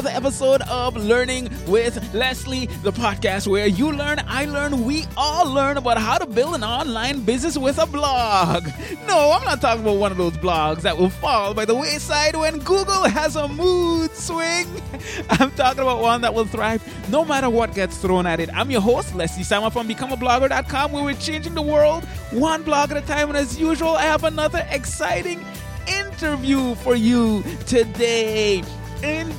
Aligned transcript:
Another 0.00 0.16
episode 0.16 0.62
of 0.62 0.96
Learning 0.96 1.50
with 1.66 2.14
Leslie, 2.14 2.64
the 2.82 2.90
podcast 2.90 3.46
where 3.46 3.66
you 3.66 3.92
learn, 3.92 4.18
I 4.26 4.46
learn, 4.46 4.86
we 4.86 5.04
all 5.14 5.46
learn 5.52 5.76
about 5.76 5.98
how 5.98 6.16
to 6.16 6.24
build 6.24 6.54
an 6.54 6.64
online 6.64 7.20
business 7.20 7.58
with 7.58 7.76
a 7.76 7.84
blog. 7.84 8.64
No, 9.06 9.32
I'm 9.32 9.44
not 9.44 9.60
talking 9.60 9.82
about 9.82 9.98
one 9.98 10.10
of 10.10 10.16
those 10.16 10.32
blogs 10.38 10.80
that 10.80 10.96
will 10.96 11.10
fall 11.10 11.52
by 11.52 11.66
the 11.66 11.74
wayside 11.74 12.34
when 12.34 12.60
Google 12.60 13.04
has 13.10 13.36
a 13.36 13.46
mood 13.46 14.10
swing. 14.12 14.66
I'm 15.28 15.50
talking 15.50 15.82
about 15.82 16.00
one 16.00 16.22
that 16.22 16.32
will 16.32 16.46
thrive 16.46 16.82
no 17.10 17.22
matter 17.22 17.50
what 17.50 17.74
gets 17.74 17.98
thrown 17.98 18.24
at 18.24 18.40
it. 18.40 18.48
I'm 18.54 18.70
your 18.70 18.80
host, 18.80 19.14
Leslie 19.14 19.42
Samuel 19.42 19.68
from 19.68 19.86
BecomeAblogger.com, 19.86 20.92
where 20.92 21.04
we're 21.04 21.12
changing 21.12 21.52
the 21.52 21.60
world 21.60 22.04
one 22.30 22.62
blog 22.62 22.90
at 22.90 22.96
a 22.96 23.02
time. 23.02 23.28
And 23.28 23.36
as 23.36 23.60
usual, 23.60 23.96
I 23.96 24.04
have 24.04 24.24
another 24.24 24.66
exciting 24.70 25.44
interview 25.86 26.74
for 26.76 26.96
you 26.96 27.44
today. 27.66 28.62
In 29.02 29.30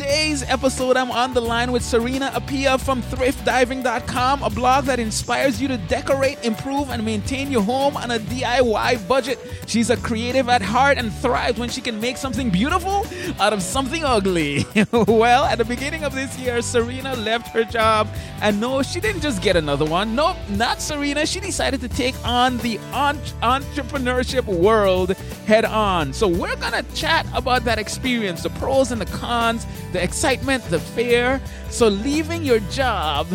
today's 0.00 0.42
episode, 0.44 0.96
I'm 0.96 1.10
on 1.10 1.34
the 1.34 1.42
line 1.42 1.72
with 1.72 1.84
Serena 1.84 2.30
Appiah 2.30 2.80
from 2.80 3.02
thriftdiving.com, 3.02 4.42
a 4.42 4.48
blog 4.48 4.86
that 4.86 4.98
inspires 4.98 5.60
you 5.60 5.68
to 5.68 5.76
decorate, 5.76 6.42
improve, 6.42 6.88
and 6.88 7.04
maintain 7.04 7.52
your 7.52 7.60
home 7.60 7.98
on 7.98 8.10
a 8.10 8.18
DIY 8.18 9.06
budget. 9.06 9.38
She's 9.66 9.90
a 9.90 9.98
creative 9.98 10.48
at 10.48 10.62
heart 10.62 10.96
and 10.96 11.12
thrives 11.12 11.58
when 11.58 11.68
she 11.68 11.82
can 11.82 12.00
make 12.00 12.16
something 12.16 12.48
beautiful 12.48 13.04
out 13.38 13.52
of 13.52 13.62
something 13.62 14.02
ugly. 14.02 14.64
well, 14.92 15.44
at 15.44 15.58
the 15.58 15.66
beginning 15.66 16.04
of 16.04 16.14
this 16.14 16.38
year, 16.38 16.62
Serena 16.62 17.14
left 17.16 17.48
her 17.48 17.64
job, 17.64 18.08
and 18.40 18.58
no, 18.58 18.82
she 18.82 19.00
didn't 19.00 19.20
just 19.20 19.42
get 19.42 19.54
another 19.54 19.84
one. 19.84 20.14
Nope, 20.14 20.38
not 20.48 20.80
Serena. 20.80 21.26
She 21.26 21.40
decided 21.40 21.82
to 21.82 21.88
take 21.88 22.14
on 22.26 22.56
the 22.58 22.78
entrepreneurship 23.02 24.46
world 24.46 25.10
head 25.46 25.66
on. 25.66 26.14
So 26.14 26.26
we're 26.26 26.56
gonna 26.56 26.84
chat 26.94 27.26
about 27.34 27.64
that 27.64 27.78
experience, 27.78 28.44
the 28.44 28.50
pros 28.50 28.92
and 28.92 29.00
the 29.00 29.18
cons, 29.18 29.66
the 29.92 30.02
excitement, 30.02 30.62
the 30.64 30.78
fear. 30.80 31.40
So 31.68 31.88
leaving 31.88 32.44
your 32.44 32.60
job, 32.70 33.26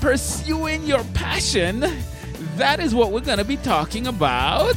pursuing 0.00 0.84
your 0.84 1.04
passion, 1.14 1.84
that 2.56 2.80
is 2.80 2.94
what 2.94 3.12
we're 3.12 3.20
gonna 3.20 3.44
be 3.44 3.56
talking 3.58 4.06
about 4.06 4.76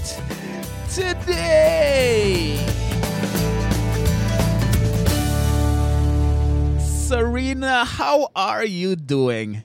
today. 0.93 2.57
Serena, 6.79 7.85
how 7.85 8.29
are 8.35 8.65
you 8.65 8.95
doing? 8.95 9.63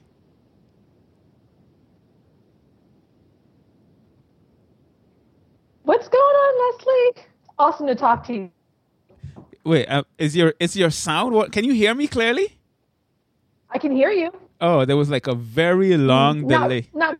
What's 5.85 6.09
going 6.09 6.23
on, 6.23 6.77
Leslie? 6.79 7.25
Awesome 7.59 7.87
to 7.87 7.95
talk 7.95 8.27
to 8.27 8.35
you. 8.35 8.51
Wait, 9.65 9.87
uh, 9.87 10.03
is 10.19 10.37
your 10.37 10.55
is 10.59 10.77
your 10.77 10.91
sound? 10.91 11.35
What 11.35 11.53
can 11.53 11.65
you 11.65 11.73
hear 11.75 11.95
me 11.95 12.07
clearly? 12.07 12.59
I 13.71 13.79
can 13.79 13.93
hear 13.93 14.11
you. 14.11 14.33
Oh, 14.61 14.85
there 14.85 14.97
was 14.97 15.09
like 15.11 15.27
a 15.27 15.35
very 15.35 15.97
long 15.97 16.47
Not, 16.47 16.63
delay. 16.69 16.89
not 16.95 17.17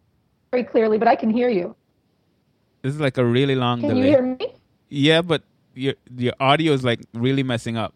very 0.51 0.65
clearly, 0.65 0.99
but 0.99 1.09
I 1.09 1.17
can 1.17 1.31
hear 1.31 1.49
you. 1.49 1.77
This 2.83 2.95
is 2.95 3.01
like 3.01 3.19
a 3.19 3.25
really 3.25 3.55
long 3.55 3.81
Can 3.81 3.91
delay. 3.91 4.01
you 4.03 4.07
hear 4.07 4.23
me? 4.23 4.55
Yeah, 4.89 5.23
but 5.23 5.43
your 5.75 5.95
your 6.17 6.35
audio 6.41 6.73
is 6.73 6.83
like 6.85 7.01
really 7.15 7.43
messing 7.43 7.77
up. 7.77 7.95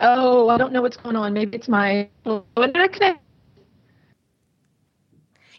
Oh, 0.00 0.48
I 0.48 0.56
don't 0.56 0.72
know 0.72 0.80
what's 0.82 0.96
going 0.96 1.16
on. 1.16 1.32
Maybe 1.34 1.56
it's 1.56 1.68
my 1.68 2.08
internet 2.56 2.92
connection. 2.92 3.18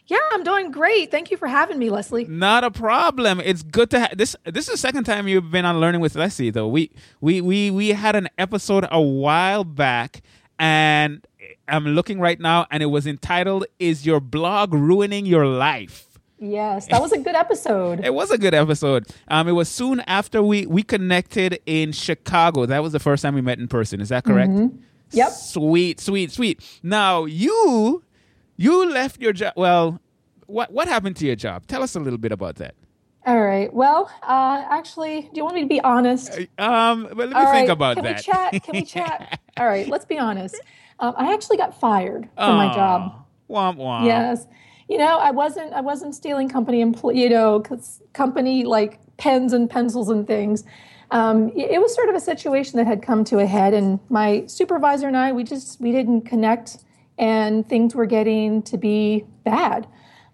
Yeah, 0.06 0.18
I'm 0.32 0.42
doing 0.42 0.70
great. 0.72 1.10
Thank 1.10 1.30
you 1.30 1.36
for 1.36 1.46
having 1.46 1.78
me, 1.78 1.88
Leslie. 1.88 2.24
Not 2.24 2.64
a 2.64 2.70
problem. 2.70 3.40
It's 3.40 3.62
good 3.62 3.90
to 3.90 4.00
have 4.00 4.18
this. 4.18 4.34
This 4.44 4.66
is 4.66 4.72
the 4.72 4.78
second 4.78 5.04
time 5.04 5.28
you've 5.28 5.50
been 5.50 5.64
on 5.64 5.80
Learning 5.80 6.00
with 6.00 6.16
Leslie, 6.16 6.50
though. 6.50 6.68
We 6.68 6.90
we 7.20 7.40
we 7.40 7.70
we 7.70 7.90
had 7.90 8.16
an 8.16 8.28
episode 8.36 8.86
a 8.90 9.00
while 9.00 9.64
back, 9.64 10.22
and 10.58 11.24
I'm 11.68 11.86
looking 11.86 12.18
right 12.18 12.38
now, 12.40 12.66
and 12.70 12.82
it 12.82 12.86
was 12.86 13.06
entitled 13.06 13.64
"Is 13.78 14.04
Your 14.04 14.20
Blog 14.20 14.74
Ruining 14.74 15.24
Your 15.24 15.46
Life?" 15.46 16.08
Yes, 16.40 16.86
that 16.88 17.00
was 17.00 17.12
a 17.12 17.18
good 17.18 17.36
episode. 17.36 18.00
It 18.04 18.12
was 18.12 18.32
a 18.32 18.38
good 18.38 18.52
episode. 18.54 19.06
Um, 19.28 19.46
it 19.46 19.52
was 19.52 19.68
soon 19.68 20.00
after 20.00 20.42
we 20.42 20.66
we 20.66 20.82
connected 20.82 21.60
in 21.64 21.92
Chicago. 21.92 22.66
That 22.66 22.82
was 22.82 22.92
the 22.92 22.98
first 22.98 23.22
time 23.22 23.36
we 23.36 23.40
met 23.40 23.60
in 23.60 23.68
person. 23.68 24.00
Is 24.00 24.08
that 24.08 24.24
correct? 24.24 24.52
Yep. 25.12 25.30
Sweet, 25.30 26.00
sweet, 26.00 26.32
sweet. 26.32 26.60
Now 26.82 27.24
you 27.26 28.02
you 28.62 28.74
left 28.90 29.20
your 29.20 29.32
job. 29.32 29.52
Well, 29.56 30.00
what 30.46 30.72
what 30.72 30.86
happened 30.88 31.16
to 31.16 31.26
your 31.26 31.36
job? 31.36 31.66
Tell 31.66 31.82
us 31.82 31.94
a 31.96 32.00
little 32.00 32.18
bit 32.18 32.32
about 32.32 32.56
that. 32.56 32.74
All 33.24 33.40
right. 33.40 33.72
Well, 33.72 34.10
uh, 34.22 34.64
actually, 34.68 35.22
do 35.22 35.30
you 35.38 35.44
want 35.44 35.54
me 35.54 35.62
to 35.62 35.68
be 35.68 35.80
honest? 35.80 36.30
Um, 36.58 37.04
but 37.16 37.16
let 37.16 37.28
me 37.30 37.34
All 37.36 37.52
think 37.52 37.68
right, 37.68 37.70
about 37.70 37.94
can 37.96 38.04
that. 38.04 38.16
we 38.16 38.22
chat? 38.22 38.62
Can 38.64 38.74
we 38.74 38.84
chat? 38.84 39.40
All 39.58 39.66
right, 39.66 39.86
let's 39.88 40.04
be 40.04 40.18
honest. 40.18 40.60
Um, 40.98 41.14
I 41.16 41.32
actually 41.32 41.56
got 41.56 41.78
fired 41.78 42.28
from 42.36 42.56
my 42.56 42.72
job. 42.74 43.24
Womp 43.48 43.76
womp. 43.76 44.06
Yes. 44.06 44.46
You 44.88 44.98
know, 44.98 45.18
I 45.18 45.30
wasn't 45.30 45.72
I 45.72 45.80
wasn't 45.80 46.14
stealing 46.14 46.48
company 46.48 46.84
empl- 46.84 47.14
you 47.14 47.28
know, 47.28 47.60
'cause 47.60 48.02
company 48.12 48.64
like 48.64 48.98
pens 49.18 49.52
and 49.52 49.70
pencils 49.70 50.08
and 50.10 50.26
things. 50.26 50.64
Um, 51.12 51.50
it 51.54 51.80
was 51.80 51.94
sort 51.94 52.08
of 52.08 52.14
a 52.14 52.20
situation 52.20 52.76
that 52.78 52.86
had 52.86 53.02
come 53.02 53.22
to 53.24 53.38
a 53.38 53.46
head, 53.46 53.72
and 53.74 54.00
my 54.08 54.44
supervisor 54.46 55.06
and 55.06 55.16
I, 55.16 55.30
we 55.32 55.44
just 55.44 55.80
we 55.80 55.92
didn't 55.92 56.22
connect, 56.22 56.78
and 57.18 57.68
things 57.68 57.94
were 57.94 58.06
getting 58.06 58.62
to 58.62 58.76
be 58.76 59.24
bad. 59.44 59.86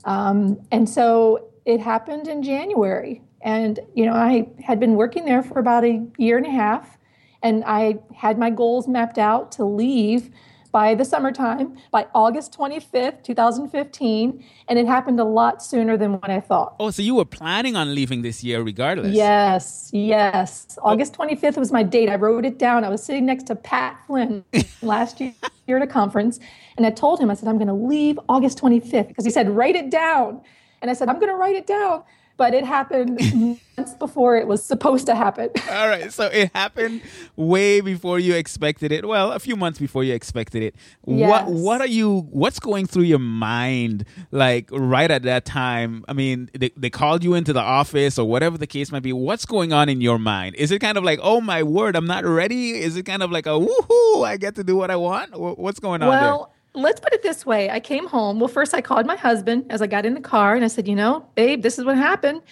Um, 0.05 0.61
and 0.71 0.89
so 0.89 1.49
it 1.65 1.81
happened 1.81 2.29
in 2.29 2.43
January, 2.43 3.23
and 3.43 3.79
you 3.95 4.07
know, 4.07 4.15
I 4.15 4.49
had 4.63 4.81
been 4.81 4.95
working 4.95 5.25
there 5.25 5.43
for 5.43 5.59
about 5.59 5.85
a 5.85 6.05
year 6.17 6.37
and 6.37 6.47
a 6.47 6.51
half, 6.51 6.99
and 7.43 7.63
I 7.67 7.99
had 8.15 8.39
my 8.39 8.51
goals 8.51 8.89
mapped 8.89 9.19
out 9.19 9.53
to 9.53 9.65
leave 9.65 10.31
by 10.71 10.95
the 10.95 11.05
summertime, 11.05 11.77
by 11.91 12.07
August 12.15 12.57
25th, 12.57 13.23
2015, 13.23 14.45
and 14.69 14.79
it 14.79 14.87
happened 14.87 15.19
a 15.19 15.25
lot 15.25 15.63
sooner 15.63 15.97
than 15.97 16.13
what 16.13 16.31
I 16.31 16.41
thought. 16.41 16.77
Oh, 16.79 16.91
so 16.91 17.03
you 17.03 17.15
were 17.15 17.25
planning 17.25 17.77
on 17.77 17.95
leaving 17.95 18.23
this 18.23 18.45
year 18.45 18.63
regardless? 18.63 19.15
Yes, 19.15 19.91
yes. 19.93 20.79
August 20.83 21.15
25th 21.15 21.57
was 21.57 21.73
my 21.73 21.83
date. 21.83 22.09
I 22.09 22.17
wrote 22.17 22.45
it 22.45 22.59
down. 22.59 22.85
I 22.85 22.91
was 22.91 23.03
sitting 23.03 23.27
next 23.27 23.45
to 23.45 23.57
Pat 23.57 23.99
Flynn 24.07 24.45
last 24.83 25.21
year 25.21 25.33
at 25.69 25.83
a 25.83 25.87
conference, 25.87 26.39
and 26.79 26.87
I 26.87 26.91
told 26.91 27.19
him, 27.21 27.29
I 27.29 27.35
said, 27.35 27.49
I'm 27.49 27.59
going 27.59 27.67
to 27.67 27.75
leave 27.75 28.19
August 28.29 28.61
25th 28.61 29.09
because 29.09 29.25
he 29.25 29.33
said, 29.33 29.51
write 29.51 29.75
it 29.75 29.91
down. 29.91 30.41
And 30.81 30.91
I 30.91 30.95
said, 30.95 31.09
I'm 31.09 31.17
going 31.17 31.29
to 31.29 31.35
write 31.35 31.57
it 31.57 31.67
down. 31.67 32.05
But 32.37 32.55
it 32.55 32.65
happened 32.65 33.19
months 33.77 33.95
before 33.95 34.37
it 34.37 34.47
was 34.47 34.65
supposed 34.65 35.07
to 35.07 35.17
happen. 35.17 35.51
All 35.71 35.89
right. 35.89 36.13
So 36.13 36.27
it 36.27 36.53
happened 36.55 37.03
way 37.35 37.81
before 37.81 38.21
you 38.21 38.35
expected 38.35 38.93
it. 38.93 39.05
Well, 39.05 39.33
a 39.33 39.41
few 39.41 39.57
months 39.57 39.81
before 39.81 40.05
you 40.05 40.15
expected 40.15 40.63
it. 40.63 40.77
What 41.01 41.19
Yes. 41.19 41.49
What 41.49 41.81
are 41.81 41.89
you? 41.89 42.29
What's 42.31 42.61
going 42.61 42.87
through 42.87 43.03
your 43.05 43.19
mind? 43.19 44.05
Like 44.31 44.69
right 44.71 45.11
at 45.11 45.25
that 45.25 45.47
time. 45.47 46.05
I 46.07 46.13
mean, 46.13 46.49
they, 46.57 46.71
they 46.77 46.91
called 46.91 47.25
you 47.25 47.35
into 47.35 47.53
the 47.53 47.61
office 47.61 48.21
or 48.21 48.29
whatever 48.29 48.57
the 48.57 48.69
case 48.69 48.93
might 48.93 49.03
be. 49.03 49.13
What's 49.13 49.45
going 49.45 49.73
on 49.73 49.89
in 49.89 50.01
your 50.01 50.21
mind? 50.21 50.55
Is 50.55 50.71
it 50.71 50.79
kind 50.79 50.97
of 50.97 51.03
like, 51.03 51.19
oh 51.21 51.41
my 51.41 51.65
word, 51.65 51.97
I'm 51.97 52.07
not 52.07 52.25
ready? 52.25 52.81
Is 52.81 52.97
it 52.97 53.03
kind 53.03 53.25
of 53.25 53.33
like 53.33 53.47
a 53.47 53.59
woohoo, 53.59 54.25
I 54.25 54.37
get 54.37 54.55
to 54.55 54.63
do 54.63 54.77
what 54.77 54.93
I 54.93 54.97
want? 54.97 55.37
What's 55.37 55.81
going 55.81 56.03
on 56.03 56.09
Well, 56.09 56.53
let's 56.75 57.01
put 57.01 57.13
it 57.13 57.23
this 57.23 57.45
way. 57.45 57.71
I 57.71 57.81
came 57.81 58.07
home. 58.07 58.39
Well, 58.41 58.49
first 58.49 58.75
I 58.75 58.81
called 58.81 59.07
my 59.07 59.17
husband 59.17 59.67
as 59.71 59.83
I 59.83 59.87
got 59.87 60.07
in 60.07 60.15
the 60.15 60.21
car 60.21 60.55
and 60.55 60.65
I 60.65 60.69
said, 60.69 60.87
you 60.87 60.95
know, 60.95 61.27
babe, 61.35 61.63
this 61.63 61.79
is 61.79 61.85
what 61.85 61.97
happened. 61.97 62.43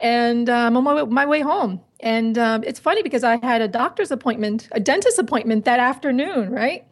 And 0.00 0.48
um, 0.48 0.76
I'm 0.76 0.86
on 0.86 0.94
my, 0.94 1.04
my 1.04 1.26
way 1.26 1.40
home. 1.40 1.80
And 2.00 2.38
um, 2.38 2.64
it's 2.64 2.80
funny 2.80 3.02
because 3.02 3.22
I 3.24 3.36
had 3.44 3.60
a 3.60 3.68
doctor's 3.68 4.10
appointment, 4.10 4.68
a 4.72 4.80
dentist 4.80 5.18
appointment 5.18 5.66
that 5.66 5.78
afternoon, 5.78 6.50
right? 6.50 6.86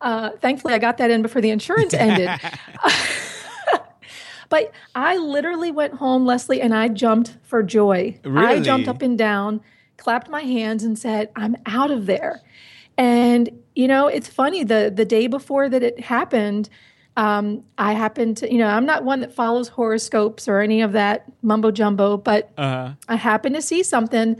Uh, 0.00 0.30
thankfully, 0.40 0.74
I 0.74 0.78
got 0.78 0.98
that 0.98 1.10
in 1.10 1.22
before 1.22 1.40
the 1.40 1.50
insurance 1.50 1.94
ended. 1.94 2.28
but 4.48 4.70
I 4.94 5.16
literally 5.16 5.70
went 5.70 5.94
home, 5.94 6.24
Leslie, 6.24 6.60
and 6.60 6.74
I 6.74 6.88
jumped 6.88 7.36
for 7.42 7.62
joy. 7.62 8.18
Really? 8.24 8.46
I 8.46 8.60
jumped 8.60 8.88
up 8.88 9.02
and 9.02 9.18
down, 9.18 9.60
clapped 9.96 10.28
my 10.28 10.42
hands, 10.42 10.84
and 10.84 10.98
said, 10.98 11.30
I'm 11.34 11.56
out 11.66 11.90
of 11.90 12.06
there. 12.06 12.40
And 12.96 13.50
you 13.74 13.88
know, 13.88 14.06
it's 14.06 14.28
funny. 14.28 14.64
The 14.64 14.92
the 14.94 15.04
day 15.04 15.26
before 15.26 15.68
that 15.68 15.82
it 15.82 16.00
happened, 16.00 16.68
um, 17.16 17.64
I 17.78 17.92
happened 17.92 18.38
to, 18.38 18.52
you 18.52 18.58
know, 18.58 18.68
I'm 18.68 18.86
not 18.86 19.04
one 19.04 19.20
that 19.20 19.32
follows 19.32 19.68
horoscopes 19.68 20.48
or 20.48 20.60
any 20.60 20.82
of 20.82 20.92
that 20.92 21.24
mumbo 21.42 21.70
jumbo, 21.70 22.16
but 22.16 22.54
there? 22.56 22.66
Uh, 22.66 22.94
I 23.08 23.16
happened 23.16 23.54
to 23.54 23.62
see 23.62 23.82
something, 23.82 24.36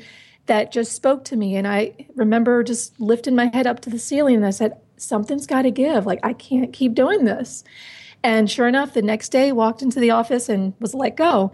that 0.47 0.73
just 0.73 0.93
spoke 0.93 1.25
to 1.25 1.37
me. 1.37 1.57
And 1.57 1.67
I 1.67 1.95
remember 2.15 2.63
just 2.63 2.99
lifting 3.01 3.35
my 3.35 3.47
head 3.47 3.67
up 3.67 3.81
to 3.81 3.91
the 3.91 3.99
ceiling 3.99 4.37
and 4.37 4.47
I 4.47 4.51
said, 4.51 4.79
Something's 4.97 5.47
got 5.47 5.63
to 5.63 5.73
give. 5.73 6.07
Like, 6.07 6.21
I 6.23 6.33
can't 6.33 6.73
keep 6.73 6.95
doing 6.95 7.25
this. 7.25 7.65
And 8.23 8.49
sure 8.49 8.69
enough, 8.69 8.95
the 8.95 9.03
next 9.03 9.31
day, 9.31 9.51
walked 9.51 9.83
into 9.83 9.99
the 9.99 10.13
office 10.13 10.49
and 10.49 10.73
was 10.79 10.95
let 10.95 11.17
go. 11.17 11.51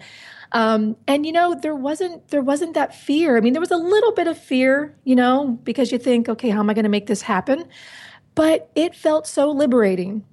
Um, 0.52 0.96
and 1.06 1.24
you 1.24 1.32
know, 1.32 1.54
there 1.54 1.74
wasn't 1.74 2.28
there 2.28 2.42
wasn't 2.42 2.74
that 2.74 2.94
fear. 2.94 3.36
I 3.36 3.40
mean, 3.40 3.52
there 3.52 3.60
was 3.60 3.70
a 3.70 3.76
little 3.76 4.12
bit 4.12 4.26
of 4.26 4.36
fear, 4.38 4.96
you 5.04 5.14
know, 5.14 5.58
because 5.62 5.92
you 5.92 5.98
think, 5.98 6.28
okay, 6.28 6.50
how 6.50 6.60
am 6.60 6.70
I 6.70 6.74
going 6.74 6.84
to 6.84 6.88
make 6.88 7.06
this 7.06 7.22
happen? 7.22 7.68
But 8.34 8.70
it 8.74 8.94
felt 8.94 9.26
so 9.26 9.50
liberating. 9.50 10.24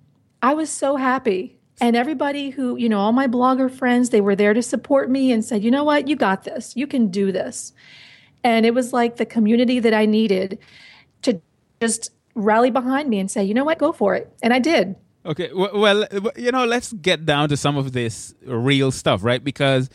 I 0.41 0.53
was 0.53 0.69
so 0.69 0.95
happy. 0.95 1.57
And 1.79 1.95
everybody 1.95 2.49
who, 2.49 2.75
you 2.75 2.89
know, 2.89 2.99
all 2.99 3.11
my 3.11 3.27
blogger 3.27 3.69
friends, 3.69 4.09
they 4.09 4.21
were 4.21 4.35
there 4.35 4.53
to 4.53 4.63
support 4.63 5.11
me 5.11 5.31
and 5.31 5.45
said, 5.45 5.63
you 5.63 5.69
know 5.69 5.83
what, 5.83 6.07
you 6.07 6.15
got 6.15 6.43
this. 6.43 6.75
You 6.75 6.87
can 6.87 7.09
do 7.09 7.31
this. 7.31 7.73
And 8.43 8.65
it 8.65 8.73
was 8.73 8.93
like 8.93 9.17
the 9.17 9.25
community 9.25 9.79
that 9.79 9.93
I 9.93 10.05
needed 10.05 10.57
to 11.23 11.39
just 11.79 12.11
rally 12.33 12.71
behind 12.71 13.09
me 13.09 13.19
and 13.19 13.29
say, 13.29 13.43
you 13.43 13.53
know 13.53 13.63
what, 13.63 13.77
go 13.77 13.91
for 13.91 14.15
it. 14.15 14.31
And 14.41 14.53
I 14.53 14.59
did. 14.59 14.95
Okay, 15.27 15.51
well, 15.53 16.07
you 16.37 16.51
know, 16.53 16.65
let's 16.65 16.93
get 16.93 17.25
down 17.25 17.49
to 17.49 17.57
some 17.57 17.75
of 17.75 17.91
this 17.91 18.33
real 18.45 18.91
stuff, 18.91 19.25
right? 19.25 19.43
Because 19.43 19.89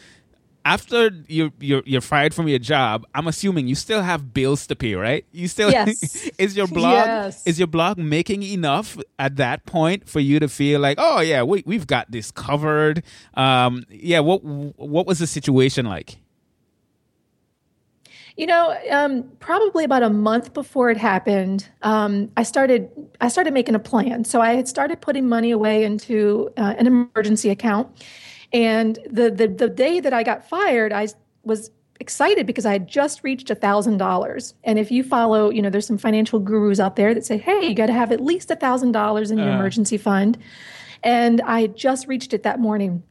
after 0.65 1.11
you're, 1.27 1.51
you're 1.59 1.83
you're 1.87 2.03
fired 2.03 2.35
from 2.35 2.49
your 2.49 2.59
job, 2.59 3.07
I'm 3.15 3.27
assuming 3.27 3.67
you 3.67 3.75
still 3.75 4.03
have 4.03 4.35
bills 4.35 4.67
to 4.67 4.77
pay, 4.77 4.95
right? 4.95 5.25
You 5.33 5.49
still 5.49 5.71
yes. 5.73 6.29
is 6.39 6.55
your 6.55 6.67
blog 6.67 7.07
yes. 7.07 7.47
is 7.47 7.59
your 7.59 7.67
blog 7.67 7.97
making 7.97 8.43
enough 8.43 8.99
at 9.19 9.37
that 9.37 9.65
point 9.65 10.07
for 10.07 10.21
you 10.21 10.39
to 10.39 10.49
feel 10.49 10.81
like, 10.81 10.99
oh 11.01 11.21
yeah, 11.21 11.43
we 11.43 11.63
we've 11.65 11.87
got 11.87 12.11
this 12.11 12.31
covered. 12.31 13.03
Um, 13.35 13.85
yeah, 13.89 14.21
what 14.21 14.45
what 14.45 15.07
was 15.07 15.19
the 15.19 15.27
situation 15.27 15.87
like? 15.87 16.19
You 18.37 18.47
know, 18.47 18.77
um, 18.91 19.25
probably 19.41 19.85
about 19.85 20.03
a 20.03 20.09
month 20.11 20.55
before 20.55 20.91
it 20.91 20.97
happened, 20.97 21.69
um, 21.83 22.31
I 22.37 22.45
started 22.45 22.91
I 23.21 23.29
started 23.29 23.53
making 23.53 23.75
a 23.75 23.79
plan. 23.79 24.25
So 24.25 24.41
I 24.41 24.55
had 24.55 24.67
started 24.69 25.01
putting 25.01 25.29
money 25.29 25.51
away 25.51 25.85
into 25.85 26.51
uh, 26.57 26.75
an 26.79 26.87
emergency 26.87 27.51
account, 27.51 27.89
and 28.53 28.99
the, 29.11 29.31
the 29.31 29.49
the 29.49 29.69
day 29.69 30.01
that 30.01 30.13
I 30.13 30.23
got 30.23 30.49
fired, 30.49 30.93
I 30.93 31.09
was 31.45 31.71
excited 32.01 32.47
because 32.47 32.67
I 32.67 32.73
had 32.73 32.89
just 32.89 33.23
reached 33.23 33.49
a 33.51 33.55
thousand 33.55 33.99
dollars. 33.99 34.55
And 34.65 34.79
if 34.79 34.91
you 34.91 35.05
follow, 35.05 35.51
you 35.51 35.63
know, 35.63 35.71
there's 35.71 35.87
some 35.87 35.99
financial 35.99 36.41
gurus 36.41 36.81
out 36.81 36.97
there 36.97 37.15
that 37.15 37.25
say, 37.25 37.39
hey, 37.39 37.67
you 37.69 37.75
got 37.75 37.87
to 37.87 37.93
have 37.93 38.11
at 38.11 38.21
least 38.21 38.51
a 38.51 38.57
thousand 38.57 38.93
dollars 38.93 39.31
in 39.31 39.39
your 39.39 39.51
uh. 39.51 39.55
emergency 39.55 39.97
fund. 39.97 40.37
And 41.05 41.41
I 41.43 41.61
had 41.63 41.77
just 41.77 42.09
reached 42.09 42.33
it 42.33 42.43
that 42.43 42.61
morning. 42.61 43.03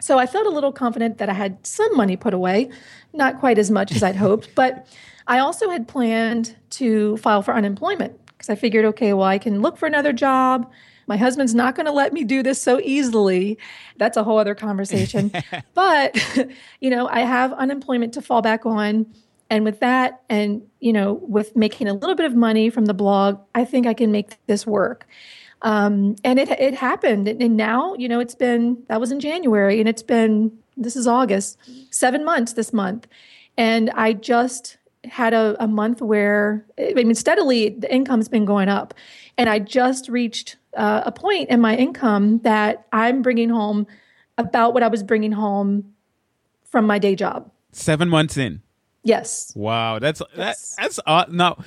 So 0.00 0.18
I 0.18 0.26
felt 0.26 0.46
a 0.46 0.50
little 0.50 0.72
confident 0.72 1.18
that 1.18 1.28
I 1.28 1.34
had 1.34 1.64
some 1.66 1.96
money 1.96 2.16
put 2.16 2.34
away, 2.34 2.70
not 3.12 3.38
quite 3.38 3.58
as 3.58 3.70
much 3.70 3.92
as 3.92 4.02
I'd 4.02 4.16
hoped, 4.26 4.54
but 4.54 4.86
I 5.26 5.38
also 5.38 5.70
had 5.70 5.86
planned 5.86 6.56
to 6.70 7.16
file 7.18 7.42
for 7.42 7.54
unemployment 7.54 8.18
because 8.26 8.48
I 8.48 8.54
figured, 8.54 8.84
okay, 8.86 9.12
well, 9.12 9.26
I 9.26 9.38
can 9.38 9.60
look 9.60 9.76
for 9.76 9.86
another 9.86 10.12
job. 10.12 10.70
My 11.06 11.16
husband's 11.16 11.54
not 11.54 11.74
going 11.74 11.86
to 11.86 11.92
let 11.92 12.12
me 12.12 12.24
do 12.24 12.42
this 12.42 12.62
so 12.62 12.80
easily. 12.80 13.58
That's 13.96 14.16
a 14.16 14.24
whole 14.24 14.38
other 14.38 14.54
conversation. 14.54 15.32
but, 15.74 16.16
you 16.80 16.88
know, 16.90 17.08
I 17.08 17.20
have 17.20 17.52
unemployment 17.52 18.14
to 18.14 18.22
fall 18.22 18.42
back 18.42 18.64
on. 18.64 19.06
And 19.50 19.64
with 19.64 19.80
that, 19.80 20.22
and, 20.28 20.62
you 20.78 20.92
know, 20.92 21.14
with 21.14 21.56
making 21.56 21.88
a 21.88 21.92
little 21.92 22.14
bit 22.14 22.26
of 22.26 22.34
money 22.34 22.70
from 22.70 22.86
the 22.86 22.94
blog, 22.94 23.40
I 23.54 23.64
think 23.64 23.86
I 23.86 23.94
can 23.94 24.12
make 24.12 24.38
this 24.46 24.66
work. 24.66 25.06
Um, 25.62 26.16
and 26.24 26.38
it 26.38 26.48
it 26.50 26.74
happened, 26.74 27.28
and 27.28 27.56
now 27.56 27.94
you 27.94 28.08
know 28.08 28.20
it's 28.20 28.34
been 28.34 28.82
that 28.88 29.00
was 29.00 29.12
in 29.12 29.20
January, 29.20 29.78
and 29.78 29.88
it's 29.88 30.02
been 30.02 30.56
this 30.76 30.96
is 30.96 31.06
August, 31.06 31.58
seven 31.90 32.24
months 32.24 32.54
this 32.54 32.72
month, 32.72 33.06
and 33.56 33.90
I 33.90 34.14
just 34.14 34.78
had 35.04 35.32
a, 35.34 35.56
a 35.62 35.66
month 35.66 36.00
where 36.00 36.64
I 36.78 36.94
mean 36.94 37.14
steadily 37.14 37.70
the 37.70 37.92
income's 37.92 38.28
been 38.28 38.44
going 38.44 38.68
up, 38.68 38.94
and 39.36 39.50
I 39.50 39.58
just 39.58 40.08
reached 40.08 40.56
uh, 40.74 41.02
a 41.04 41.12
point 41.12 41.50
in 41.50 41.60
my 41.60 41.76
income 41.76 42.38
that 42.38 42.86
I'm 42.92 43.20
bringing 43.22 43.50
home 43.50 43.86
about 44.38 44.72
what 44.72 44.82
I 44.82 44.88
was 44.88 45.02
bringing 45.02 45.32
home 45.32 45.92
from 46.64 46.86
my 46.86 46.98
day 46.98 47.14
job. 47.14 47.50
Seven 47.72 48.08
months 48.08 48.36
in. 48.36 48.62
Yes. 49.02 49.52
Wow, 49.54 49.98
that's 49.98 50.22
yes. 50.34 50.74
that, 50.76 50.82
that's 50.82 51.00
uh, 51.06 51.24
now. 51.28 51.58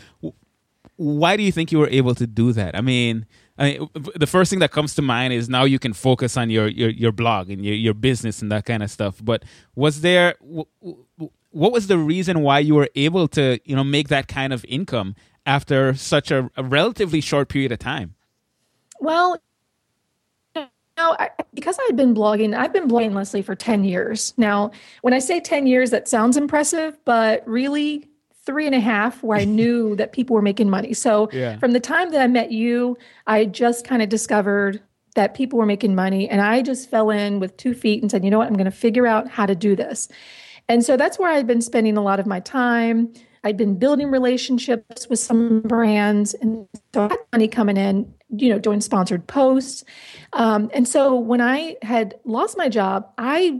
Why 0.96 1.36
do 1.38 1.44
you 1.44 1.52
think 1.52 1.72
you 1.72 1.80
were 1.80 1.90
able 1.90 2.14
to 2.16 2.28
do 2.28 2.54
that? 2.54 2.76
I 2.76 2.82
mean, 2.82 3.26
I 3.58 3.64
mean, 3.64 3.90
the 4.16 4.28
first 4.28 4.50
thing 4.50 4.60
that 4.60 4.72
comes 4.72 4.96
to 4.96 5.02
mind 5.02 5.34
is 5.34 5.48
now 5.48 5.64
you 5.64 5.80
can 5.80 5.94
focus 5.94 6.38
on 6.38 6.50
your 6.50 6.68
your, 6.68 6.90
your 6.90 7.12
blog 7.12 7.50
and 7.50 7.64
your, 7.64 7.76
your 7.76 7.94
business 7.94 8.42
and 8.42 8.52
that 8.52 8.66
kind 8.66 8.82
of 8.82 8.90
stuff. 8.90 9.20
But 9.24 9.44
was 9.76 10.02
there 10.02 10.36
what 10.40 11.72
was 11.72 11.88
the 11.88 11.98
reason 11.98 12.42
why 12.42 12.60
you 12.60 12.76
were 12.76 12.90
able 12.96 13.28
to 13.30 13.60
you 13.66 13.76
know 13.76 13.84
make 13.84 14.08
that 14.08 14.28
kind 14.28 14.54
of 14.54 14.66
income 14.68 15.16
after 15.46 15.94
such 15.94 16.32
a, 16.32 16.50
a 16.58 16.64
relatively 16.64 17.22
short 17.22 17.50
period 17.50 17.72
of 17.72 17.80
time? 17.80 18.16
Well, 19.00 19.38
I, 20.98 21.30
because 21.54 21.78
I 21.80 21.84
had 21.88 21.96
been 21.96 22.14
blogging, 22.14 22.56
I've 22.56 22.74
been 22.74 22.88
blogging 22.88 23.14
Leslie 23.14 23.42
for 23.42 23.56
10 23.56 23.84
years. 23.84 24.34
Now, 24.38 24.72
when 25.02 25.14
I 25.14 25.20
say 25.20 25.40
10 25.40 25.68
years, 25.68 25.90
that 25.90 26.08
sounds 26.08 26.38
impressive, 26.38 26.98
but 27.06 27.48
really, 27.48 28.08
three 28.46 28.66
and 28.66 28.76
a 28.76 28.80
half 28.80 29.24
where 29.24 29.38
I 29.38 29.46
knew 29.46 29.96
that 29.98 30.12
people 30.12 30.36
were 30.36 30.42
making 30.42 30.70
money. 30.70 30.94
So 30.94 31.30
yeah. 31.32 31.58
from 31.58 31.72
the 31.72 31.80
time 31.80 32.12
that 32.12 32.22
I 32.22 32.28
met 32.28 32.52
you, 32.52 32.98
I 33.28 33.46
just 33.46 33.86
kind 33.86 34.02
of 34.02 34.10
discovered 34.10 34.82
that 35.16 35.36
people 35.36 35.60
were 35.60 35.66
making 35.66 35.96
money. 35.96 36.28
And 36.28 36.42
I 36.42 36.62
just 36.62 36.90
fell 36.90 37.10
in 37.10 37.40
with 37.40 37.56
two 37.58 37.74
feet 37.74 38.02
and 38.02 38.10
said, 38.10 38.24
you 38.24 38.32
know 38.32 38.40
what, 38.40 38.48
I'm 38.48 38.56
going 38.56 38.66
to 38.66 38.72
figure 38.72 39.06
out 39.06 39.28
how 39.30 39.46
to 39.46 39.56
do 39.56 39.76
this. 39.76 40.08
And 40.68 40.84
so 40.84 40.98
that's 40.98 41.20
where 41.20 41.32
I've 41.32 41.46
been 41.46 41.62
spending 41.62 41.98
a 41.98 42.02
lot 42.02 42.20
of 42.20 42.26
my 42.26 42.40
time. 42.40 43.14
I'd 43.44 43.58
been 43.58 43.78
building 43.78 44.10
relationships 44.10 45.10
with 45.10 45.20
some 45.20 45.62
brands 45.62 46.34
and 46.34 46.66
so 46.94 47.02
I 47.02 47.10
had 47.10 47.18
money 47.34 47.48
coming 47.50 47.76
in, 47.76 48.14
you 48.30 48.50
know, 48.50 48.58
doing 48.58 48.80
sponsored 48.80 49.28
posts. 49.28 49.84
Um, 50.32 50.72
and 50.74 50.88
so 50.88 51.16
when 51.16 51.42
I 51.42 51.76
had 51.82 52.16
lost 52.24 52.58
my 52.58 52.70
job, 52.70 53.10
I 53.18 53.60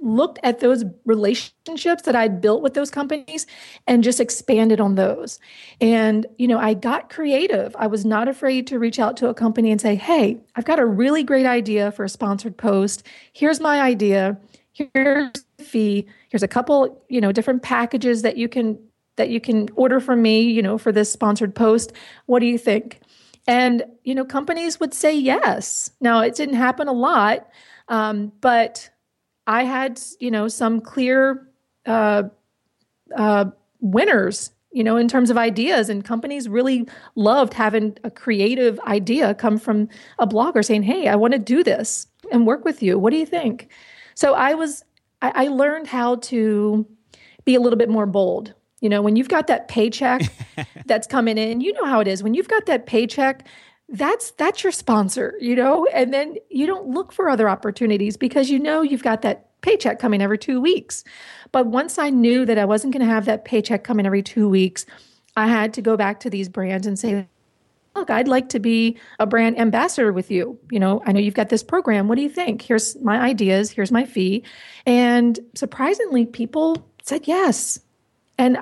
looked 0.00 0.38
at 0.42 0.60
those 0.60 0.84
relationships 1.04 2.02
that 2.02 2.14
I'd 2.14 2.40
built 2.40 2.62
with 2.62 2.74
those 2.74 2.90
companies 2.90 3.46
and 3.86 4.04
just 4.04 4.20
expanded 4.20 4.80
on 4.80 4.94
those. 4.94 5.38
And, 5.80 6.26
you 6.38 6.46
know, 6.48 6.58
I 6.58 6.74
got 6.74 7.10
creative. 7.10 7.74
I 7.78 7.86
was 7.86 8.04
not 8.04 8.28
afraid 8.28 8.66
to 8.68 8.78
reach 8.78 8.98
out 8.98 9.16
to 9.18 9.28
a 9.28 9.34
company 9.34 9.70
and 9.70 9.80
say, 9.80 9.94
hey, 9.94 10.38
I've 10.56 10.64
got 10.64 10.78
a 10.78 10.86
really 10.86 11.22
great 11.22 11.46
idea 11.46 11.90
for 11.92 12.04
a 12.04 12.08
sponsored 12.08 12.56
post. 12.56 13.04
Here's 13.32 13.60
my 13.60 13.80
idea. 13.80 14.38
Here's 14.72 15.32
the 15.56 15.64
fee. 15.64 16.06
Here's 16.28 16.42
a 16.42 16.48
couple, 16.48 17.02
you 17.08 17.20
know, 17.20 17.32
different 17.32 17.62
packages 17.62 18.22
that 18.22 18.36
you 18.36 18.48
can 18.48 18.78
that 19.16 19.30
you 19.30 19.40
can 19.40 19.68
order 19.74 19.98
from 19.98 20.22
me, 20.22 20.42
you 20.42 20.62
know, 20.62 20.78
for 20.78 20.92
this 20.92 21.10
sponsored 21.12 21.52
post. 21.52 21.92
What 22.26 22.38
do 22.38 22.46
you 22.46 22.56
think? 22.56 23.00
And, 23.48 23.82
you 24.04 24.14
know, 24.14 24.24
companies 24.24 24.78
would 24.78 24.94
say 24.94 25.12
yes. 25.12 25.90
Now, 26.00 26.20
it 26.20 26.36
didn't 26.36 26.54
happen 26.54 26.86
a 26.86 26.92
lot, 26.92 27.48
um, 27.88 28.30
but 28.40 28.90
I 29.48 29.64
had, 29.64 29.98
you 30.20 30.30
know, 30.30 30.46
some 30.46 30.80
clear 30.82 31.48
uh, 31.86 32.24
uh, 33.16 33.46
winners, 33.80 34.50
you 34.72 34.84
know, 34.84 34.98
in 34.98 35.08
terms 35.08 35.30
of 35.30 35.38
ideas, 35.38 35.88
and 35.88 36.04
companies 36.04 36.50
really 36.50 36.86
loved 37.14 37.54
having 37.54 37.96
a 38.04 38.10
creative 38.10 38.78
idea 38.80 39.34
come 39.34 39.56
from 39.56 39.88
a 40.18 40.26
blogger 40.26 40.62
saying, 40.62 40.82
"Hey, 40.82 41.08
I 41.08 41.16
want 41.16 41.32
to 41.32 41.38
do 41.38 41.64
this 41.64 42.06
and 42.30 42.46
work 42.46 42.66
with 42.66 42.82
you. 42.82 42.98
What 42.98 43.10
do 43.10 43.16
you 43.16 43.24
think?" 43.24 43.70
So 44.14 44.34
I 44.34 44.52
was, 44.52 44.84
I, 45.22 45.46
I 45.46 45.48
learned 45.48 45.86
how 45.86 46.16
to 46.16 46.86
be 47.46 47.54
a 47.54 47.60
little 47.60 47.78
bit 47.78 47.88
more 47.88 48.04
bold. 48.04 48.52
You 48.82 48.90
know, 48.90 49.00
when 49.00 49.16
you've 49.16 49.30
got 49.30 49.46
that 49.46 49.68
paycheck 49.68 50.22
that's 50.86 51.06
coming 51.06 51.38
in, 51.38 51.62
you 51.62 51.72
know 51.72 51.86
how 51.86 52.00
it 52.00 52.06
is. 52.06 52.22
When 52.22 52.34
you've 52.34 52.48
got 52.48 52.66
that 52.66 52.84
paycheck, 52.84 53.46
that's 53.88 54.32
that's 54.32 54.62
your 54.62 54.72
sponsor, 54.72 55.34
you 55.40 55.56
know, 55.56 55.86
and 55.86 56.12
then 56.12 56.36
you 56.50 56.66
don't 56.66 56.88
look 56.88 57.12
for 57.12 57.28
other 57.28 57.48
opportunities 57.48 58.16
because 58.16 58.50
you 58.50 58.58
know 58.58 58.82
you've 58.82 59.02
got 59.02 59.22
that 59.22 59.46
paycheck 59.62 59.98
coming 59.98 60.20
every 60.22 60.38
2 60.38 60.60
weeks. 60.60 61.04
But 61.52 61.66
once 61.66 61.98
I 61.98 62.10
knew 62.10 62.44
that 62.44 62.58
I 62.58 62.64
wasn't 62.64 62.92
going 62.92 63.06
to 63.06 63.12
have 63.12 63.24
that 63.24 63.44
paycheck 63.44 63.84
coming 63.84 64.06
every 64.06 64.22
2 64.22 64.48
weeks, 64.48 64.84
I 65.36 65.48
had 65.48 65.72
to 65.74 65.82
go 65.82 65.96
back 65.96 66.20
to 66.20 66.30
these 66.30 66.48
brands 66.48 66.86
and 66.86 66.98
say, 66.98 67.26
"Look, 67.96 68.10
I'd 68.10 68.28
like 68.28 68.50
to 68.50 68.60
be 68.60 68.98
a 69.18 69.26
brand 69.26 69.58
ambassador 69.58 70.12
with 70.12 70.30
you. 70.30 70.58
You 70.70 70.80
know, 70.80 71.02
I 71.06 71.12
know 71.12 71.20
you've 71.20 71.34
got 71.34 71.48
this 71.48 71.62
program. 71.62 72.08
What 72.08 72.16
do 72.16 72.22
you 72.22 72.28
think? 72.28 72.62
Here's 72.62 72.94
my 73.00 73.18
ideas, 73.18 73.70
here's 73.70 73.90
my 73.90 74.04
fee." 74.04 74.44
And 74.84 75.38
surprisingly, 75.54 76.26
people 76.26 76.86
said 77.02 77.26
yes. 77.26 77.80
And 78.36 78.58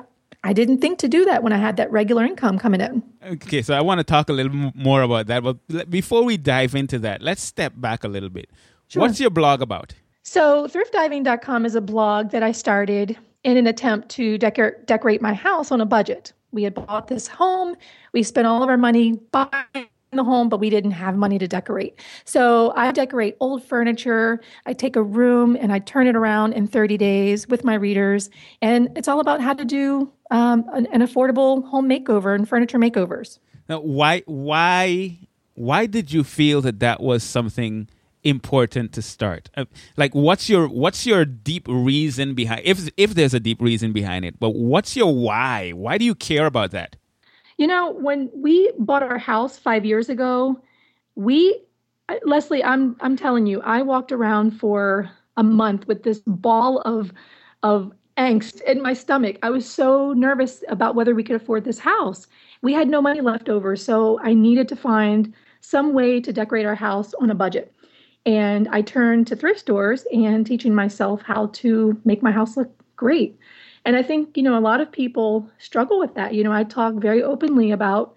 I 0.47 0.53
didn't 0.53 0.79
think 0.79 1.00
to 1.00 1.09
do 1.09 1.25
that 1.25 1.43
when 1.43 1.53
I 1.53 1.57
had 1.57 1.76
that 1.79 1.91
regular 1.91 2.25
income 2.25 2.57
coming 2.57 2.81
in. 2.81 3.03
Okay, 3.26 3.62
so 3.62 3.75
I 3.75 3.81
want 3.81 3.99
to 3.99 4.05
talk 4.05 4.29
a 4.29 4.33
little 4.33 4.71
more 4.76 5.03
about 5.03 5.26
that. 5.26 5.43
But 5.43 5.91
before 5.91 6.23
we 6.23 6.37
dive 6.37 6.76
into 6.76 7.00
that, 7.00 7.21
let's 7.21 7.43
step 7.43 7.73
back 7.76 8.05
a 8.05 8.09
little 8.09 8.29
bit. 8.29 8.49
Sure. 8.87 9.00
What's 9.00 9.19
your 9.19 9.31
blog 9.31 9.61
about? 9.61 9.95
So, 10.23 10.69
thriftdiving.com 10.69 11.67
is 11.67 11.75
a 11.75 11.81
blog 11.81 12.31
that 12.31 12.45
I 12.45 12.53
started 12.53 13.19
in 13.43 13.57
an 13.57 13.67
attempt 13.67 14.09
to 14.11 14.38
decor- 14.38 14.76
decorate 14.87 15.21
my 15.21 15.35
house 15.35 15.73
on 15.73 15.81
a 15.81 15.85
budget. 15.85 16.33
We 16.53 16.62
had 16.62 16.75
bought 16.75 17.09
this 17.09 17.26
home, 17.26 17.76
we 18.12 18.23
spent 18.23 18.47
all 18.47 18.62
of 18.62 18.69
our 18.69 18.76
money 18.76 19.15
buying 19.33 19.88
the 20.12 20.25
home, 20.25 20.48
but 20.48 20.60
we 20.60 20.70
didn't 20.70 20.92
have 20.92 21.16
money 21.16 21.38
to 21.38 21.48
decorate. 21.48 22.00
So 22.25 22.72
I 22.76 22.90
decorate 22.92 23.36
old 23.40 23.62
furniture. 23.64 24.40
I 24.64 24.72
take 24.72 24.96
a 24.96 25.02
room 25.02 25.56
and 25.60 25.72
I 25.72 25.80
turn 25.80 26.06
it 26.06 26.16
around 26.16 26.52
in 26.52 26.66
30 26.66 26.96
days 26.96 27.48
with 27.48 27.64
my 27.64 27.75
readers. 27.75 28.30
And 28.62 28.88
it's 28.96 29.08
all 29.08 29.20
about 29.20 29.40
how 29.40 29.54
to 29.54 29.64
do 29.64 30.12
um, 30.30 30.64
an, 30.72 30.86
an 30.86 31.00
affordable 31.00 31.66
home 31.68 31.88
makeover 31.88 32.34
and 32.34 32.48
furniture 32.48 32.78
makeovers. 32.78 33.38
Now, 33.68 33.80
why 33.80 34.22
why 34.26 35.18
why 35.54 35.86
did 35.86 36.12
you 36.12 36.22
feel 36.22 36.60
that 36.62 36.78
that 36.80 37.00
was 37.00 37.25
something 37.25 37.88
important 38.22 38.92
to 38.92 39.02
start? 39.02 39.50
Uh, 39.56 39.64
like, 39.96 40.14
what's 40.14 40.48
your 40.48 40.68
what's 40.68 41.04
your 41.04 41.25
deep 41.25 41.66
reason 41.68 42.34
behind 42.34 42.62
if 42.64 42.88
if 42.96 43.14
there's 43.14 43.34
a 43.34 43.40
deep 43.40 43.60
reason 43.60 43.92
behind 43.92 44.25
it? 44.25 44.38
But 44.38 44.50
what's 44.50 44.96
your 44.96 45.12
why? 45.12 45.70
Why 45.70 45.98
do 45.98 46.04
you 46.04 46.14
care 46.14 46.46
about 46.46 46.70
that? 46.70 46.96
You 47.58 47.66
know, 47.66 47.90
when 47.92 48.30
we 48.34 48.70
bought 48.78 49.02
our 49.02 49.18
house 49.18 49.58
five 49.58 49.84
years 49.84 50.08
ago, 50.08 50.60
we 51.14 51.62
Leslie, 52.25 52.62
I'm 52.62 52.96
I'm 53.00 53.16
telling 53.16 53.46
you, 53.46 53.60
I 53.62 53.82
walked 53.82 54.12
around 54.12 54.52
for 54.52 55.10
a 55.36 55.42
month 55.42 55.86
with 55.88 56.02
this 56.02 56.20
ball 56.26 56.80
of 56.82 57.12
of 57.62 57.92
angst 58.16 58.62
in 58.62 58.82
my 58.82 58.92
stomach. 58.92 59.38
I 59.42 59.50
was 59.50 59.68
so 59.68 60.12
nervous 60.12 60.62
about 60.68 60.94
whether 60.94 61.14
we 61.14 61.25
could 61.25 61.36
afford 61.36 61.64
this 61.64 61.78
house. 61.78 62.26
We 62.62 62.72
had 62.72 62.88
no 62.88 63.02
money 63.02 63.20
left 63.20 63.48
over, 63.48 63.76
so 63.76 64.20
I 64.22 64.34
needed 64.34 64.68
to 64.68 64.76
find 64.76 65.34
some 65.60 65.92
way 65.94 66.20
to 66.20 66.32
decorate 66.32 66.66
our 66.66 66.75
house 66.75 67.12
on 67.14 67.30
a 67.30 67.34
budget. 67.34 67.75
And 68.25 68.68
I 68.68 68.82
turned 68.82 69.26
to 69.28 69.36
thrift 69.36 69.60
stores 69.60 70.04
and 70.12 70.46
teaching 70.46 70.75
myself 70.75 71.22
how 71.22 71.46
to 71.54 72.00
make 72.04 72.22
my 72.22 72.30
house 72.32 72.56
look 72.56 72.70
great. 72.96 73.38
And 73.87 73.97
I 73.97 74.02
think, 74.02 74.37
you 74.37 74.43
know, 74.43 74.59
a 74.59 74.61
lot 74.61 74.83
of 74.83 74.93
people 74.93 75.50
struggle 75.59 76.00
with 76.00 76.14
that. 76.16 76.35
You 76.35 76.45
know, 76.45 76.52
I 76.52 76.64
talk 76.64 76.95
very 76.97 77.23
openly 77.23 77.71
about, 77.71 78.16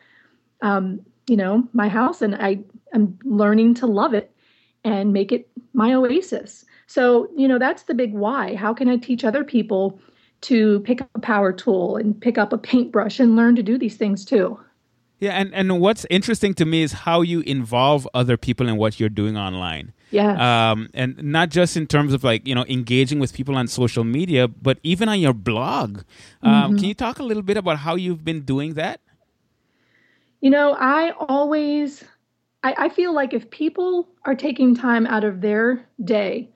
um, 0.62 1.02
you 1.28 1.38
know, 1.38 1.70
my 1.74 1.88
house 1.90 2.24
and 2.24 2.36
I 2.36 2.60
am 2.94 3.20
learning 3.24 3.76
to 3.76 3.88
love 3.88 4.16
it 4.16 4.32
and 4.84 5.14
make 5.14 5.32
it 5.32 5.50
my 5.74 5.94
oasis. 5.94 6.66
So, 6.88 7.30
you 7.38 7.48
know, 7.48 7.60
that's 7.60 7.84
the 7.84 7.94
big 7.94 8.14
why. 8.14 8.56
How 8.56 8.74
can 8.74 8.90
I 8.90 8.98
teach 8.98 9.24
other 9.24 9.44
people 9.46 10.00
to 10.42 10.82
pick 10.82 11.02
up 11.02 11.10
a 11.16 11.20
power 11.20 11.54
tool 11.54 11.98
and 11.98 12.20
pick 12.20 12.40
up 12.40 12.52
a 12.54 12.58
paintbrush 12.58 13.20
and 13.20 13.36
learn 13.36 13.56
to 13.56 13.64
do 13.64 13.78
these 13.78 13.98
things 13.98 14.26
too? 14.26 14.60
Yeah, 15.20 15.32
and, 15.32 15.54
and 15.54 15.82
what's 15.82 16.06
interesting 16.10 16.54
to 16.56 16.66
me 16.66 16.82
is 16.82 16.94
how 16.94 17.22
you 17.22 17.42
involve 17.42 18.08
other 18.14 18.38
people 18.38 18.70
in 18.70 18.78
what 18.78 19.00
you're 19.00 19.10
doing 19.10 19.38
online. 19.38 19.92
Yeah. 20.12 20.72
Um, 20.72 20.90
and 20.94 21.22
not 21.22 21.50
just 21.50 21.76
in 21.76 21.88
terms 21.88 22.14
of 22.14 22.24
like, 22.24 22.48
you 22.48 22.56
know, 22.56 22.66
engaging 22.70 23.20
with 23.20 23.34
people 23.34 23.56
on 23.58 23.68
social 23.68 24.06
media, 24.06 24.48
but 24.48 24.80
even 24.82 25.10
on 25.10 25.20
your 25.20 25.34
blog. 25.34 26.04
Um, 26.42 26.60
Mm-hmm. 26.60 26.76
Can 26.78 26.86
you 26.86 26.94
talk 26.94 27.20
a 27.20 27.24
little 27.24 27.44
bit 27.44 27.58
about 27.58 27.80
how 27.80 27.96
you've 27.96 28.24
been 28.24 28.42
doing 28.42 28.76
that? 28.76 29.02
You 30.40 30.50
know, 30.50 30.76
I 30.80 31.12
always, 31.12 32.04
I, 32.64 32.76
I 32.78 32.90
feel 32.90 33.14
like 33.14 33.34
if 33.34 33.50
people 33.50 34.08
are 34.24 34.36
taking 34.36 34.74
time 34.76 35.06
out 35.06 35.26
of 35.26 35.42
their 35.42 35.86
day 36.04 36.50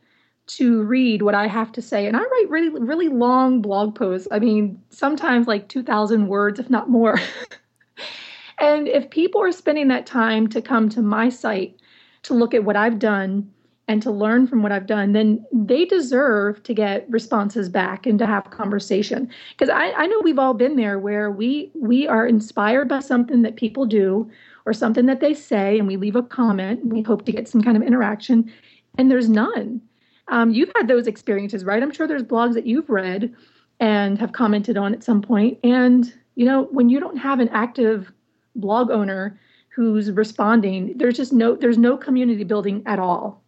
to 0.45 0.83
read 0.83 1.21
what 1.21 1.35
I 1.35 1.47
have 1.47 1.71
to 1.73 1.81
say, 1.81 2.07
and 2.07 2.15
I 2.15 2.21
write 2.21 2.49
really, 2.49 2.69
really 2.69 3.09
long 3.09 3.61
blog 3.61 3.95
posts. 3.95 4.27
I 4.31 4.39
mean, 4.39 4.81
sometimes 4.89 5.47
like 5.47 5.67
2,000 5.67 6.27
words, 6.27 6.59
if 6.59 6.69
not 6.69 6.89
more. 6.89 7.19
and 8.59 8.87
if 8.87 9.09
people 9.09 9.41
are 9.41 9.51
spending 9.51 9.87
that 9.89 10.05
time 10.05 10.47
to 10.49 10.61
come 10.61 10.89
to 10.89 11.01
my 11.01 11.29
site 11.29 11.79
to 12.23 12.33
look 12.33 12.53
at 12.53 12.63
what 12.63 12.75
I've 12.75 12.99
done 12.99 13.51
and 13.87 14.01
to 14.01 14.11
learn 14.11 14.47
from 14.47 14.63
what 14.63 14.71
I've 14.71 14.85
done, 14.85 15.11
then 15.11 15.45
they 15.51 15.83
deserve 15.83 16.63
to 16.63 16.73
get 16.73 17.05
responses 17.09 17.67
back 17.67 18.05
and 18.05 18.17
to 18.19 18.25
have 18.25 18.49
conversation. 18.49 19.29
Because 19.51 19.69
I, 19.69 19.91
I 19.91 20.07
know 20.07 20.21
we've 20.23 20.39
all 20.39 20.53
been 20.53 20.77
there 20.77 20.99
where 20.99 21.29
we 21.29 21.71
we 21.75 22.07
are 22.07 22.25
inspired 22.25 22.87
by 22.87 22.99
something 22.99 23.41
that 23.41 23.57
people 23.57 23.85
do 23.85 24.29
or 24.65 24.71
something 24.71 25.05
that 25.07 25.19
they 25.19 25.33
say, 25.33 25.77
and 25.77 25.87
we 25.87 25.97
leave 25.97 26.15
a 26.15 26.23
comment 26.23 26.83
and 26.83 26.93
we 26.93 27.01
hope 27.01 27.25
to 27.25 27.31
get 27.33 27.47
some 27.47 27.61
kind 27.61 27.75
of 27.75 27.83
interaction, 27.83 28.51
and 28.97 29.11
there's 29.11 29.29
none. 29.29 29.81
Um, 30.29 30.51
you've 30.51 30.71
had 30.77 30.87
those 30.87 31.07
experiences, 31.07 31.65
right? 31.65 31.83
I'm 31.83 31.91
sure 31.91 32.07
there's 32.07 32.23
blogs 32.23 32.53
that 32.53 32.65
you've 32.65 32.89
read 32.89 33.33
and 33.79 34.17
have 34.17 34.31
commented 34.31 34.77
on 34.77 34.93
at 34.93 35.03
some 35.03 35.21
point. 35.21 35.59
And, 35.63 36.13
you 36.35 36.45
know, 36.45 36.63
when 36.71 36.87
you 36.87 37.01
don't 37.01 37.17
have 37.17 37.41
an 37.41 37.49
active 37.49 38.13
blog 38.55 38.89
owner 38.91 39.39
who's 39.69 40.11
responding, 40.11 40.93
there's 40.97 41.17
just 41.17 41.33
no 41.33 41.55
there's 41.55 41.77
no 41.77 41.97
community 41.97 42.43
building 42.43 42.83
at 42.85 42.99
all. 42.99 43.41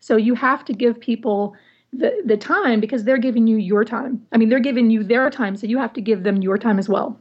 So 0.00 0.16
you 0.16 0.34
have 0.34 0.64
to 0.66 0.72
give 0.72 0.98
people 1.00 1.54
the, 1.92 2.22
the 2.24 2.36
time 2.36 2.80
because 2.80 3.04
they're 3.04 3.18
giving 3.18 3.46
you 3.46 3.56
your 3.56 3.84
time. 3.84 4.24
I 4.32 4.38
mean, 4.38 4.48
they're 4.48 4.60
giving 4.60 4.90
you 4.90 5.02
their 5.02 5.28
time, 5.30 5.56
so 5.56 5.66
you 5.66 5.78
have 5.78 5.92
to 5.94 6.00
give 6.00 6.22
them 6.22 6.42
your 6.42 6.56
time 6.56 6.78
as 6.78 6.88
well. 6.88 7.18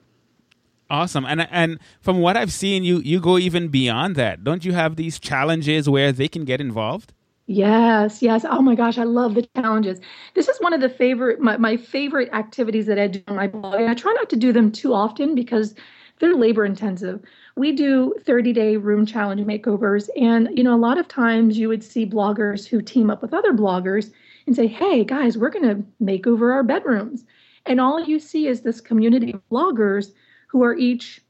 Awesome. 0.89 1.25
And 1.25 1.47
and 1.51 1.79
from 2.01 2.19
what 2.19 2.35
I've 2.35 2.51
seen, 2.51 2.83
you 2.83 2.99
you 2.99 3.19
go 3.19 3.37
even 3.37 3.67
beyond 3.67 4.15
that. 4.15 4.43
Don't 4.43 4.65
you 4.65 4.73
have 4.73 4.95
these 4.95 5.19
challenges 5.19 5.87
where 5.87 6.11
they 6.11 6.27
can 6.27 6.45
get 6.45 6.59
involved? 6.59 7.13
Yes, 7.45 8.21
yes. 8.21 8.45
Oh 8.47 8.61
my 8.61 8.75
gosh, 8.75 8.97
I 8.97 9.03
love 9.03 9.35
the 9.35 9.47
challenges. 9.55 9.99
This 10.35 10.47
is 10.47 10.57
one 10.59 10.73
of 10.73 10.81
the 10.81 10.89
favorite 10.89 11.39
my, 11.39 11.57
my 11.57 11.77
favorite 11.77 12.29
activities 12.33 12.85
that 12.87 12.99
I 12.99 13.07
do 13.07 13.21
on 13.27 13.35
my 13.35 13.47
blog. 13.47 13.75
And 13.75 13.89
I 13.89 13.93
try 13.93 14.13
not 14.13 14.29
to 14.31 14.35
do 14.35 14.51
them 14.51 14.71
too 14.71 14.93
often 14.93 15.35
because 15.35 15.75
they're 16.19 16.35
labor 16.35 16.65
intensive. 16.65 17.21
We 17.55 17.71
do 17.71 18.13
30-day 18.23 18.77
room 18.77 19.05
challenge 19.05 19.41
makeovers 19.41 20.09
and 20.19 20.49
you 20.57 20.63
know 20.63 20.75
a 20.75 20.77
lot 20.77 20.97
of 20.97 21.07
times 21.07 21.57
you 21.57 21.67
would 21.67 21.83
see 21.83 22.05
bloggers 22.05 22.67
who 22.67 22.81
team 22.81 23.09
up 23.09 23.21
with 23.21 23.33
other 23.33 23.53
bloggers 23.53 24.11
and 24.45 24.55
say, 24.55 24.67
"Hey 24.67 25.03
guys, 25.03 25.37
we're 25.37 25.49
going 25.49 25.69
to 25.69 25.83
make 25.99 26.27
over 26.27 26.51
our 26.51 26.63
bedrooms." 26.63 27.25
And 27.65 27.81
all 27.81 27.99
you 27.99 28.19
see 28.19 28.47
is 28.47 28.61
this 28.61 28.81
community 28.81 29.33
of 29.33 29.49
bloggers 29.49 30.13
who 30.47 30.63
are 30.63 30.75
each 30.75 31.21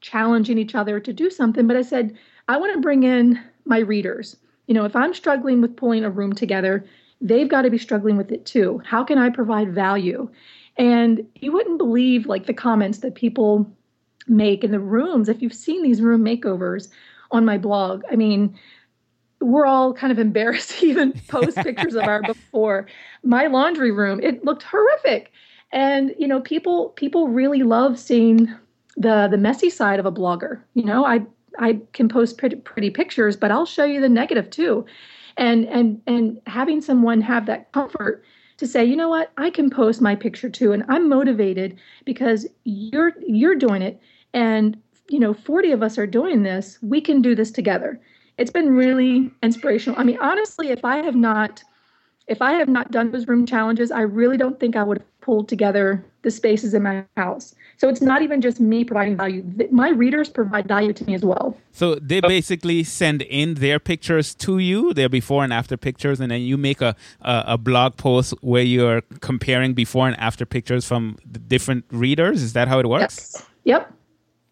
challenging 0.00 0.58
each 0.58 0.74
other 0.74 1.00
to 1.00 1.12
do 1.12 1.30
something, 1.30 1.66
but 1.66 1.76
I 1.76 1.82
said, 1.82 2.16
"I 2.48 2.56
want 2.56 2.74
to 2.74 2.80
bring 2.80 3.02
in 3.04 3.40
my 3.64 3.78
readers." 3.78 4.36
you 4.66 4.74
know, 4.74 4.84
if 4.84 4.96
I'm 4.96 5.14
struggling 5.14 5.60
with 5.60 5.76
pulling 5.76 6.04
a 6.04 6.10
room 6.10 6.32
together, 6.32 6.84
they've 7.20 7.48
got 7.48 7.62
to 7.62 7.70
be 7.70 7.78
struggling 7.78 8.16
with 8.16 8.32
it 8.32 8.46
too. 8.46 8.80
How 8.84 9.04
can 9.04 9.18
I 9.18 9.30
provide 9.30 9.74
value? 9.74 10.28
And 10.76 11.26
you 11.36 11.52
wouldn't 11.52 11.78
believe 11.78 12.26
like 12.26 12.46
the 12.46 12.54
comments 12.54 12.98
that 12.98 13.14
people 13.14 13.70
make 14.26 14.64
in 14.64 14.70
the 14.70 14.80
rooms 14.80 15.28
if 15.28 15.42
you've 15.42 15.54
seen 15.54 15.82
these 15.82 16.00
room 16.00 16.24
makeovers 16.24 16.88
on 17.30 17.44
my 17.44 17.58
blog. 17.58 18.02
I 18.10 18.16
mean, 18.16 18.58
we're 19.40 19.66
all 19.66 19.92
kind 19.92 20.12
of 20.12 20.18
embarrassed 20.18 20.70
to 20.80 20.86
even 20.86 21.12
post 21.28 21.56
pictures 21.58 21.94
of 21.94 22.04
our 22.04 22.22
before. 22.26 22.86
My 23.22 23.46
laundry 23.46 23.90
room, 23.90 24.20
it 24.22 24.44
looked 24.44 24.62
horrific. 24.62 25.32
And 25.72 26.14
you 26.18 26.28
know, 26.28 26.40
people 26.40 26.90
people 26.90 27.28
really 27.28 27.62
love 27.62 27.98
seeing 27.98 28.54
the 28.96 29.28
the 29.30 29.38
messy 29.38 29.70
side 29.70 29.98
of 29.98 30.06
a 30.06 30.12
blogger. 30.12 30.60
You 30.74 30.84
know, 30.84 31.04
I 31.04 31.26
I 31.58 31.80
can 31.92 32.08
post 32.08 32.38
pretty, 32.38 32.56
pretty 32.56 32.90
pictures, 32.90 33.36
but 33.36 33.50
I'll 33.50 33.66
show 33.66 33.84
you 33.84 34.00
the 34.00 34.08
negative 34.08 34.50
too. 34.50 34.86
And 35.36 35.66
and 35.66 36.00
and 36.06 36.40
having 36.46 36.80
someone 36.80 37.20
have 37.22 37.46
that 37.46 37.72
comfort 37.72 38.24
to 38.58 38.66
say, 38.68 38.84
you 38.84 38.94
know 38.94 39.08
what, 39.08 39.32
I 39.36 39.50
can 39.50 39.68
post 39.68 40.00
my 40.00 40.14
picture 40.14 40.48
too, 40.48 40.72
and 40.72 40.84
I'm 40.88 41.08
motivated 41.08 41.76
because 42.04 42.46
you're 42.64 43.12
you're 43.26 43.56
doing 43.56 43.82
it, 43.82 44.00
and 44.34 44.76
you 45.08 45.18
know, 45.20 45.34
40 45.34 45.72
of 45.72 45.82
us 45.82 45.98
are 45.98 46.06
doing 46.06 46.42
this. 46.42 46.78
We 46.82 47.00
can 47.00 47.20
do 47.22 47.34
this 47.34 47.50
together. 47.50 48.00
It's 48.38 48.50
been 48.50 48.74
really 48.74 49.30
inspirational. 49.42 49.98
I 49.98 50.04
mean, 50.04 50.18
honestly, 50.20 50.68
if 50.68 50.84
I 50.84 50.96
have 50.98 51.14
not 51.14 51.62
if 52.26 52.40
I 52.40 52.52
have 52.52 52.68
not 52.68 52.90
done 52.90 53.10
those 53.10 53.28
room 53.28 53.44
challenges, 53.44 53.90
I 53.90 54.00
really 54.00 54.38
don't 54.38 54.58
think 54.58 54.76
I 54.76 54.82
would 54.82 54.96
have 54.96 55.20
pulled 55.20 55.46
together 55.46 56.02
the 56.22 56.30
spaces 56.30 56.72
in 56.72 56.82
my 56.82 57.04
house. 57.18 57.54
So 57.76 57.86
it's 57.90 58.00
not 58.00 58.22
even 58.22 58.40
just 58.40 58.60
me 58.60 58.82
providing 58.82 59.18
value. 59.18 59.44
My 59.70 59.90
readers 59.90 60.30
provide 60.30 60.66
value 60.66 60.94
to 60.94 61.04
me 61.04 61.14
as 61.14 61.22
well. 61.22 61.54
So 61.72 61.96
they 61.96 62.22
oh. 62.22 62.28
basically 62.28 62.82
send 62.82 63.20
in 63.20 63.54
their 63.54 63.78
pictures 63.78 64.34
to 64.36 64.58
you, 64.58 64.94
their 64.94 65.10
before 65.10 65.44
and 65.44 65.52
after 65.52 65.76
pictures, 65.76 66.18
and 66.18 66.30
then 66.30 66.40
you 66.40 66.56
make 66.56 66.80
a, 66.80 66.96
a, 67.20 67.44
a 67.48 67.58
blog 67.58 67.98
post 67.98 68.32
where 68.40 68.62
you're 68.62 69.02
comparing 69.20 69.74
before 69.74 70.06
and 70.06 70.18
after 70.18 70.46
pictures 70.46 70.86
from 70.86 71.18
the 71.30 71.38
different 71.38 71.84
readers. 71.90 72.42
Is 72.42 72.54
that 72.54 72.68
how 72.68 72.78
it 72.78 72.86
works? 72.88 73.34
Yes. 73.34 73.46
Yep. 73.64 73.92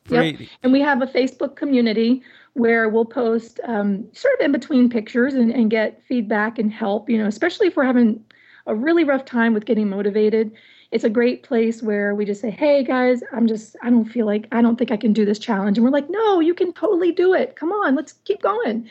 Great. 0.08 0.40
Yep. 0.40 0.48
And 0.62 0.72
we 0.72 0.80
have 0.80 1.02
a 1.02 1.06
Facebook 1.06 1.56
community 1.56 2.22
where 2.54 2.88
we'll 2.88 3.04
post 3.04 3.60
um, 3.64 4.06
sort 4.12 4.34
of 4.34 4.44
in 4.44 4.52
between 4.52 4.90
pictures 4.90 5.34
and, 5.34 5.50
and 5.52 5.70
get 5.70 6.02
feedback 6.06 6.58
and 6.58 6.72
help, 6.72 7.08
you 7.08 7.16
know, 7.16 7.26
especially 7.26 7.68
if 7.68 7.76
we're 7.76 7.84
having 7.84 8.22
a 8.66 8.74
really 8.74 9.04
rough 9.04 9.24
time 9.24 9.54
with 9.54 9.64
getting 9.64 9.88
motivated. 9.88 10.52
It's 10.90 11.04
a 11.04 11.10
great 11.10 11.42
place 11.42 11.82
where 11.82 12.14
we 12.14 12.26
just 12.26 12.40
say, 12.40 12.50
hey 12.50 12.84
guys, 12.84 13.22
I'm 13.32 13.46
just, 13.46 13.76
I 13.82 13.88
don't 13.88 14.04
feel 14.04 14.26
like, 14.26 14.46
I 14.52 14.60
don't 14.60 14.76
think 14.76 14.90
I 14.90 14.96
can 14.96 15.14
do 15.14 15.24
this 15.24 15.38
challenge. 15.38 15.78
And 15.78 15.84
we're 15.84 15.90
like, 15.90 16.10
no, 16.10 16.40
you 16.40 16.52
can 16.52 16.72
totally 16.74 17.12
do 17.12 17.32
it. 17.32 17.56
Come 17.56 17.72
on, 17.72 17.94
let's 17.94 18.12
keep 18.24 18.42
going. 18.42 18.88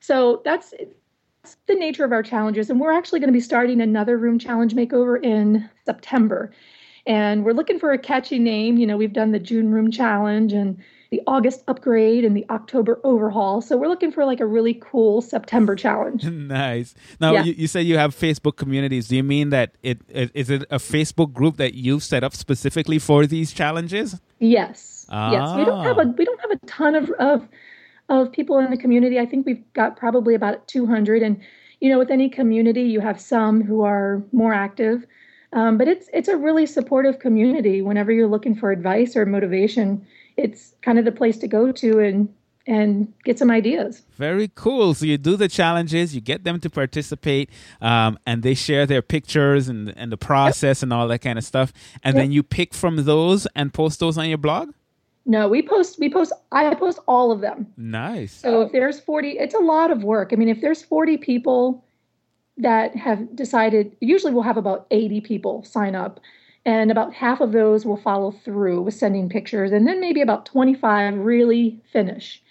So 0.00 0.42
that's, 0.44 0.74
that's 1.42 1.56
the 1.66 1.74
nature 1.74 2.04
of 2.04 2.12
our 2.12 2.22
challenges. 2.22 2.70
And 2.70 2.80
we're 2.80 2.92
actually 2.92 3.20
going 3.20 3.28
to 3.28 3.32
be 3.32 3.40
starting 3.40 3.80
another 3.80 4.18
room 4.18 4.38
challenge 4.38 4.74
makeover 4.74 5.22
in 5.22 5.70
September. 5.86 6.50
And 7.06 7.44
we're 7.44 7.52
looking 7.52 7.78
for 7.78 7.92
a 7.92 7.98
catchy 7.98 8.38
name. 8.38 8.76
You 8.78 8.86
know, 8.86 8.96
we've 8.96 9.12
done 9.12 9.32
the 9.32 9.38
June 9.38 9.70
room 9.70 9.90
challenge 9.90 10.52
and 10.52 10.78
the 11.10 11.20
August 11.26 11.62
upgrade 11.68 12.24
and 12.24 12.36
the 12.36 12.44
October 12.50 12.98
overhaul. 13.04 13.60
So 13.60 13.76
we're 13.76 13.88
looking 13.88 14.10
for 14.10 14.24
like 14.24 14.40
a 14.40 14.46
really 14.46 14.74
cool 14.82 15.20
September 15.20 15.76
challenge. 15.76 16.24
nice. 16.24 16.94
Now 17.20 17.34
Yeah. 17.34 17.44
you, 17.44 17.52
you 17.52 17.66
say 17.68 17.82
you 17.82 17.98
have 17.98 18.16
Facebook 18.16 18.56
communities. 18.56 19.08
Do 19.08 19.16
you 19.16 19.22
mean 19.22 19.50
that 19.50 19.76
it, 19.82 20.00
it 20.08 20.30
is 20.34 20.48
it 20.50 20.62
a 20.70 20.78
Facebook 20.78 21.32
group 21.32 21.56
that 21.58 21.74
you've 21.74 22.02
set 22.02 22.24
up 22.24 22.34
specifically 22.34 22.98
for 22.98 23.26
these 23.26 23.52
challenges? 23.52 24.18
Yes. 24.40 25.06
Yes. 25.10 25.56
We 25.56 25.64
don't 25.66 25.84
have 25.84 25.98
Ah. 25.98 26.02
a 26.02 26.06
we 26.08 26.24
don't 26.24 26.40
have 26.40 26.50
a 26.50 26.66
ton 26.66 26.94
of 26.94 27.10
of 27.12 27.46
of 28.08 28.32
people 28.32 28.58
in 28.58 28.70
the 28.70 28.76
community. 28.78 29.18
I 29.20 29.26
think 29.26 29.46
we've 29.46 29.62
got 29.74 29.96
probably 29.96 30.34
about 30.34 30.66
200. 30.68 31.22
And, 31.22 31.40
you 31.80 31.88
know, 31.90 31.98
with 31.98 32.10
any 32.10 32.28
community, 32.28 32.82
you 32.82 33.00
have 33.00 33.20
some 33.20 33.62
who 33.62 33.82
are 33.82 34.22
more 34.32 34.52
active. 34.52 35.06
Um, 35.54 35.78
but 35.78 35.86
it's 35.88 36.08
it's 36.12 36.28
a 36.28 36.36
really 36.36 36.66
supportive 36.66 37.20
community. 37.20 37.80
Whenever 37.80 38.12
you're 38.12 38.28
looking 38.28 38.54
for 38.54 38.72
advice 38.72 39.16
or 39.16 39.24
motivation, 39.24 40.04
it's 40.36 40.74
kind 40.82 40.98
of 40.98 41.04
the 41.04 41.12
place 41.12 41.38
to 41.38 41.48
go 41.48 41.72
to 41.72 42.00
and 42.00 42.28
and 42.66 43.12
get 43.24 43.38
some 43.38 43.50
ideas. 43.50 44.02
Very 44.16 44.50
cool. 44.54 44.94
So 44.94 45.04
you 45.04 45.18
do 45.18 45.36
the 45.36 45.48
challenges, 45.48 46.14
you 46.14 46.20
get 46.20 46.44
them 46.44 46.58
to 46.60 46.70
participate, 46.70 47.50
um, 47.80 48.18
and 48.26 48.42
they 48.42 48.54
share 48.54 48.84
their 48.84 49.02
pictures 49.02 49.68
and 49.68 49.94
and 49.96 50.10
the 50.10 50.16
process 50.16 50.78
yep. 50.78 50.82
and 50.82 50.92
all 50.92 51.06
that 51.08 51.20
kind 51.20 51.38
of 51.38 51.44
stuff. 51.44 51.72
And 52.02 52.14
yep. 52.14 52.24
then 52.24 52.32
you 52.32 52.42
pick 52.42 52.74
from 52.74 53.04
those 53.04 53.46
and 53.54 53.72
post 53.72 54.00
those 54.00 54.18
on 54.18 54.28
your 54.28 54.38
blog. 54.38 54.70
No, 55.26 55.48
we 55.48 55.62
post 55.62 56.00
we 56.00 56.10
post 56.10 56.32
I 56.50 56.74
post 56.74 56.98
all 57.06 57.30
of 57.30 57.40
them. 57.40 57.68
Nice. 57.76 58.32
So 58.32 58.62
if 58.62 58.72
there's 58.72 58.98
40, 58.98 59.38
it's 59.38 59.54
a 59.54 59.58
lot 59.58 59.92
of 59.92 60.02
work. 60.02 60.30
I 60.32 60.36
mean, 60.36 60.48
if 60.48 60.60
there's 60.60 60.82
40 60.82 61.16
people 61.18 61.83
that 62.56 62.94
have 62.96 63.34
decided, 63.34 63.96
usually 64.00 64.32
we'll 64.32 64.42
have 64.42 64.56
about 64.56 64.86
80 64.90 65.20
people 65.22 65.64
sign 65.64 65.94
up 65.94 66.20
and 66.66 66.90
about 66.90 67.12
half 67.12 67.40
of 67.40 67.52
those 67.52 67.84
will 67.84 67.96
follow 67.96 68.30
through 68.30 68.82
with 68.82 68.94
sending 68.94 69.28
pictures 69.28 69.72
and 69.72 69.86
then 69.86 70.00
maybe 70.00 70.20
about 70.20 70.46
25 70.46 71.16
really 71.18 71.80
finish. 71.92 72.42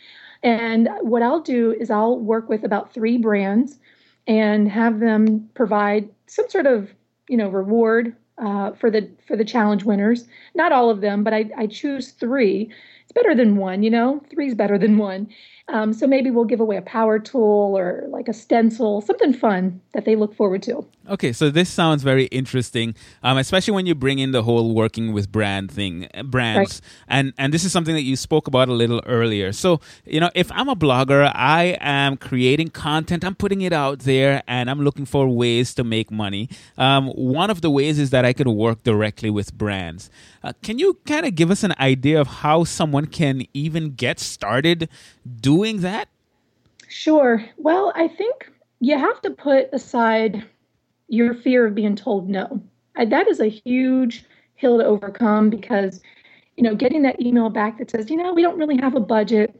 And 0.43 0.89
what 1.01 1.21
i'll 1.23 1.39
do 1.39 1.71
is 1.79 1.89
i'll 1.89 2.19
work 2.19 2.49
with 2.49 2.63
about 2.63 2.93
three 2.93 3.17
brands 3.17 3.79
and 4.27 4.69
have 4.69 4.99
them 4.99 5.49
provide 5.53 6.09
some 6.27 6.49
sort 6.49 6.65
of 6.65 6.89
you 7.29 7.37
know 7.37 7.49
reward 7.49 8.15
uh, 8.37 8.71
for 8.71 8.89
the 8.89 9.09
for 9.27 9.35
the 9.37 9.45
challenge 9.45 9.83
winners. 9.83 10.27
Not 10.55 10.71
all 10.71 10.89
of 10.89 11.01
them 11.01 11.23
but 11.23 11.33
I, 11.33 11.49
I 11.57 11.67
choose 11.67 12.11
three. 12.11 12.69
It's 13.03 13.11
better 13.13 13.33
than 13.35 13.57
one 13.57 13.83
you 13.83 13.89
know? 13.89 14.21
Three 14.29 14.47
is 14.47 14.55
better 14.55 14.77
than 14.77 14.97
one 14.97 15.29
um, 15.69 15.93
so 15.93 16.05
maybe 16.05 16.29
we'll 16.29 16.43
give 16.43 16.59
away 16.59 16.75
a 16.75 16.81
power 16.81 17.19
tool 17.19 17.77
or 17.77 18.03
like 18.09 18.27
a 18.27 18.33
stencil, 18.33 18.99
something 18.99 19.33
fun 19.33 19.79
that 19.93 20.03
they 20.03 20.15
look 20.15 20.35
forward 20.35 20.61
to. 20.63 20.85
Okay, 21.07 21.31
so 21.31 21.49
this 21.49 21.69
sounds 21.69 22.03
very 22.03 22.25
interesting, 22.25 22.95
um, 23.23 23.37
especially 23.37 23.73
when 23.73 23.85
you 23.85 23.95
bring 23.95 24.19
in 24.19 24.31
the 24.31 24.43
whole 24.43 24.73
working 24.73 25.13
with 25.13 25.31
brand 25.31 25.71
thing, 25.71 26.07
uh, 26.13 26.23
brands, 26.23 26.81
right. 26.81 26.91
and 27.07 27.33
and 27.37 27.53
this 27.53 27.63
is 27.63 27.71
something 27.71 27.93
that 27.93 28.03
you 28.03 28.15
spoke 28.15 28.47
about 28.47 28.67
a 28.67 28.73
little 28.73 29.01
earlier. 29.05 29.51
So 29.53 29.79
you 30.05 30.19
know, 30.19 30.29
if 30.35 30.51
I'm 30.51 30.67
a 30.67 30.75
blogger, 30.75 31.31
I 31.33 31.77
am 31.79 32.17
creating 32.17 32.69
content, 32.69 33.23
I'm 33.23 33.35
putting 33.35 33.61
it 33.61 33.73
out 33.73 33.99
there, 33.99 34.43
and 34.47 34.69
I'm 34.69 34.81
looking 34.81 35.05
for 35.05 35.27
ways 35.27 35.73
to 35.75 35.83
make 35.83 36.11
money. 36.11 36.49
Um, 36.77 37.07
one 37.07 37.49
of 37.49 37.61
the 37.61 37.69
ways 37.69 37.99
is 37.99 38.09
that 38.09 38.25
I 38.25 38.33
could 38.33 38.47
work 38.47 38.83
directly 38.83 39.29
with 39.29 39.53
brands. 39.53 40.09
Uh, 40.43 40.51
can 40.61 40.77
you 40.77 40.99
kind 41.05 41.25
of 41.25 41.35
give 41.35 41.51
us 41.51 41.63
an 41.63 41.73
idea 41.79 42.19
of 42.19 42.27
how 42.27 42.65
someone 42.65 43.05
can 43.05 43.45
even 43.53 43.91
get 43.91 44.19
started 44.19 44.89
doing 45.39 45.52
that? 45.81 46.07
Sure. 46.87 47.43
Well, 47.57 47.91
I 47.95 48.07
think 48.07 48.51
you 48.79 48.97
have 48.97 49.21
to 49.21 49.31
put 49.31 49.69
aside 49.73 50.45
your 51.07 51.33
fear 51.33 51.65
of 51.67 51.75
being 51.75 51.95
told 51.95 52.29
no. 52.29 52.61
that 52.95 53.27
is 53.27 53.39
a 53.39 53.47
huge 53.47 54.25
hill 54.55 54.77
to 54.77 54.85
overcome 54.85 55.49
because, 55.49 56.01
you 56.57 56.63
know, 56.63 56.75
getting 56.75 57.01
that 57.03 57.21
email 57.21 57.49
back 57.49 57.77
that 57.77 57.91
says, 57.91 58.09
you 58.09 58.17
know, 58.17 58.33
we 58.33 58.41
don't 58.41 58.57
really 58.57 58.77
have 58.77 58.95
a 58.95 58.99
budget, 58.99 59.59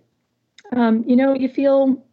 um, 0.75 1.03
you 1.07 1.15
know, 1.15 1.33
you 1.33 1.50
feel 1.50 2.03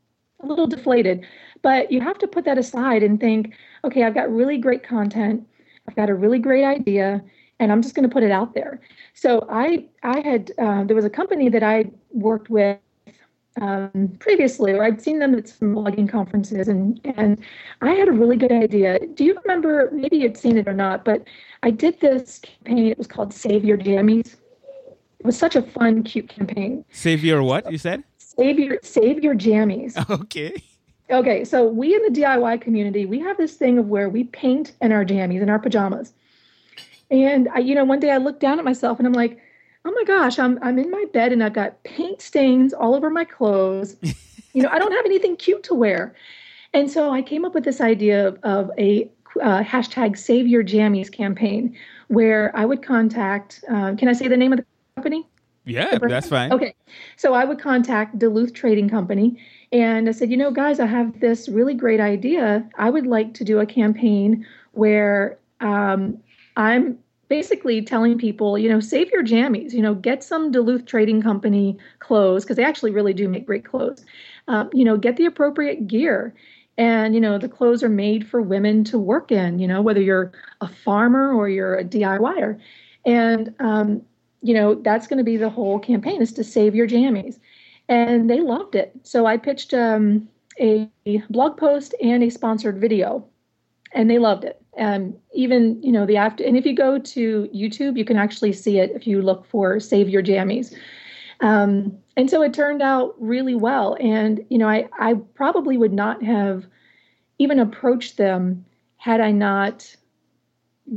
a 0.41 0.47
little 0.47 0.67
deflated. 0.67 1.25
But 1.63 1.93
you 1.93 2.01
have 2.01 2.19
to 2.19 2.27
put 2.27 2.45
that 2.47 2.59
aside 2.59 3.03
and 3.03 3.21
think, 3.21 3.55
okay, 3.85 4.05
I've 4.05 4.15
got 4.15 4.33
really 4.33 4.57
great 4.57 4.83
content. 4.83 5.47
I've 5.89 5.97
got 5.97 6.09
a 6.09 6.15
really 6.15 6.39
great 6.39 6.65
idea 6.65 7.23
and 7.59 7.71
I'm 7.71 7.83
just 7.83 7.95
going 7.95 8.09
to 8.09 8.13
put 8.13 8.23
it 8.23 8.31
out 8.31 8.55
there. 8.55 8.81
So 9.15 9.47
I 9.51 9.87
I 10.03 10.21
had 10.21 10.51
uh, 10.59 10.85
there 10.85 10.97
was 10.97 11.05
a 11.05 11.11
company 11.11 11.49
that 11.51 11.63
I 11.63 11.91
worked 12.11 12.51
with 12.51 12.79
um, 13.61 14.17
previously, 14.21 14.73
or 14.73 14.85
I'd 14.85 15.01
seen 15.03 15.19
them 15.19 15.35
at 15.35 15.49
some 15.49 15.75
blogging 15.75 16.09
conferences, 16.09 16.69
and 16.69 17.01
and 17.17 17.41
I 17.81 17.93
had 17.93 18.09
a 18.09 18.13
really 18.13 18.37
good 18.37 18.53
idea. 18.53 18.99
Do 19.15 19.25
you 19.25 19.39
remember? 19.45 19.91
Maybe 19.93 20.19
you'd 20.19 20.37
seen 20.37 20.57
it 20.57 20.69
or 20.69 20.73
not, 20.73 21.05
but 21.05 21.25
I 21.63 21.71
did 21.71 22.01
this 22.01 22.39
campaign. 22.39 22.89
It 22.89 22.99
was 22.99 23.07
called 23.07 23.35
Save 23.35 23.65
Your 23.65 23.77
Jammies. 23.77 24.37
It 25.19 25.27
was 25.27 25.37
such 25.37 25.57
a 25.57 25.63
fun, 25.63 26.03
cute 26.03 26.29
campaign. 26.29 26.85
Save 26.91 27.25
your 27.25 27.43
what? 27.43 27.71
You 27.71 27.79
said? 27.79 28.05
Save 28.19 28.59
your 28.59 28.79
Save 28.83 29.23
your 29.23 29.35
jammies. 29.35 29.97
Okay. 30.21 30.53
Okay, 31.11 31.45
so 31.45 31.67
we 31.67 31.93
in 31.93 32.03
the 32.03 32.21
DIY 32.21 32.61
community, 32.61 33.05
we 33.05 33.19
have 33.19 33.37
this 33.37 33.57
thing 33.57 33.79
of 33.79 33.89
where 33.89 34.09
we 34.09 34.25
paint 34.25 34.75
in 34.81 34.93
our 34.93 35.05
jammies, 35.05 35.43
in 35.43 35.51
our 35.51 35.59
pajamas. 35.59 36.13
And 37.11 37.49
I, 37.53 37.59
you 37.59 37.75
know, 37.75 37.85
one 37.85 37.99
day 37.99 38.13
I 38.13 38.19
looked 38.19 38.39
down 38.39 38.61
at 38.61 38.65
myself 38.65 38.99
and 38.99 39.09
I'm 39.09 39.13
like, 39.13 39.41
oh 39.85 39.93
my 39.93 40.05
gosh, 40.05 40.39
I'm 40.39 40.59
I'm 40.63 40.79
in 40.79 40.91
my 40.91 41.05
bed 41.13 41.33
and 41.33 41.43
I've 41.43 41.53
got 41.53 41.83
paint 41.85 42.21
stains 42.21 42.73
all 42.73 42.95
over 42.95 43.11
my 43.11 43.25
clothes. 43.25 43.97
you 44.53 44.63
know, 44.63 44.69
I 44.71 44.79
don't 44.79 44.93
have 44.93 45.05
anything 45.05 45.37
cute 45.37 45.63
to 45.65 45.75
wear. 45.75 46.15
And 46.73 46.91
so 46.91 47.13
I 47.13 47.23
came 47.23 47.45
up 47.45 47.55
with 47.55 47.65
this 47.65 47.81
idea 47.81 48.29
of, 48.29 48.39
of 48.43 48.71
a 48.79 49.11
uh, 49.41 49.63
hashtag 49.63 50.17
Save 50.17 50.47
Your 50.47 50.63
Jammies 50.63 51.11
campaign, 51.11 51.77
where 52.09 52.57
I 52.57 52.65
would 52.65 52.83
contact. 52.83 53.65
Uh, 53.69 53.95
can 53.95 54.09
I 54.09 54.13
say 54.13 54.29
the 54.29 54.37
name 54.37 54.53
of 54.53 54.59
the 54.59 54.67
company? 54.97 55.27
Yeah, 55.65 55.99
that's 55.99 56.29
fine. 56.29 56.53
Okay, 56.53 56.75
so 57.17 57.35
I 57.35 57.45
would 57.45 57.61
contact 57.61 58.19
Duluth 58.19 58.55
Trading 58.55 58.89
Company, 58.89 59.37
and 59.73 60.09
I 60.09 60.13
said, 60.13 60.31
you 60.31 60.37
know, 60.37 60.51
guys, 60.51 60.81
I 60.81 60.87
have 60.87 61.21
this 61.21 61.49
really 61.49 61.75
great 61.75 62.01
idea. 62.01 62.69
I 62.77 62.91
would 62.91 63.07
like 63.07 63.35
to 63.35 63.45
do 63.45 63.61
a 63.61 63.67
campaign 63.67 64.47
where 64.73 65.39
um, 65.61 66.19
I'm 66.57 66.99
basically 67.31 67.81
telling 67.81 68.19
people, 68.19 68.59
you 68.59 68.69
know, 68.69 68.81
save 68.81 69.09
your 69.13 69.25
jammies, 69.25 69.73
you 69.73 69.81
know, 69.81 69.95
get 69.95 70.23
some 70.23 70.51
Duluth 70.51 70.85
Trading 70.85 71.23
Company 71.23 71.79
clothes 72.01 72.45
because 72.45 72.57
they 72.57 72.65
actually 72.65 72.91
really 72.91 73.15
do 73.15 73.29
make 73.29 73.47
great 73.47 73.65
clothes. 73.65 74.05
Um, 74.49 74.69
you 74.75 74.85
know, 74.85 74.97
get 74.99 75.17
the 75.17 75.27
appropriate 75.27 75.87
gear. 75.87 76.35
And, 76.77 77.15
you 77.15 77.21
know, 77.21 77.39
the 77.39 77.49
clothes 77.49 77.85
are 77.85 77.89
made 77.89 78.27
for 78.27 78.43
women 78.43 78.83
to 78.85 78.99
work 78.99 79.31
in, 79.31 79.61
you 79.61 79.69
know, 79.69 79.81
whether 79.81 80.01
you're 80.01 80.33
a 80.61 80.67
farmer 80.67 81.33
or 81.33 81.49
you're 81.49 81.77
a 81.77 81.85
DIYer. 81.85 82.59
And, 83.07 83.55
um, 83.61 84.03
you 84.43 84.55
know, 84.55 84.75
that's 84.75 85.07
going 85.07 85.19
to 85.19 85.25
be 85.25 85.37
the 85.37 85.51
whole 85.51 85.79
campaign 85.79 86.21
is 86.21 86.33
to 86.33 86.43
save 86.43 86.75
your 86.75 86.89
jammies. 86.89 87.39
And 87.89 88.29
they 88.29 88.41
loved 88.41 88.75
it. 88.75 88.93
So 89.05 89.27
I 89.27 89.37
pitched 89.37 89.73
um, 89.73 90.29
a 90.59 90.91
blog 91.31 91.57
post 91.57 91.95
and 92.03 92.25
a 92.25 92.31
sponsored 92.31 92.81
video, 92.81 93.25
and 93.93 94.11
they 94.11 94.19
loved 94.19 94.45
it. 94.45 94.61
Um, 94.79 95.17
even 95.35 95.83
you 95.83 95.91
know 95.91 96.07
the 96.07 96.17
after 96.17 96.45
and 96.45 96.57
if 96.57 96.65
you 96.65 96.75
go 96.75 96.97
to 96.97 97.51
youtube 97.53 97.99
you 97.99 98.05
can 98.05 98.17
actually 98.17 98.53
see 98.53 98.79
it 98.79 98.93
if 98.95 99.05
you 99.05 99.21
look 99.21 99.45
for 99.45 99.81
save 99.81 100.09
your 100.09 100.23
jammies. 100.23 100.75
Um, 101.41 101.99
and 102.17 102.31
so 102.31 102.43
it 102.43 102.53
turned 102.53 102.83
out 102.83 103.15
really 103.19 103.55
well. 103.55 103.97
And 103.99 104.45
you 104.49 104.59
know 104.59 104.69
I, 104.69 104.89
I 104.99 105.15
probably 105.35 105.77
would 105.77 105.93
not 105.93 106.23
have 106.23 106.67
even 107.39 107.59
approached 107.59 108.17
them 108.17 108.65
had 108.97 109.21
i 109.21 109.31
not 109.33 109.97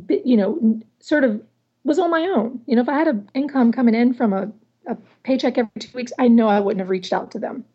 you 0.09 0.37
know 0.37 0.79
sort 0.99 1.23
of 1.23 1.41
was 1.83 1.99
on 1.99 2.11
my 2.11 2.21
own. 2.21 2.61
You 2.67 2.75
know 2.75 2.81
if 2.83 2.89
i 2.89 2.97
had 2.97 3.07
an 3.07 3.29
income 3.33 3.71
coming 3.71 3.95
in 3.95 4.13
from 4.13 4.33
a, 4.33 4.51
a 4.87 4.95
paycheck 5.23 5.57
every 5.57 5.71
two 5.79 5.95
weeks 5.97 6.13
i 6.19 6.27
know 6.27 6.47
i 6.47 6.59
wouldn't 6.59 6.79
have 6.79 6.89
reached 6.89 7.11
out 7.11 7.31
to 7.31 7.39
them 7.39 7.65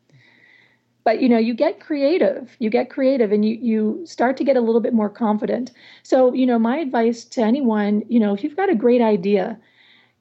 but 1.04 1.20
you 1.22 1.28
know 1.28 1.38
you 1.38 1.54
get 1.54 1.80
creative. 1.80 2.56
You 2.58 2.70
get 2.70 2.90
creative 2.90 3.32
and 3.32 3.44
you 3.44 3.56
you 3.60 4.06
start 4.06 4.36
to 4.38 4.44
get 4.44 4.56
a 4.56 4.60
little 4.60 4.80
bit 4.80 4.94
more 4.94 5.08
confident. 5.08 5.70
So 6.02 6.32
you 6.32 6.46
know 6.46 6.58
my 6.58 6.78
advice 6.78 7.24
to 7.26 7.42
anyone 7.42 8.02
you 8.08 8.20
know 8.20 8.34
if 8.34 8.44
you've 8.44 8.56
got 8.56 8.70
a 8.70 8.74
great 8.74 9.00
idea 9.00 9.58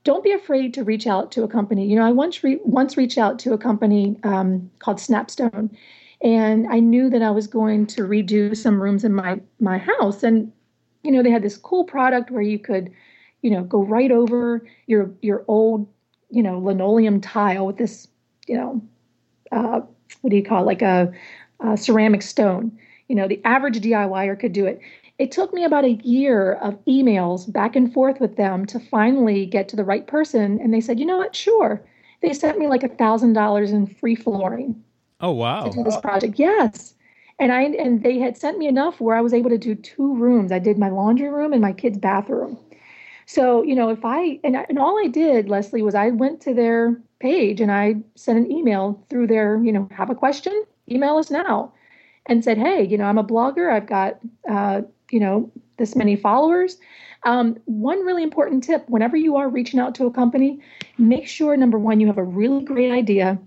don't 0.03 0.23
be 0.23 0.31
afraid 0.31 0.73
to 0.73 0.85
reach 0.85 1.05
out 1.05 1.31
to 1.33 1.43
a 1.43 1.47
company. 1.47 1.85
You 1.87 1.95
know 1.97 2.05
i 2.05 2.11
once 2.11 2.43
re- 2.43 2.61
once 2.63 2.97
reached 2.97 3.17
out 3.17 3.39
to 3.39 3.53
a 3.53 3.57
company 3.57 4.17
um, 4.23 4.69
called 4.79 4.97
snapstone 4.97 5.69
and 6.21 6.67
i 6.67 6.79
knew 6.79 7.09
that 7.09 7.21
i 7.21 7.29
was 7.29 7.45
going 7.47 7.85
to 7.85 8.01
redo 8.01 8.55
some 8.55 8.81
rooms 8.81 9.03
in 9.03 9.13
my 9.13 9.39
my 9.59 9.77
house. 9.77 10.23
And 10.23 10.51
you 11.03 11.11
know 11.11 11.23
they 11.23 11.31
had 11.31 11.43
this 11.43 11.57
cool 11.57 11.83
product 11.83 12.31
where 12.31 12.41
you 12.41 12.59
could 12.59 12.91
you 13.41 13.49
know 13.49 13.63
go 13.63 13.83
right 13.83 14.11
over 14.11 14.65
your 14.87 15.11
your 15.21 15.43
old 15.47 15.87
you 16.29 16.43
know 16.43 16.59
linoleum 16.59 17.21
tile 17.21 17.65
with 17.65 17.77
this 17.77 18.07
you 18.47 18.55
know 18.57 18.81
uh, 19.51 19.81
what 20.21 20.31
do 20.31 20.35
you 20.35 20.43
call 20.43 20.63
it, 20.63 20.65
like 20.65 20.81
a, 20.81 21.11
a 21.59 21.77
ceramic 21.77 22.21
stone. 22.21 22.77
You 23.07 23.15
know, 23.15 23.27
the 23.27 23.41
average 23.45 23.79
DIYer 23.79 24.39
could 24.39 24.53
do 24.53 24.65
it. 24.65 24.79
It 25.17 25.31
took 25.31 25.53
me 25.53 25.63
about 25.63 25.85
a 25.85 25.93
year 26.03 26.53
of 26.53 26.83
emails 26.85 27.51
back 27.51 27.75
and 27.75 27.91
forth 27.91 28.19
with 28.19 28.35
them 28.35 28.65
to 28.67 28.79
finally 28.79 29.45
get 29.45 29.67
to 29.69 29.75
the 29.75 29.83
right 29.83 30.05
person. 30.05 30.59
And 30.61 30.73
they 30.73 30.81
said, 30.81 30.99
you 30.99 31.05
know 31.05 31.17
what, 31.17 31.35
sure. 31.35 31.81
They 32.21 32.33
sent 32.33 32.59
me 32.59 32.67
like 32.67 32.83
a 32.83 32.89
thousand 32.89 33.33
dollars 33.33 33.71
in 33.71 33.87
free 33.87 34.15
flooring. 34.15 34.83
Oh 35.19 35.31
wow. 35.31 35.65
To 35.65 35.71
do 35.71 35.83
this 35.83 35.97
project. 35.97 36.37
Yes. 36.37 36.93
And 37.39 37.51
I 37.51 37.63
and 37.63 38.03
they 38.03 38.19
had 38.19 38.37
sent 38.37 38.57
me 38.57 38.67
enough 38.67 38.99
where 38.99 39.15
I 39.15 39.21
was 39.21 39.33
able 39.33 39.49
to 39.49 39.57
do 39.57 39.75
two 39.75 40.15
rooms. 40.15 40.51
I 40.51 40.59
did 40.59 40.77
my 40.77 40.89
laundry 40.89 41.29
room 41.29 41.53
and 41.53 41.61
my 41.61 41.73
kids' 41.73 41.97
bathroom. 41.97 42.57
So, 43.25 43.61
you 43.61 43.75
know, 43.75 43.89
if 43.89 44.03
I 44.05 44.39
and, 44.43 44.55
and 44.55 44.79
all 44.79 44.97
I 45.03 45.07
did, 45.07 45.49
Leslie, 45.49 45.81
was 45.81 45.95
I 45.95 46.09
went 46.09 46.41
to 46.41 46.53
their 46.53 46.99
page 47.19 47.61
and 47.61 47.71
I 47.71 47.95
sent 48.15 48.37
an 48.37 48.51
email 48.51 49.03
through 49.09 49.27
their, 49.27 49.61
you 49.63 49.71
know, 49.71 49.87
have 49.91 50.09
a 50.09 50.15
question, 50.15 50.63
email 50.89 51.17
us 51.17 51.31
now, 51.31 51.73
and 52.25 52.43
said, 52.43 52.57
hey, 52.57 52.83
you 52.83 52.97
know, 52.97 53.05
I'm 53.05 53.17
a 53.17 53.23
blogger. 53.23 53.71
I've 53.71 53.87
got, 53.87 54.19
uh, 54.49 54.81
you 55.11 55.19
know, 55.19 55.51
this 55.77 55.95
many 55.95 56.15
followers. 56.15 56.77
Um, 57.23 57.57
one 57.65 58.05
really 58.05 58.23
important 58.23 58.63
tip 58.63 58.87
whenever 58.89 59.17
you 59.17 59.35
are 59.35 59.49
reaching 59.49 59.79
out 59.79 59.95
to 59.95 60.05
a 60.05 60.11
company, 60.11 60.59
make 60.97 61.27
sure 61.27 61.57
number 61.57 61.79
one, 61.79 61.99
you 61.99 62.07
have 62.07 62.17
a 62.17 62.23
really 62.23 62.63
great 62.63 62.91
idea. 62.91 63.39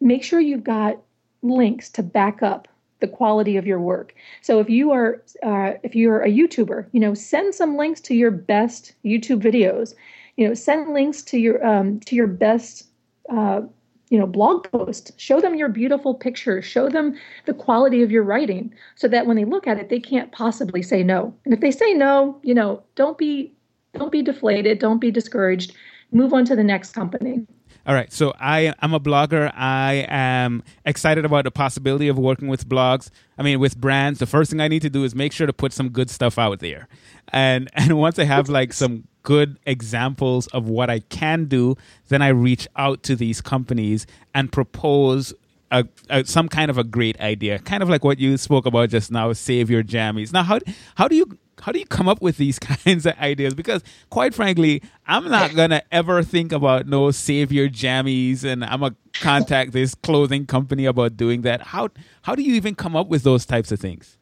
make 0.00 0.24
sure 0.24 0.40
you've 0.40 0.64
got 0.64 0.98
links 1.42 1.90
to 1.90 2.02
back 2.02 2.42
up 2.42 2.68
the 3.00 3.08
quality 3.08 3.56
of 3.56 3.66
your 3.66 3.80
work. 3.80 4.14
So 4.42 4.60
if 4.60 4.68
you 4.68 4.92
are 4.92 5.22
uh, 5.42 5.72
if 5.82 5.94
you're 5.94 6.22
a 6.22 6.28
YouTuber, 6.28 6.86
you 6.92 7.00
know, 7.00 7.14
send 7.14 7.54
some 7.54 7.76
links 7.76 8.00
to 8.02 8.14
your 8.14 8.30
best 8.30 8.94
YouTube 9.04 9.42
videos. 9.42 9.94
You 10.36 10.48
know, 10.48 10.54
send 10.54 10.92
links 10.92 11.22
to 11.22 11.38
your 11.38 11.64
um, 11.66 12.00
to 12.00 12.14
your 12.14 12.26
best 12.26 12.89
uh, 13.30 13.62
you 14.10 14.18
know 14.18 14.26
blog 14.26 14.70
post. 14.70 15.12
Show 15.18 15.40
them 15.40 15.54
your 15.54 15.68
beautiful 15.68 16.14
pictures. 16.14 16.64
Show 16.64 16.88
them 16.88 17.16
the 17.46 17.54
quality 17.54 18.02
of 18.02 18.10
your 18.10 18.24
writing, 18.24 18.74
so 18.96 19.08
that 19.08 19.26
when 19.26 19.36
they 19.36 19.44
look 19.44 19.66
at 19.66 19.78
it, 19.78 19.88
they 19.88 20.00
can't 20.00 20.30
possibly 20.32 20.82
say 20.82 21.02
no. 21.02 21.34
And 21.44 21.54
if 21.54 21.60
they 21.60 21.70
say 21.70 21.94
no, 21.94 22.38
you 22.42 22.54
know, 22.54 22.82
don't 22.96 23.16
be 23.16 23.52
don't 23.94 24.12
be 24.12 24.22
deflated. 24.22 24.78
Don't 24.78 24.98
be 24.98 25.10
discouraged. 25.10 25.74
Move 26.12 26.32
on 26.32 26.44
to 26.46 26.56
the 26.56 26.64
next 26.64 26.92
company. 26.92 27.46
All 27.86 27.94
right, 27.94 28.12
so 28.12 28.34
I 28.38 28.74
I'm 28.80 28.92
a 28.92 29.00
blogger. 29.00 29.50
I 29.54 30.06
am 30.08 30.62
excited 30.84 31.24
about 31.24 31.44
the 31.44 31.50
possibility 31.50 32.08
of 32.08 32.18
working 32.18 32.48
with 32.48 32.68
blogs. 32.68 33.10
I 33.38 33.42
mean, 33.42 33.58
with 33.58 33.78
brands. 33.78 34.18
The 34.18 34.26
first 34.26 34.50
thing 34.50 34.60
I 34.60 34.68
need 34.68 34.82
to 34.82 34.90
do 34.90 35.02
is 35.02 35.14
make 35.14 35.32
sure 35.32 35.46
to 35.46 35.52
put 35.52 35.72
some 35.72 35.88
good 35.88 36.10
stuff 36.10 36.38
out 36.38 36.58
there, 36.58 36.88
and 37.28 37.70
and 37.74 37.96
once 37.98 38.18
I 38.18 38.24
have 38.24 38.48
like 38.48 38.72
some 38.72 39.04
good 39.22 39.58
examples 39.66 40.46
of 40.48 40.68
what 40.68 40.90
I 40.90 41.00
can 41.00 41.46
do, 41.46 41.76
then 42.08 42.22
I 42.22 42.28
reach 42.28 42.68
out 42.76 43.02
to 43.04 43.16
these 43.16 43.40
companies 43.40 44.06
and 44.34 44.50
propose 44.52 45.34
a, 45.70 45.86
a, 46.08 46.24
some 46.24 46.48
kind 46.48 46.70
of 46.70 46.78
a 46.78 46.84
great 46.84 47.20
idea, 47.20 47.58
kind 47.60 47.82
of 47.82 47.88
like 47.88 48.04
what 48.04 48.18
you 48.18 48.36
spoke 48.36 48.66
about 48.66 48.90
just 48.90 49.10
now, 49.10 49.32
save 49.32 49.70
your 49.70 49.82
jammies. 49.82 50.32
Now, 50.32 50.42
how 50.42 50.58
how 50.96 51.08
do 51.08 51.16
you 51.16 51.38
how 51.62 51.72
do 51.72 51.78
you 51.78 51.86
come 51.86 52.08
up 52.08 52.22
with 52.22 52.38
these 52.38 52.58
kinds 52.58 53.06
of 53.06 53.16
ideas? 53.18 53.54
Because 53.54 53.82
quite 54.10 54.34
frankly, 54.34 54.82
I'm 55.06 55.28
not 55.28 55.54
gonna 55.54 55.82
ever 55.92 56.22
think 56.22 56.52
about 56.52 56.86
no 56.86 57.10
save 57.10 57.52
your 57.52 57.68
jammies, 57.68 58.44
and 58.44 58.64
I'm 58.64 58.80
gonna 58.80 58.96
contact 59.14 59.72
this 59.72 59.94
clothing 59.94 60.46
company 60.46 60.86
about 60.86 61.16
doing 61.16 61.42
that. 61.42 61.62
How 61.62 61.90
how 62.22 62.34
do 62.34 62.42
you 62.42 62.54
even 62.54 62.74
come 62.74 62.96
up 62.96 63.08
with 63.08 63.22
those 63.22 63.46
types 63.46 63.70
of 63.70 63.78
things? 63.78 64.16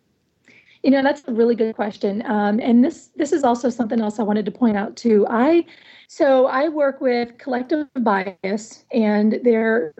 You 0.83 0.91
know, 0.93 1.03
that's 1.03 1.23
a 1.27 1.33
really 1.33 1.57
good 1.57 1.75
question, 1.75 2.23
um, 2.27 2.61
and 2.61 2.85
this 2.85 3.11
this 3.17 3.33
is 3.33 3.43
also 3.43 3.69
something 3.69 4.01
else 4.01 4.21
I 4.21 4.23
wanted 4.23 4.45
to 4.45 4.53
point 4.53 4.77
out 4.77 4.97
too. 4.97 5.27
I 5.29 5.67
so 6.07 6.47
I 6.47 6.69
work 6.69 7.01
with 7.01 7.37
Collective 7.38 7.88
Bias, 7.95 8.85
and 8.93 9.41
their 9.43 9.93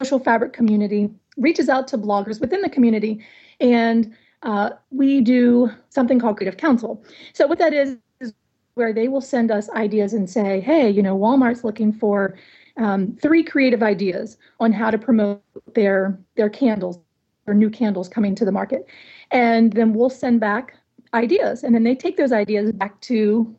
social 0.00 0.18
fabric 0.18 0.52
community 0.52 1.10
reaches 1.36 1.68
out 1.68 1.86
to 1.88 1.98
bloggers 1.98 2.40
within 2.40 2.62
the 2.62 2.68
community, 2.68 3.24
and 3.60 4.12
uh, 4.42 4.70
we 4.90 5.20
do 5.20 5.70
something 5.90 6.18
called 6.18 6.36
creative 6.36 6.58
council. 6.58 7.04
So 7.32 7.46
what 7.46 7.58
that 7.58 7.72
is 7.72 7.96
is 8.20 8.34
where 8.74 8.92
they 8.92 9.06
will 9.06 9.20
send 9.20 9.52
us 9.52 9.70
ideas 9.70 10.14
and 10.14 10.28
say, 10.28 10.60
hey, 10.60 10.90
you 10.90 11.02
know, 11.02 11.16
Walmart's 11.16 11.62
looking 11.62 11.92
for 11.92 12.36
um, 12.76 13.16
three 13.22 13.44
creative 13.44 13.82
ideas 13.82 14.36
on 14.58 14.72
how 14.72 14.90
to 14.90 14.98
promote 14.98 15.42
their 15.74 16.18
their 16.34 16.50
candles 16.50 16.98
or 17.46 17.54
new 17.54 17.70
candles 17.70 18.08
coming 18.08 18.34
to 18.36 18.44
the 18.44 18.52
market, 18.52 18.86
and 19.30 19.72
then 19.72 19.94
we'll 19.94 20.10
send 20.10 20.40
back 20.40 20.74
ideas, 21.14 21.62
and 21.62 21.74
then 21.74 21.84
they 21.84 21.94
take 21.94 22.16
those 22.16 22.32
ideas 22.32 22.72
back 22.72 23.00
to 23.02 23.54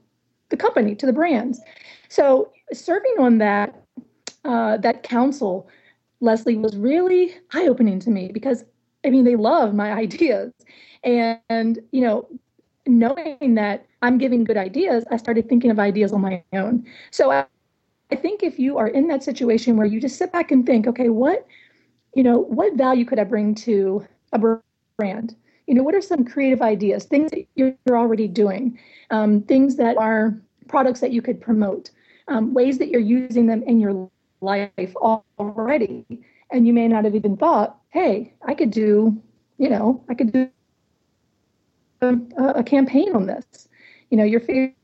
the 0.50 0.58
company, 0.58 0.96
to 0.96 1.06
the 1.06 1.14
brands. 1.14 1.60
So 2.10 2.52
serving 2.72 3.16
on 3.20 3.38
that 3.40 3.84
uh, 4.46 4.78
that 4.78 5.04
council, 5.04 5.70
Leslie, 6.20 6.58
was 6.58 6.76
really 6.76 7.36
eye 7.54 7.68
opening 7.68 8.00
to 8.00 8.10
me 8.10 8.30
because 8.34 8.66
I 9.06 9.10
mean, 9.10 9.26
they 9.26 9.36
love 9.36 9.74
my 9.74 9.92
ideas. 10.06 10.52
And, 11.04 11.40
and, 11.50 11.80
you 11.92 12.02
know, 12.02 12.28
knowing 12.86 13.56
that 13.56 13.86
I'm 14.02 14.18
giving 14.18 14.44
good 14.44 14.58
ideas, 14.58 15.06
I 15.12 15.18
started 15.18 15.48
thinking 15.50 15.72
of 15.72 15.80
ideas 15.80 16.14
on 16.14 16.22
my 16.22 16.44
own. 16.54 16.86
So 17.12 17.32
I, 17.32 17.46
I 18.12 18.16
think 18.16 18.44
if 18.44 18.60
you 18.60 18.78
are 18.78 18.88
in 18.88 19.08
that 19.08 19.24
situation 19.24 19.78
where 19.78 19.86
you 19.86 20.00
just 20.00 20.18
sit 20.18 20.32
back 20.32 20.52
and 20.52 20.66
think, 20.66 20.88
okay, 20.88 21.10
what, 21.10 21.46
you 22.16 22.24
know, 22.24 22.38
what 22.38 22.76
value 22.76 23.06
could 23.06 23.20
I 23.20 23.24
bring 23.24 23.56
to 23.56 24.06
a 24.32 24.40
brand? 24.98 25.36
You 25.68 25.76
know, 25.76 25.84
what 25.84 25.96
are 25.96 26.02
some 26.02 26.26
creative 26.26 26.62
ideas, 26.62 27.06
things 27.06 27.32
that 27.32 27.46
you're, 27.56 27.76
already 27.90 28.28
doing, 28.28 28.78
um, 29.12 29.42
things 29.42 29.76
that 29.78 29.98
are 29.98 30.38
products 30.68 31.00
that 31.00 31.12
you 31.12 31.22
could 31.22 31.40
promote, 31.40 31.92
um, 32.28 32.54
ways 32.54 32.78
that 32.80 32.90
you're 32.90 33.02
using 33.02 33.48
them 33.48 33.64
in 33.64 33.80
your 33.80 34.10
life 34.42 34.96
already 34.96 36.06
and 36.54 36.68
you 36.68 36.74
may 36.74 36.88
not 36.88 37.04
have 37.04 37.16
even 37.16 37.36
thought, 37.36 37.78
hey, 37.90 38.34
I 38.48 38.54
could 38.54 38.72
do, 38.72 39.22
you 39.58 39.70
know, 39.70 40.04
I 40.08 40.14
could 40.14 40.32
do 40.32 40.50
a, 42.02 42.18
a 42.38 42.64
campaign 42.64 43.16
on 43.16 43.26
this. 43.26 43.68
You 44.12 44.18
know, 44.18 44.24
your 44.24 44.40
favorite 44.40 44.76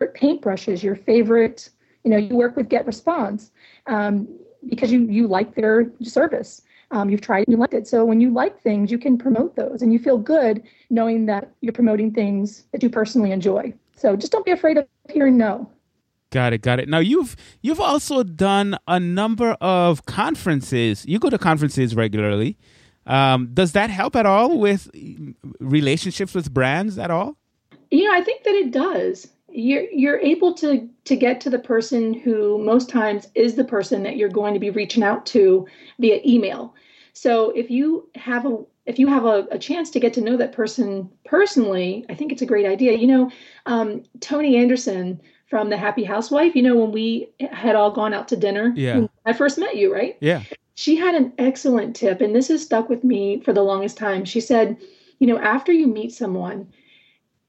paintbrushes, 0.00 0.82
your 0.82 0.94
favorite, 0.94 1.68
you 2.04 2.10
know, 2.10 2.16
you 2.16 2.36
work 2.36 2.56
with 2.56 2.68
Get 2.68 2.86
Response 2.86 3.50
um, 3.86 4.28
because 4.68 4.92
you 4.92 5.00
you 5.00 5.26
like 5.26 5.54
their 5.56 5.90
service. 6.02 6.62
Um, 6.92 7.10
you've 7.10 7.20
tried, 7.20 7.46
and 7.48 7.52
you 7.52 7.56
liked 7.56 7.74
it. 7.74 7.88
So 7.88 8.04
when 8.04 8.20
you 8.20 8.30
like 8.30 8.62
things, 8.62 8.92
you 8.92 8.98
can 8.98 9.18
promote 9.18 9.56
those, 9.56 9.82
and 9.82 9.92
you 9.92 9.98
feel 9.98 10.18
good 10.18 10.62
knowing 10.88 11.26
that 11.26 11.50
you're 11.60 11.72
promoting 11.72 12.12
things 12.12 12.64
that 12.72 12.82
you 12.82 12.88
personally 12.90 13.32
enjoy. 13.32 13.74
So 13.96 14.14
just 14.14 14.30
don't 14.30 14.44
be 14.44 14.52
afraid 14.52 14.78
of 14.78 14.86
hearing 15.10 15.36
no. 15.36 15.68
Got 16.30 16.52
it, 16.52 16.62
got 16.62 16.80
it. 16.80 16.88
Now 16.88 16.98
you've 16.98 17.36
you've 17.62 17.80
also 17.80 18.22
done 18.22 18.76
a 18.86 19.00
number 19.00 19.56
of 19.60 20.06
conferences. 20.06 21.06
You 21.06 21.18
go 21.18 21.30
to 21.30 21.38
conferences 21.38 21.94
regularly. 21.94 22.56
Um, 23.06 23.50
does 23.54 23.72
that 23.72 23.90
help 23.90 24.16
at 24.16 24.26
all 24.26 24.58
with 24.58 24.90
relationships 25.60 26.34
with 26.34 26.52
brands 26.52 26.98
at 26.98 27.10
all? 27.10 27.36
You 27.90 28.04
know, 28.04 28.12
I 28.12 28.20
think 28.22 28.42
that 28.42 28.54
it 28.54 28.72
does. 28.72 29.28
You're 29.56 29.84
you're 29.90 30.18
able 30.18 30.52
to 30.54 30.88
to 31.04 31.16
get 31.16 31.40
to 31.40 31.50
the 31.50 31.58
person 31.58 32.12
who 32.12 32.58
most 32.58 32.90
times 32.90 33.28
is 33.34 33.54
the 33.54 33.64
person 33.64 34.02
that 34.02 34.16
you're 34.16 34.28
going 34.28 34.54
to 34.54 34.60
be 34.60 34.70
reaching 34.70 35.02
out 35.02 35.24
to 35.26 35.66
via 35.98 36.20
email. 36.26 36.74
So 37.14 37.50
if 37.50 37.70
you 37.70 38.10
have 38.14 38.44
a 38.44 38.58
if 38.84 38.98
you 38.98 39.06
have 39.08 39.24
a, 39.24 39.46
a 39.50 39.58
chance 39.58 39.90
to 39.90 40.00
get 40.00 40.12
to 40.14 40.20
know 40.20 40.36
that 40.36 40.52
person 40.52 41.10
personally, 41.24 42.04
I 42.10 42.14
think 42.14 42.32
it's 42.32 42.42
a 42.42 42.46
great 42.46 42.66
idea. 42.66 42.92
You 42.98 43.06
know, 43.06 43.30
um, 43.64 44.02
Toni 44.20 44.56
Anderson 44.56 45.20
from 45.48 45.70
the 45.70 45.76
Happy 45.76 46.04
Housewife. 46.04 46.54
You 46.54 46.62
know, 46.62 46.76
when 46.76 46.92
we 46.92 47.28
had 47.50 47.74
all 47.74 47.90
gone 47.90 48.12
out 48.12 48.28
to 48.28 48.36
dinner, 48.36 48.72
yeah. 48.76 49.06
I 49.24 49.32
first 49.32 49.58
met 49.58 49.76
you, 49.76 49.92
right? 49.92 50.16
Yeah. 50.20 50.42
She 50.74 50.96
had 50.96 51.14
an 51.14 51.32
excellent 51.38 51.96
tip, 51.96 52.20
and 52.20 52.36
this 52.36 52.48
has 52.48 52.62
stuck 52.62 52.90
with 52.90 53.02
me 53.02 53.40
for 53.40 53.54
the 53.54 53.62
longest 53.62 53.96
time. 53.96 54.26
She 54.26 54.40
said, 54.40 54.76
you 55.18 55.26
know, 55.26 55.38
after 55.38 55.72
you 55.72 55.86
meet 55.86 56.12
someone, 56.12 56.68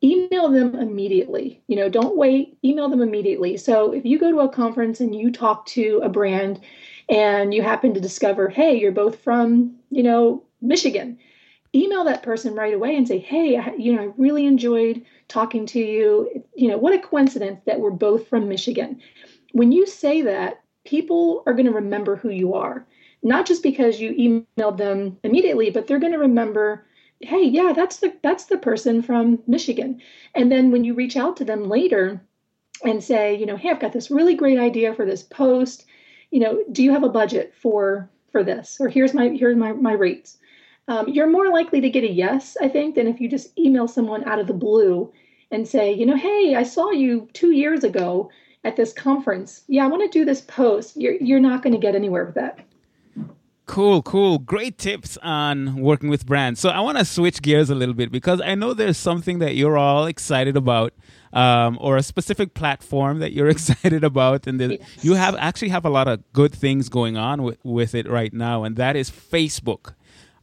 email 0.04 0.50
them 0.50 0.76
immediately. 0.76 1.62
You 1.68 1.76
know, 1.76 1.90
don't 1.90 2.18
wait, 2.18 2.58
email 2.64 2.90
them 2.90 3.02
immediately. 3.02 3.58
So 3.58 3.92
if 3.92 4.06
you 4.06 4.20
go 4.20 4.32
to 4.32 4.42
a 4.42 4.50
conference 4.50 5.00
and 5.00 5.16
you 5.16 5.32
talk 5.32 5.66
to 5.68 6.02
a 6.04 6.10
brand 6.10 6.62
and 7.10 7.54
you 7.54 7.62
happen 7.62 7.94
to 7.94 8.00
discover, 8.00 8.50
hey, 8.50 8.78
you're 8.78 8.92
both 8.92 9.20
from, 9.22 9.76
you 9.90 10.04
know, 10.04 10.44
Michigan, 10.62 11.18
email 11.74 12.04
that 12.04 12.24
person 12.24 12.56
right 12.56 12.74
away 12.74 12.96
and 12.96 13.08
say, 13.08 13.18
hey, 13.18 13.60
you 13.78 13.94
know, 13.94 14.02
I 14.02 14.12
really 14.18 14.46
enjoyed 14.46 15.04
talking 15.28 15.66
to 15.68 15.80
you. 15.80 16.44
You 16.56 16.70
know, 16.70 16.78
what 16.78 16.94
a 16.94 17.00
coincidence 17.00 17.62
that 17.66 17.80
we're 17.80 17.92
both 17.92 18.28
from 18.28 18.48
Michigan. 18.48 19.02
When 19.54 19.72
you 19.72 19.86
say 19.86 20.22
that, 20.22 20.62
people 20.86 21.44
are 21.46 21.54
going 21.54 21.66
to 21.66 21.72
remember 21.72 22.16
who 22.16 22.30
you 22.30 22.54
are, 22.54 22.86
not 23.24 23.46
just 23.46 23.62
because 23.64 24.00
you 24.00 24.46
emailed 24.58 24.78
them 24.78 25.18
immediately, 25.24 25.70
but 25.70 25.88
they're 25.88 26.00
going 26.00 26.14
to 26.14 26.20
remember, 26.20 26.86
hey, 27.22 27.44
yeah, 27.44 27.74
that's 27.76 27.98
the 27.98 28.14
that's 28.22 28.46
the 28.46 28.58
person 28.58 29.02
from 29.02 29.40
Michigan. 29.48 30.02
And 30.36 30.52
then 30.52 30.72
when 30.72 30.84
you 30.84 30.94
reach 30.94 31.18
out 31.18 31.38
to 31.38 31.46
them 31.46 31.70
later 31.70 32.22
and 32.84 33.04
say, 33.04 33.36
you 33.36 33.46
know, 33.46 33.58
hey, 33.58 33.70
I've 33.70 33.80
got 33.80 33.94
this 33.94 34.12
really 34.12 34.36
great 34.36 34.60
idea 34.60 34.94
for 34.94 35.06
this 35.06 35.24
post. 35.24 35.86
You 36.32 36.40
know, 36.42 36.64
do 36.72 36.84
you 36.84 36.92
have 36.92 37.04
a 37.04 37.10
budget 37.10 37.54
for 37.56 38.10
for 38.32 38.44
this? 38.44 38.78
Or 38.80 38.90
here's 38.90 39.14
my 39.14 39.30
here's 39.30 39.58
my 39.58 39.74
my 39.74 39.94
rates 39.94 40.38
um, 40.88 41.10
you're 41.10 41.30
more 41.30 41.50
likely 41.50 41.82
to 41.82 41.90
get 41.90 42.04
a 42.04 42.12
yes, 42.12 42.56
I 42.62 42.70
think, 42.70 42.96
than 42.96 43.08
if 43.08 43.20
you 43.20 43.28
just 43.28 43.58
email 43.58 43.88
someone 43.88 44.24
out 44.24 44.40
of 44.40 44.48
the 44.48 44.54
blue 44.54 45.12
and 45.52 45.68
say, 45.68 45.94
you 45.94 46.06
know, 46.06 46.16
hey, 46.16 46.56
I 46.56 46.64
saw 46.64 46.92
you 46.92 47.28
two 47.34 47.52
years 47.52 47.84
ago 47.84 48.32
at 48.64 48.76
this 48.76 48.94
conference. 48.94 49.64
Yeah, 49.68 49.86
I 49.86 49.88
want 49.88 50.10
to 50.10 50.20
do 50.20 50.26
this 50.26 50.42
post. 50.42 50.96
You're 50.98 51.16
you're 51.16 51.40
not 51.40 51.62
going 51.62 51.74
to 51.74 51.80
get 51.80 51.96
anywhere 51.96 52.26
with 52.26 52.36
that. 52.36 52.60
Cool, 53.68 54.02
cool. 54.02 54.40
Great 54.40 54.78
tips 54.78 55.18
on 55.22 55.76
working 55.76 56.10
with 56.10 56.26
brands. 56.26 56.60
So 56.60 56.70
I 56.70 56.80
want 56.80 56.98
to 57.00 57.06
switch 57.06 57.42
gears 57.42 57.70
a 57.70 57.76
little 57.76 57.94
bit 57.94 58.12
because 58.12 58.40
I 58.42 58.56
know 58.56 58.74
there's 58.74 58.98
something 58.98 59.40
that 59.40 59.56
you're 59.56 59.78
all 59.78 60.06
excited 60.06 60.56
about, 60.56 60.94
um, 61.34 61.78
or 61.82 61.98
a 61.98 62.02
specific 62.02 62.54
platform 62.54 63.20
that 63.20 63.34
you're 63.34 63.50
excited 63.58 64.06
about, 64.06 64.48
and 64.48 64.60
yes. 64.60 64.80
you 65.02 65.16
have 65.16 65.36
actually 65.36 65.70
have 65.70 65.86
a 65.86 65.90
lot 65.90 66.08
of 66.08 66.24
good 66.32 66.54
things 66.54 66.88
going 66.88 67.18
on 67.18 67.44
with, 67.44 67.58
with 67.64 67.94
it 67.94 68.10
right 68.10 68.34
now, 68.34 68.64
and 68.64 68.78
that 68.78 68.96
is 68.96 69.12
Facebook. 69.12 69.94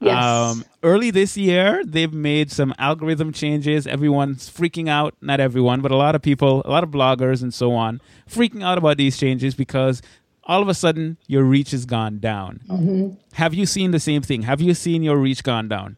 Yes. 0.00 0.22
Um, 0.22 0.64
early 0.82 1.10
this 1.10 1.34
year, 1.36 1.82
they've 1.82 2.12
made 2.12 2.50
some 2.50 2.74
algorithm 2.78 3.32
changes. 3.32 3.86
Everyone's 3.86 4.50
freaking 4.50 4.88
out. 4.88 5.14
Not 5.22 5.40
everyone, 5.40 5.80
but 5.80 5.92
a 5.92 5.96
lot 5.96 6.14
of 6.14 6.20
people, 6.20 6.60
a 6.66 6.70
lot 6.70 6.84
of 6.84 6.90
bloggers 6.90 7.42
and 7.42 7.54
so 7.54 7.72
on, 7.72 8.02
freaking 8.28 8.62
out 8.62 8.76
about 8.76 8.98
these 8.98 9.16
changes 9.16 9.54
because 9.54 10.02
all 10.46 10.62
of 10.62 10.68
a 10.68 10.74
sudden 10.74 11.16
your 11.26 11.44
reach 11.44 11.70
has 11.72 11.84
gone 11.86 12.18
down. 12.18 12.60
Mm-hmm. 12.68 13.10
Have 13.34 13.54
you 13.54 13.66
seen 13.66 13.90
the 13.90 14.00
same 14.00 14.22
thing? 14.22 14.42
Have 14.42 14.60
you 14.60 14.74
seen 14.74 15.02
your 15.02 15.16
reach 15.16 15.42
gone 15.42 15.68
down? 15.68 15.96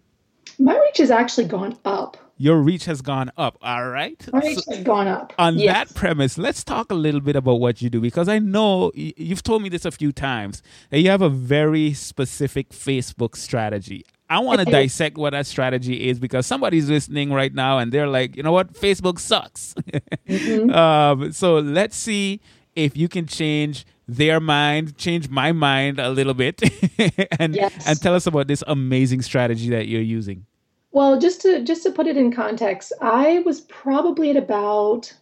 My 0.59 0.79
reach 0.79 0.99
has 0.99 1.11
actually 1.11 1.47
gone 1.49 1.77
up. 1.85 2.17
your 2.39 2.59
reach 2.61 2.85
has 2.85 3.01
gone 3.01 3.31
up. 3.39 3.57
All 3.63 3.89
right. 3.89 4.23
My 4.33 4.41
reach 4.41 4.59
So- 4.59 4.75
has 4.75 4.85
gone 4.85 5.09
up. 5.09 5.33
on 5.39 5.59
Yes. 5.59 5.73
that 5.89 5.95
premise, 5.95 6.37
let's 6.37 6.63
talk 6.63 6.91
a 6.93 6.95
little 6.95 7.21
bit 7.23 7.35
about 7.35 7.61
what 7.61 7.81
you 7.81 7.89
do 7.89 7.99
because 8.01 8.29
I 8.29 8.39
know 8.39 8.93
you've 8.95 9.43
told 9.43 9.63
me 9.63 9.71
this 9.71 9.85
a 9.87 9.91
few 9.91 10.13
times 10.13 10.63
that 10.91 11.01
you 11.01 11.09
have 11.09 11.23
a 11.23 11.31
very 11.31 11.95
specific 11.95 12.71
Facebook 12.71 13.37
strategy. 13.37 14.05
I 14.29 14.41
want 14.41 14.59
to 14.61 14.67
dissect 14.67 15.17
what 15.17 15.31
that 15.31 15.47
strategy 15.47 16.09
is 16.11 16.19
because 16.19 16.47
somebody's 16.47 16.91
listening 16.91 17.33
right 17.33 17.55
now 17.55 17.79
and 17.79 17.91
they're 17.93 18.09
like, 18.09 18.37
you 18.37 18.43
know 18.43 18.53
what, 18.53 18.73
Facebook 18.75 19.19
sucks. 19.19 19.75
Mm-hmm. 20.29 20.71
um, 20.75 21.33
so 21.33 21.59
let's 21.61 21.97
see 21.97 22.41
if 22.75 22.97
you 22.97 23.09
can 23.09 23.27
change 23.27 23.87
their 24.09 24.41
mind, 24.41 24.97
change 24.97 25.29
my 25.29 25.53
mind 25.53 25.99
a 25.99 26.11
little 26.11 26.35
bit, 26.35 26.63
and 27.41 27.55
Yes. 27.55 27.87
and 27.89 28.01
tell 28.01 28.15
us 28.15 28.27
about 28.27 28.47
this 28.47 28.63
amazing 28.67 29.23
strategy 29.23 29.69
that 29.71 29.89
you're 29.89 30.01
using. 30.03 30.47
Well, 30.93 31.19
just 31.21 31.43
to 31.43 31.63
just 31.63 31.83
to 31.83 31.91
put 31.91 32.07
it 32.07 32.17
in 32.17 32.33
context, 32.33 32.93
I 33.03 33.41
was 33.41 33.61
probably 33.63 34.31
at 34.31 34.37
about 34.37 35.13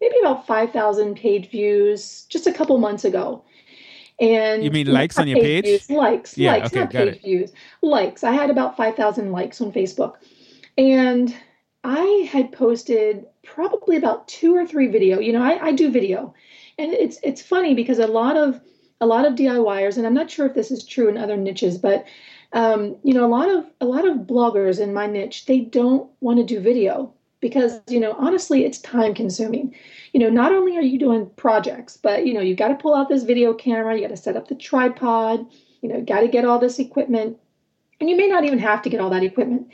maybe 0.00 0.16
about 0.20 0.46
5,000 0.46 1.14
page 1.16 1.48
views 1.50 2.26
just 2.28 2.46
a 2.48 2.52
couple 2.52 2.76
months 2.78 3.04
ago. 3.04 3.44
And 4.18 4.64
You 4.64 4.70
mean 4.70 4.86
likes 4.88 5.18
on 5.18 5.28
your 5.28 5.38
page? 5.40 5.64
views, 5.64 5.90
likes, 5.90 6.36
Yeah, 6.36 6.52
likes, 6.52 6.66
okay, 6.68 6.80
not 6.80 6.90
page 6.90 7.08
it. 7.16 7.22
views. 7.22 7.52
Likes. 7.82 8.24
I 8.24 8.32
had 8.32 8.50
about 8.50 8.76
5,000 8.76 9.30
likes 9.32 9.60
on 9.60 9.72
Facebook. 9.72 10.14
And 10.76 11.34
I 11.84 12.28
had 12.30 12.52
posted 12.52 13.26
probably 13.44 13.96
about 13.96 14.26
two 14.28 14.54
or 14.56 14.66
three 14.66 14.86
video. 14.88 15.18
You 15.20 15.32
know, 15.32 15.42
I, 15.42 15.66
I 15.66 15.72
do 15.72 15.90
video. 15.90 16.34
And 16.82 16.92
it's 16.92 17.20
it's 17.22 17.40
funny 17.40 17.74
because 17.74 18.00
a 18.00 18.08
lot 18.08 18.36
of 18.36 18.60
a 19.00 19.06
lot 19.06 19.24
of 19.24 19.34
DIYers, 19.34 19.96
and 19.96 20.04
I'm 20.04 20.14
not 20.14 20.28
sure 20.28 20.46
if 20.46 20.54
this 20.54 20.72
is 20.72 20.84
true 20.84 21.08
in 21.08 21.16
other 21.16 21.36
niches, 21.36 21.78
but 21.78 22.04
um, 22.52 22.96
you 23.04 23.14
know, 23.14 23.24
a 23.24 23.30
lot 23.30 23.48
of 23.48 23.64
a 23.80 23.86
lot 23.86 24.04
of 24.04 24.26
bloggers 24.26 24.80
in 24.80 24.92
my 24.92 25.06
niche, 25.06 25.46
they 25.46 25.60
don't 25.60 26.10
want 26.20 26.38
to 26.38 26.44
do 26.44 26.58
video 26.58 27.14
because 27.38 27.80
you 27.88 28.00
know, 28.00 28.16
honestly, 28.18 28.64
it's 28.64 28.80
time 28.80 29.14
consuming. 29.14 29.76
You 30.12 30.18
know, 30.18 30.28
not 30.28 30.52
only 30.52 30.76
are 30.76 30.82
you 30.82 30.98
doing 30.98 31.30
projects, 31.36 31.96
but 31.96 32.26
you 32.26 32.34
know, 32.34 32.40
you 32.40 32.56
got 32.56 32.68
to 32.68 32.74
pull 32.74 32.96
out 32.96 33.08
this 33.08 33.22
video 33.22 33.54
camera, 33.54 33.94
you 33.94 34.02
got 34.02 34.08
to 34.08 34.16
set 34.16 34.36
up 34.36 34.48
the 34.48 34.56
tripod, 34.56 35.46
you 35.82 35.88
know, 35.88 36.00
got 36.00 36.22
to 36.22 36.28
get 36.28 36.44
all 36.44 36.58
this 36.58 36.80
equipment, 36.80 37.38
and 38.00 38.10
you 38.10 38.16
may 38.16 38.26
not 38.26 38.44
even 38.44 38.58
have 38.58 38.82
to 38.82 38.90
get 38.90 39.00
all 39.00 39.10
that 39.10 39.22
equipment, 39.22 39.68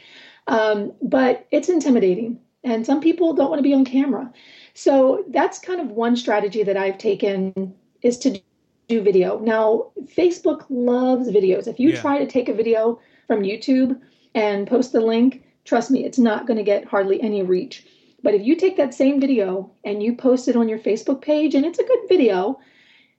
um, 0.46 0.92
but 1.00 1.46
it's 1.50 1.70
intimidating, 1.70 2.38
and 2.64 2.84
some 2.84 3.00
people 3.00 3.32
don't 3.32 3.48
want 3.48 3.60
to 3.60 3.70
be 3.70 3.72
on 3.72 3.86
camera. 3.86 4.30
So 4.78 5.24
that's 5.30 5.58
kind 5.58 5.80
of 5.80 5.90
one 5.90 6.14
strategy 6.14 6.62
that 6.62 6.76
I've 6.76 6.98
taken 6.98 7.74
is 8.02 8.16
to 8.18 8.40
do 8.86 9.02
video. 9.02 9.40
Now, 9.40 9.90
Facebook 10.04 10.66
loves 10.70 11.28
videos. 11.28 11.66
If 11.66 11.80
you 11.80 11.88
Yeah. 11.90 12.00
try 12.00 12.18
to 12.20 12.26
take 12.28 12.48
a 12.48 12.54
video 12.54 13.00
from 13.26 13.42
YouTube 13.42 14.00
and 14.36 14.68
post 14.68 14.92
the 14.92 15.00
link, 15.00 15.42
trust 15.64 15.90
me, 15.90 16.04
it's 16.04 16.16
not 16.16 16.46
going 16.46 16.58
to 16.58 16.62
get 16.62 16.84
hardly 16.84 17.20
any 17.20 17.42
reach. 17.42 17.88
But 18.22 18.34
if 18.34 18.46
you 18.46 18.54
take 18.54 18.76
that 18.76 18.94
same 18.94 19.18
video 19.20 19.68
and 19.82 20.00
you 20.00 20.14
post 20.14 20.46
it 20.46 20.54
on 20.54 20.68
your 20.68 20.78
Facebook 20.78 21.22
page 21.22 21.56
and 21.56 21.66
it's 21.66 21.80
a 21.80 21.84
good 21.84 22.08
video, 22.08 22.60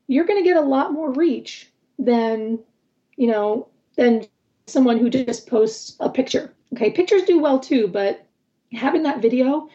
you're 0.08 0.26
going 0.26 0.42
to 0.42 0.50
get 0.50 0.56
a 0.56 0.62
lot 0.62 0.94
more 0.94 1.12
reach 1.12 1.70
than, 1.98 2.60
you 3.18 3.28
know, 3.28 3.68
than 3.98 4.26
someone 4.68 4.98
who 4.98 5.10
just 5.10 5.46
posts 5.46 5.98
a 6.00 6.10
picture. 6.10 6.54
Okay, 6.72 6.90
pictures 6.90 7.24
do 7.24 7.38
well 7.38 7.60
too, 7.60 7.90
but 7.90 8.26
having 8.72 9.04
that 9.04 9.22
video, 9.22 9.68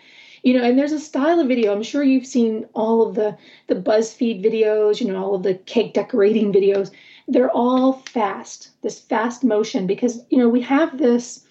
you 0.45 0.53
know, 0.53 0.63
and 0.63 0.79
there's 0.79 0.93
a 0.93 1.01
style 1.01 1.41
of 1.41 1.49
video. 1.49 1.73
I'm 1.73 1.83
sure 1.83 2.05
you've 2.05 2.27
seen 2.27 2.67
all 2.75 3.07
of 3.07 3.15
the 3.15 3.37
the 3.67 3.75
BuzzFeed 3.75 4.45
videos, 4.45 5.01
you 5.01 5.11
know, 5.11 5.25
all 5.25 5.35
of 5.35 5.43
the 5.43 5.55
cake 5.55 5.95
decorating 5.95 6.53
videos. 6.53 6.91
They're 7.27 7.51
all 7.51 7.95
fast, 7.95 8.71
this 8.83 9.01
fast 9.01 9.43
motion 9.43 9.87
because, 9.87 10.21
you 10.29 10.37
know, 10.37 10.49
we 10.49 10.61
have 10.61 10.99
this 10.99 11.45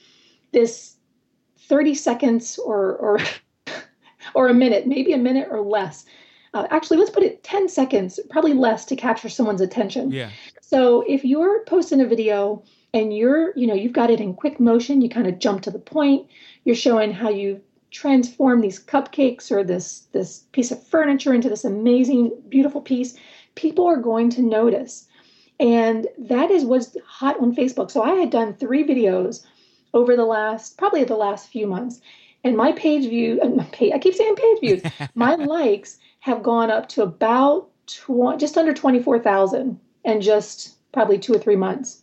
this 0.51 0.95
30 1.57 1.95
seconds 1.95 2.59
or 2.59 2.95
or 2.97 3.19
or 4.35 4.47
a 4.47 4.53
minute, 4.53 4.85
maybe 4.85 5.11
a 5.11 5.17
minute 5.17 5.47
or 5.49 5.61
less. 5.61 6.05
Uh, 6.53 6.67
actually, 6.69 6.97
let's 6.97 7.09
put 7.09 7.23
it 7.23 7.43
10 7.43 7.67
seconds, 7.69 8.19
probably 8.29 8.53
less 8.53 8.85
to 8.85 8.95
capture 8.95 9.27
someone's 9.27 9.61
attention. 9.61 10.11
Yeah. 10.11 10.29
So 10.61 11.03
if 11.07 11.25
you're 11.25 11.63
posting 11.65 11.99
a 11.99 12.05
video 12.05 12.61
and 12.93 13.15
you're, 13.15 13.57
you 13.57 13.65
know, 13.65 13.73
you've 13.73 13.93
got 13.93 14.11
it 14.11 14.21
in 14.21 14.35
quick 14.35 14.59
motion, 14.59 15.01
you 15.01 15.09
kind 15.09 15.25
of 15.25 15.39
jump 15.39 15.63
to 15.63 15.71
the 15.71 15.79
point, 15.79 16.27
you're 16.63 16.75
showing 16.75 17.11
how 17.11 17.29
you 17.29 17.59
transform 17.93 18.59
these 18.59 18.83
cupcakes 18.83 19.51
or 19.51 19.63
this 19.63 20.07
this 20.11 20.39
piece 20.51 20.71
of 20.71 20.83
furniture 20.83 21.33
into 21.33 21.47
this 21.47 21.63
amazing, 21.63 22.31
beautiful 22.49 22.81
piece, 22.81 23.15
people 23.55 23.85
are 23.85 23.97
going 23.97 24.29
to 24.31 24.41
notice. 24.41 25.07
And 25.59 26.07
that 26.17 26.51
is 26.51 26.65
what's 26.65 26.97
hot 27.05 27.39
on 27.39 27.55
Facebook. 27.55 27.91
So 27.91 28.01
I 28.01 28.15
had 28.15 28.31
done 28.31 28.55
three 28.55 28.83
videos 28.83 29.45
over 29.93 30.15
the 30.15 30.25
last, 30.25 30.77
probably 30.77 31.03
the 31.03 31.15
last 31.15 31.49
few 31.49 31.67
months. 31.67 32.01
And 32.43 32.57
my 32.57 32.71
page 32.73 33.07
view, 33.07 33.39
I 33.93 33.99
keep 33.99 34.15
saying 34.15 34.35
page 34.35 34.59
views, 34.59 34.81
my 35.15 35.35
likes 35.35 35.99
have 36.19 36.41
gone 36.41 36.71
up 36.71 36.89
to 36.89 37.03
about 37.03 37.69
tw- 37.85 38.39
just 38.39 38.57
under 38.57 38.73
24,000 38.73 39.79
in 40.03 40.21
just 40.21 40.75
probably 40.91 41.19
two 41.19 41.35
or 41.35 41.39
three 41.39 41.55
months. 41.55 42.01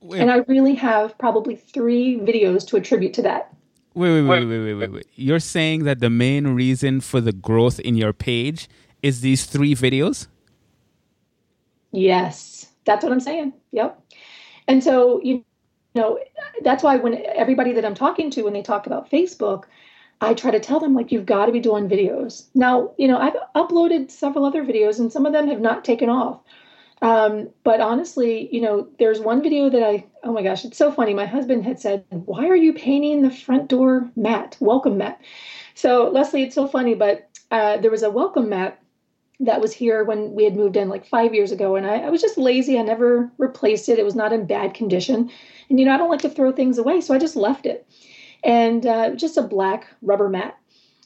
Wait, 0.00 0.20
And 0.20 0.30
I 0.30 0.36
really 0.46 0.74
have 0.74 1.18
probably 1.18 1.56
three 1.56 2.16
videos 2.18 2.66
to 2.68 2.76
attribute 2.76 3.14
to 3.14 3.22
that. 3.22 3.55
Wait, 3.96 4.10
wait, 4.12 4.28
wait, 4.28 4.44
wait, 4.44 4.58
wait, 4.58 4.74
wait, 4.74 4.92
wait. 4.92 5.06
You're 5.14 5.40
saying 5.40 5.84
that 5.84 6.00
the 6.00 6.10
main 6.10 6.48
reason 6.48 7.00
for 7.00 7.18
the 7.18 7.32
growth 7.32 7.80
in 7.80 7.96
your 7.96 8.12
page 8.12 8.68
is 9.02 9.22
these 9.22 9.46
three 9.46 9.74
videos? 9.74 10.26
Yes, 11.92 12.66
that's 12.84 13.02
what 13.02 13.10
I'm 13.10 13.20
saying. 13.20 13.54
Yep. 13.72 13.98
And 14.68 14.84
so, 14.84 15.22
you 15.22 15.42
know, 15.94 16.18
that's 16.62 16.82
why 16.82 16.96
when 16.98 17.22
everybody 17.34 17.72
that 17.72 17.86
I'm 17.86 17.94
talking 17.94 18.30
to, 18.32 18.42
when 18.42 18.52
they 18.52 18.60
talk 18.60 18.86
about 18.86 19.10
Facebook, 19.10 19.64
I 20.20 20.34
try 20.34 20.50
to 20.50 20.60
tell 20.60 20.78
them, 20.78 20.94
like, 20.94 21.10
you've 21.10 21.24
got 21.24 21.46
to 21.46 21.52
be 21.52 21.60
doing 21.60 21.88
videos. 21.88 22.44
Now, 22.54 22.92
you 22.98 23.08
know, 23.08 23.16
I've 23.16 23.36
uploaded 23.54 24.10
several 24.10 24.44
other 24.44 24.62
videos 24.62 24.98
and 24.98 25.10
some 25.10 25.24
of 25.24 25.32
them 25.32 25.48
have 25.48 25.60
not 25.60 25.86
taken 25.86 26.10
off. 26.10 26.40
Um, 27.02 27.50
but 27.62 27.80
honestly, 27.80 28.48
you 28.50 28.60
know, 28.60 28.88
there's 28.98 29.20
one 29.20 29.42
video 29.42 29.68
that 29.68 29.82
I, 29.82 30.06
oh 30.24 30.32
my 30.32 30.42
gosh, 30.42 30.64
it's 30.64 30.78
so 30.78 30.90
funny. 30.90 31.12
My 31.12 31.26
husband 31.26 31.64
had 31.64 31.78
said, 31.78 32.04
Why 32.10 32.46
are 32.48 32.56
you 32.56 32.72
painting 32.72 33.22
the 33.22 33.30
front 33.30 33.68
door 33.68 34.10
mat? 34.16 34.56
Welcome 34.60 34.96
mat. 34.96 35.20
So, 35.74 36.08
Leslie, 36.08 36.42
it's 36.42 36.54
so 36.54 36.66
funny, 36.66 36.94
but 36.94 37.28
uh, 37.50 37.76
there 37.78 37.90
was 37.90 38.02
a 38.02 38.10
welcome 38.10 38.48
mat 38.48 38.82
that 39.40 39.60
was 39.60 39.72
here 39.72 40.02
when 40.04 40.32
we 40.32 40.44
had 40.44 40.56
moved 40.56 40.76
in 40.76 40.88
like 40.88 41.04
five 41.04 41.34
years 41.34 41.52
ago. 41.52 41.76
And 41.76 41.86
I, 41.86 41.98
I 41.98 42.10
was 42.10 42.22
just 42.22 42.38
lazy. 42.38 42.78
I 42.78 42.82
never 42.82 43.30
replaced 43.36 43.88
it. 43.88 43.98
It 43.98 44.04
was 44.04 44.14
not 44.14 44.32
in 44.32 44.46
bad 44.46 44.72
condition. 44.72 45.30
And, 45.68 45.78
you 45.78 45.84
know, 45.84 45.94
I 45.94 45.98
don't 45.98 46.10
like 46.10 46.22
to 46.22 46.30
throw 46.30 46.52
things 46.52 46.78
away. 46.78 47.02
So 47.02 47.12
I 47.12 47.18
just 47.18 47.36
left 47.36 47.66
it. 47.66 47.86
And 48.42 48.86
uh, 48.86 49.14
just 49.14 49.36
a 49.36 49.42
black 49.42 49.86
rubber 50.00 50.30
mat. 50.30 50.58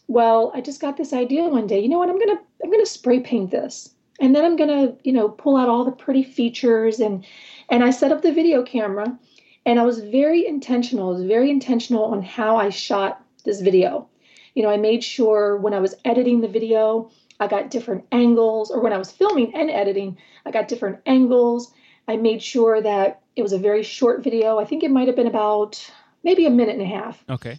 Well, 0.06 0.50
I 0.54 0.60
just 0.60 0.80
got 0.80 0.96
this 0.96 1.12
idea 1.12 1.44
one 1.44 1.66
day. 1.66 1.80
You 1.80 1.88
know 1.88 1.98
what? 1.98 2.08
I'm 2.08 2.18
gonna 2.18 2.40
I'm 2.64 2.70
gonna 2.70 2.84
spray 2.84 3.20
paint 3.20 3.52
this, 3.52 3.94
and 4.20 4.36
then 4.36 4.44
I'm 4.44 4.56
gonna 4.56 4.94
you 5.02 5.12
know 5.12 5.28
pull 5.28 5.56
out 5.56 5.68
all 5.68 5.84
the 5.84 5.90
pretty 5.90 6.22
features 6.22 7.00
and 7.00 7.24
and 7.68 7.82
I 7.82 7.90
set 7.90 8.12
up 8.12 8.22
the 8.22 8.32
video 8.32 8.62
camera, 8.62 9.18
and 9.64 9.80
I 9.80 9.84
was 9.84 10.00
very 10.00 10.46
intentional. 10.46 11.08
I 11.08 11.12
was 11.12 11.24
very 11.24 11.50
intentional 11.50 12.04
on 12.04 12.22
how 12.22 12.56
I 12.56 12.68
shot 12.68 13.24
this 13.44 13.60
video. 13.60 14.08
You 14.54 14.64
know, 14.64 14.70
I 14.70 14.76
made 14.76 15.02
sure 15.04 15.56
when 15.56 15.72
I 15.72 15.78
was 15.78 15.94
editing 16.04 16.40
the 16.40 16.48
video, 16.48 17.10
I 17.38 17.46
got 17.46 17.70
different 17.70 18.04
angles, 18.12 18.70
or 18.70 18.80
when 18.80 18.92
I 18.92 18.98
was 18.98 19.10
filming 19.10 19.54
and 19.54 19.70
editing, 19.70 20.18
I 20.44 20.50
got 20.50 20.68
different 20.68 20.98
angles. 21.06 21.72
I 22.08 22.16
made 22.16 22.42
sure 22.42 22.82
that 22.82 23.22
it 23.36 23.42
was 23.42 23.52
a 23.52 23.58
very 23.58 23.84
short 23.84 24.24
video. 24.24 24.58
I 24.58 24.64
think 24.64 24.82
it 24.82 24.90
might 24.90 25.06
have 25.06 25.16
been 25.16 25.28
about 25.28 25.90
maybe 26.24 26.44
a 26.46 26.50
minute 26.50 26.74
and 26.74 26.82
a 26.82 26.96
half. 26.96 27.24
Okay. 27.30 27.58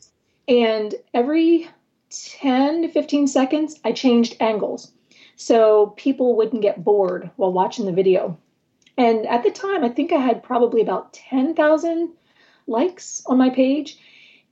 And 0.50 0.94
every 1.14 1.70
10 2.10 2.82
to 2.82 2.90
15 2.90 3.28
seconds, 3.28 3.80
I 3.86 3.94
changed 3.94 4.36
angles 4.42 4.92
so 5.42 5.88
people 5.98 6.36
wouldn't 6.36 6.62
get 6.62 6.84
bored 6.84 7.32
while 7.36 7.52
watching 7.52 7.88
the 7.88 7.92
video. 7.92 8.38
And 8.96 9.26
at 9.26 9.42
the 9.42 9.50
time, 9.50 9.84
I 9.84 9.90
think 9.90 10.12
I 10.12 10.20
had 10.20 10.44
probably 10.44 10.82
about 10.82 11.14
10,000 11.14 12.10
likes 12.68 13.24
on 13.26 13.40
my 13.40 13.50
page. 13.50 13.98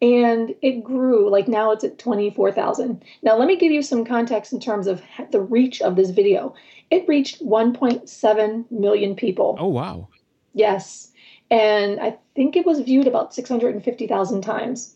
And 0.02 0.56
it 0.64 0.84
grew, 0.84 1.30
like 1.30 1.48
now 1.48 1.72
it's 1.72 1.84
at 1.84 2.00
24,000. 2.00 3.04
Now, 3.22 3.38
let 3.38 3.48
me 3.48 3.56
give 3.56 3.72
you 3.72 3.84
some 3.84 4.04
context 4.04 4.52
in 4.52 4.60
terms 4.60 4.88
of 4.88 5.04
the 5.32 5.42
reach 5.42 5.80
of 5.84 5.96
this 5.96 6.10
video. 6.10 6.56
It 6.90 7.08
reached 7.08 7.46
1.7 7.46 8.72
million 8.72 9.16
people. 9.16 9.58
Oh, 9.60 9.68
wow. 9.68 10.08
Yes. 10.54 11.12
And 11.52 12.00
I 12.00 12.18
think 12.34 12.56
it 12.56 12.66
was 12.66 12.80
viewed 12.80 13.06
about 13.06 13.36
650,000 13.36 14.42
times. 14.42 14.96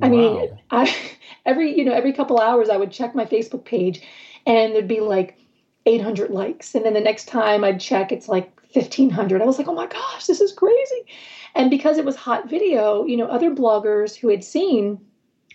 I 0.00 0.08
mean, 0.08 0.58
I 0.70 0.94
every, 1.46 1.76
you 1.76 1.84
know, 1.84 1.92
every 1.92 2.14
couple 2.14 2.40
hours 2.40 2.70
I 2.70 2.78
would 2.78 2.90
check 2.90 3.14
my 3.14 3.26
Facebook 3.26 3.66
page 3.66 4.00
and 4.46 4.74
there'd 4.74 4.88
be 4.88 5.00
like 5.00 5.38
800 5.86 6.30
likes. 6.30 6.74
And 6.74 6.84
then 6.84 6.94
the 6.94 7.00
next 7.00 7.26
time 7.26 7.64
I'd 7.64 7.80
check 7.80 8.12
it's 8.12 8.28
like 8.28 8.52
1500. 8.72 9.42
I 9.42 9.44
was 9.44 9.58
like, 9.58 9.68
"Oh 9.68 9.74
my 9.74 9.86
gosh, 9.86 10.26
this 10.26 10.40
is 10.40 10.52
crazy." 10.52 11.06
And 11.54 11.70
because 11.70 11.98
it 11.98 12.04
was 12.04 12.16
hot 12.16 12.48
video, 12.48 13.04
you 13.04 13.16
know, 13.16 13.26
other 13.26 13.54
bloggers 13.54 14.14
who 14.14 14.28
had 14.28 14.44
seen, 14.44 14.98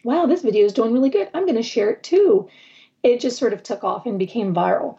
"Wow, 0.03 0.25
this 0.25 0.43
video 0.43 0.65
is 0.65 0.73
doing 0.73 0.93
really 0.93 1.09
good. 1.09 1.29
I'm 1.33 1.45
going 1.45 1.55
to 1.55 1.63
share 1.63 1.89
it 1.89 2.03
too." 2.03 2.47
It 3.03 3.19
just 3.19 3.37
sort 3.37 3.53
of 3.53 3.63
took 3.63 3.83
off 3.83 4.05
and 4.05 4.19
became 4.19 4.53
viral. 4.53 4.97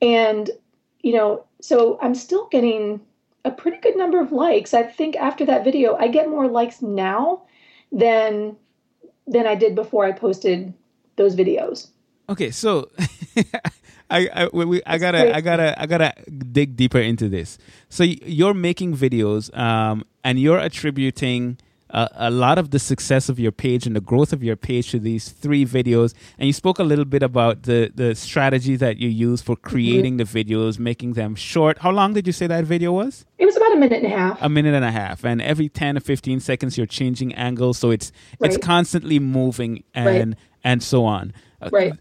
And 0.00 0.50
you 1.02 1.12
know, 1.12 1.44
so 1.60 1.98
I'm 2.00 2.14
still 2.14 2.48
getting 2.50 3.00
a 3.44 3.50
pretty 3.50 3.78
good 3.78 3.96
number 3.96 4.20
of 4.20 4.32
likes. 4.32 4.74
I 4.74 4.82
think 4.82 5.16
after 5.16 5.44
that 5.46 5.64
video, 5.64 5.96
I 5.96 6.08
get 6.08 6.28
more 6.28 6.48
likes 6.48 6.82
now 6.82 7.42
than 7.92 8.56
than 9.26 9.46
I 9.46 9.54
did 9.54 9.74
before 9.74 10.04
I 10.04 10.12
posted 10.12 10.72
those 11.16 11.36
videos. 11.36 11.88
Okay, 12.28 12.50
so 12.50 12.90
I 14.10 14.28
I, 14.34 14.48
we, 14.52 14.80
I 14.86 14.98
gotta 14.98 15.18
great. 15.18 15.34
I 15.34 15.40
gotta 15.40 15.82
I 15.82 15.86
gotta 15.86 16.12
dig 16.52 16.76
deeper 16.76 16.98
into 17.00 17.28
this. 17.28 17.58
So 17.88 18.04
you're 18.04 18.54
making 18.54 18.96
videos, 18.96 19.56
um, 19.56 20.04
and 20.24 20.38
you're 20.38 20.58
attributing 20.58 21.58
a, 21.90 22.08
a 22.16 22.30
lot 22.30 22.58
of 22.58 22.70
the 22.70 22.78
success 22.78 23.28
of 23.28 23.38
your 23.38 23.52
page 23.52 23.86
and 23.86 23.94
the 23.96 24.00
growth 24.00 24.32
of 24.32 24.42
your 24.42 24.56
page 24.56 24.90
to 24.90 24.98
these 24.98 25.28
three 25.30 25.64
videos. 25.64 26.14
And 26.38 26.46
you 26.46 26.52
spoke 26.52 26.78
a 26.78 26.84
little 26.84 27.04
bit 27.04 27.22
about 27.22 27.64
the 27.64 27.90
the 27.94 28.14
strategy 28.14 28.76
that 28.76 28.96
you 28.96 29.08
use 29.10 29.42
for 29.42 29.56
creating 29.56 30.16
the 30.16 30.24
videos, 30.24 30.78
making 30.78 31.12
them 31.14 31.34
short. 31.34 31.78
How 31.78 31.90
long 31.90 32.14
did 32.14 32.26
you 32.26 32.32
say 32.32 32.46
that 32.46 32.64
video 32.64 32.92
was? 32.92 33.26
It 33.36 33.44
was 33.44 33.56
about 33.56 33.72
a 33.72 33.76
minute 33.76 34.02
and 34.04 34.12
a 34.12 34.16
half. 34.16 34.38
a 34.42 34.48
minute 34.48 34.74
and 34.74 34.84
a 34.84 34.90
half 34.90 35.24
and 35.24 35.40
every 35.42 35.68
10 35.68 35.96
or 35.98 36.00
15 36.00 36.40
seconds 36.40 36.76
you're 36.78 36.86
changing 36.86 37.34
angles 37.34 37.78
so 37.78 37.90
it's 37.90 38.10
it's 38.42 38.56
constantly 38.56 39.18
moving 39.18 39.84
and 39.94 40.34
and 40.64 40.82
so 40.82 41.04
on 41.04 41.32
Uh, 41.62 41.68
right. 41.72 41.92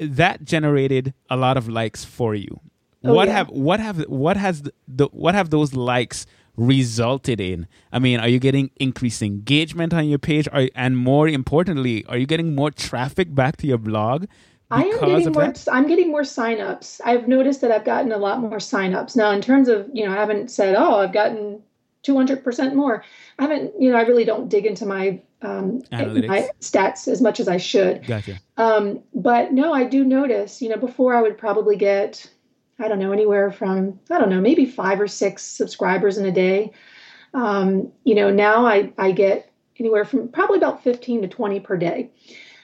That 0.00 0.44
generated 0.44 1.14
a 1.28 1.36
lot 1.36 1.56
of 1.56 1.68
likes 1.68 2.04
for 2.04 2.34
you 2.34 2.60
Oh, 3.02 3.14
what 3.14 3.28
yeah. 3.28 3.34
have 3.34 3.48
what 3.48 3.80
have 3.80 4.02
what 4.08 4.36
has 4.36 4.62
the, 4.62 4.72
the 4.86 5.06
what 5.06 5.34
have 5.34 5.48
those 5.48 5.72
likes 5.74 6.26
resulted 6.56 7.40
in 7.40 7.66
i 7.92 7.98
mean 7.98 8.20
are 8.20 8.28
you 8.28 8.38
getting 8.38 8.70
increased 8.76 9.22
engagement 9.22 9.94
on 9.94 10.06
your 10.06 10.18
page 10.18 10.46
are, 10.52 10.68
and 10.74 10.98
more 10.98 11.26
importantly 11.26 12.04
are 12.06 12.18
you 12.18 12.26
getting 12.26 12.54
more 12.54 12.70
traffic 12.70 13.34
back 13.34 13.56
to 13.56 13.66
your 13.66 13.78
blog 13.78 14.26
I 14.70 14.84
am 14.84 15.00
getting 15.00 15.32
more. 15.32 15.46
that 15.46 15.66
I'm 15.72 15.88
getting 15.88 16.10
more 16.10 16.22
signups. 16.22 17.00
I've 17.04 17.26
noticed 17.26 17.60
that 17.62 17.72
I've 17.72 17.84
gotten 17.84 18.12
a 18.12 18.18
lot 18.18 18.40
more 18.40 18.58
signups 18.58 19.16
now. 19.16 19.32
In 19.32 19.40
terms 19.40 19.66
of, 19.68 19.88
you 19.92 20.06
know, 20.06 20.12
I 20.12 20.14
haven't 20.14 20.48
said, 20.48 20.76
oh, 20.76 20.94
I've 21.00 21.12
gotten 21.12 21.60
200 22.02 22.42
percent 22.42 22.74
more. 22.74 23.04
I 23.38 23.42
haven't, 23.42 23.72
you 23.78 23.90
know, 23.90 23.98
I 23.98 24.02
really 24.02 24.24
don't 24.24 24.48
dig 24.48 24.66
into 24.66 24.86
my 24.86 25.20
um, 25.42 25.82
my 25.90 26.48
stats 26.60 27.08
as 27.08 27.20
much 27.20 27.40
as 27.40 27.48
I 27.48 27.56
should. 27.56 28.06
gotcha 28.06 28.38
Um, 28.56 29.00
but 29.14 29.52
no, 29.52 29.72
I 29.72 29.84
do 29.84 30.04
notice. 30.04 30.60
You 30.60 30.68
know, 30.68 30.76
before 30.76 31.14
I 31.14 31.22
would 31.22 31.38
probably 31.38 31.76
get, 31.76 32.30
I 32.78 32.88
don't 32.88 32.98
know, 32.98 33.12
anywhere 33.12 33.50
from 33.50 33.98
I 34.10 34.18
don't 34.18 34.30
know, 34.30 34.40
maybe 34.40 34.66
five 34.66 35.00
or 35.00 35.08
six 35.08 35.42
subscribers 35.42 36.18
in 36.18 36.26
a 36.26 36.32
day. 36.32 36.72
Um, 37.32 37.92
you 38.04 38.14
know, 38.14 38.30
now 38.30 38.66
I 38.66 38.92
I 38.98 39.12
get 39.12 39.50
anywhere 39.78 40.04
from 40.04 40.28
probably 40.28 40.58
about 40.58 40.84
15 40.84 41.22
to 41.22 41.28
20 41.28 41.60
per 41.60 41.76
day. 41.76 42.10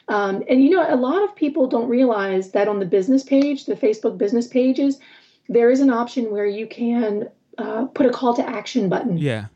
Um, 0.09 0.45
and 0.49 0.63
you 0.63 0.71
know, 0.71 0.87
a 0.89 0.95
lot 0.95 1.25
of 1.25 1.35
people 1.35 1.67
don't 1.67 1.89
realize 1.89 2.53
that 2.53 2.69
on 2.69 2.79
the 2.79 2.87
business 2.87 3.25
page, 3.25 3.65
the 3.65 3.75
Facebook 3.75 4.19
business 4.19 4.47
pages, 4.47 4.99
there 5.49 5.71
is 5.71 5.81
an 5.81 5.91
option 5.91 6.31
where 6.31 6.47
you 6.47 6.67
can 6.67 7.29
uh, 7.59 7.87
put 7.87 8.07
a 8.07 8.11
call 8.11 8.35
to 8.35 8.49
action 8.49 8.89
button. 8.89 9.19
yeah 9.19 9.47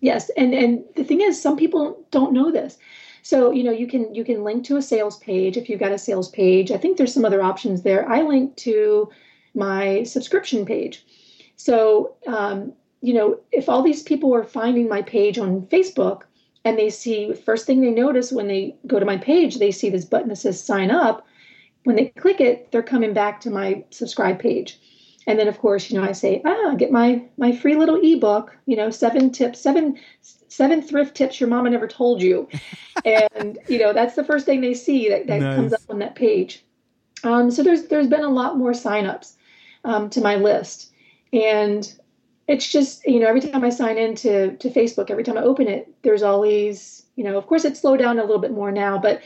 Yes, 0.00 0.30
and 0.36 0.52
and 0.54 0.84
the 0.94 1.04
thing 1.04 1.20
is, 1.20 1.40
some 1.40 1.56
people 1.56 2.04
don't 2.10 2.32
know 2.32 2.52
this. 2.52 2.78
So 3.22 3.50
you 3.50 3.64
know, 3.64 3.72
you 3.72 3.86
can 3.86 4.14
you 4.14 4.24
can 4.24 4.44
link 4.44 4.64
to 4.66 4.76
a 4.76 4.82
sales 4.82 5.18
page 5.18 5.56
if 5.56 5.68
you've 5.68 5.80
got 5.80 5.92
a 5.92 5.98
sales 5.98 6.28
page. 6.28 6.70
I 6.70 6.76
think 6.76 6.96
there's 6.96 7.14
some 7.14 7.24
other 7.24 7.42
options 7.42 7.82
there. 7.82 8.08
I 8.08 8.22
link 8.22 8.56
to 8.56 9.10
my 9.54 10.02
subscription 10.04 10.66
page. 10.66 11.04
So 11.56 12.14
um, 12.26 12.72
you 13.00 13.14
know, 13.14 13.40
if 13.52 13.68
all 13.68 13.82
these 13.82 14.02
people 14.02 14.34
are 14.34 14.44
finding 14.44 14.88
my 14.88 15.02
page 15.02 15.38
on 15.38 15.62
Facebook 15.66 16.22
and 16.64 16.78
they 16.78 16.90
see 16.90 17.32
first 17.32 17.66
thing 17.66 17.80
they 17.80 17.90
notice 17.90 18.30
when 18.30 18.48
they 18.48 18.76
go 18.86 19.00
to 19.00 19.06
my 19.06 19.16
page, 19.16 19.58
they 19.58 19.72
see 19.72 19.88
this 19.88 20.04
button 20.04 20.28
that 20.28 20.36
says 20.36 20.62
sign 20.62 20.90
up. 20.90 21.26
When 21.84 21.96
they 21.96 22.06
click 22.18 22.40
it, 22.40 22.70
they're 22.70 22.82
coming 22.82 23.14
back 23.14 23.40
to 23.40 23.50
my 23.50 23.84
subscribe 23.90 24.38
page. 24.40 24.78
And 25.26 25.38
then 25.38 25.48
of 25.48 25.58
course, 25.58 25.90
you 25.90 25.98
know, 25.98 26.04
I 26.04 26.12
say, 26.12 26.40
ah, 26.44 26.74
get 26.76 26.92
my 26.92 27.22
my 27.36 27.54
free 27.54 27.76
little 27.76 28.00
ebook, 28.02 28.56
you 28.66 28.76
know, 28.76 28.90
seven 28.90 29.30
tips, 29.30 29.60
seven 29.60 29.98
seven 30.48 30.80
thrift 30.80 31.16
tips 31.16 31.40
your 31.40 31.48
mama 31.48 31.70
never 31.70 31.88
told 31.88 32.22
you. 32.22 32.48
and 33.04 33.58
you 33.68 33.78
know, 33.78 33.92
that's 33.92 34.14
the 34.14 34.24
first 34.24 34.46
thing 34.46 34.60
they 34.60 34.74
see 34.74 35.08
that, 35.08 35.26
that 35.26 35.40
comes 35.56 35.72
up 35.72 35.80
on 35.88 35.98
that 35.98 36.14
page. 36.14 36.64
Um, 37.24 37.50
so 37.50 37.62
there's 37.62 37.86
there's 37.88 38.08
been 38.08 38.22
a 38.22 38.30
lot 38.30 38.56
more 38.56 38.72
signups 38.72 39.34
um, 39.84 40.10
to 40.10 40.20
my 40.20 40.36
list. 40.36 40.92
And 41.32 41.90
it's 42.48 42.70
just, 42.70 43.04
you 43.06 43.18
know, 43.18 43.26
every 43.26 43.40
time 43.40 43.64
I 43.64 43.70
sign 43.70 43.98
into 43.98 44.56
to 44.56 44.70
Facebook, 44.70 45.10
every 45.10 45.24
time 45.24 45.38
I 45.38 45.42
open 45.42 45.66
it, 45.66 45.92
there's 46.02 46.22
always, 46.22 47.04
you 47.16 47.24
know, 47.24 47.36
of 47.36 47.46
course 47.46 47.64
it's 47.64 47.80
slowed 47.80 47.98
down 47.98 48.18
a 48.18 48.22
little 48.22 48.40
bit 48.40 48.52
more 48.52 48.70
now, 48.70 48.98
but 48.98 49.22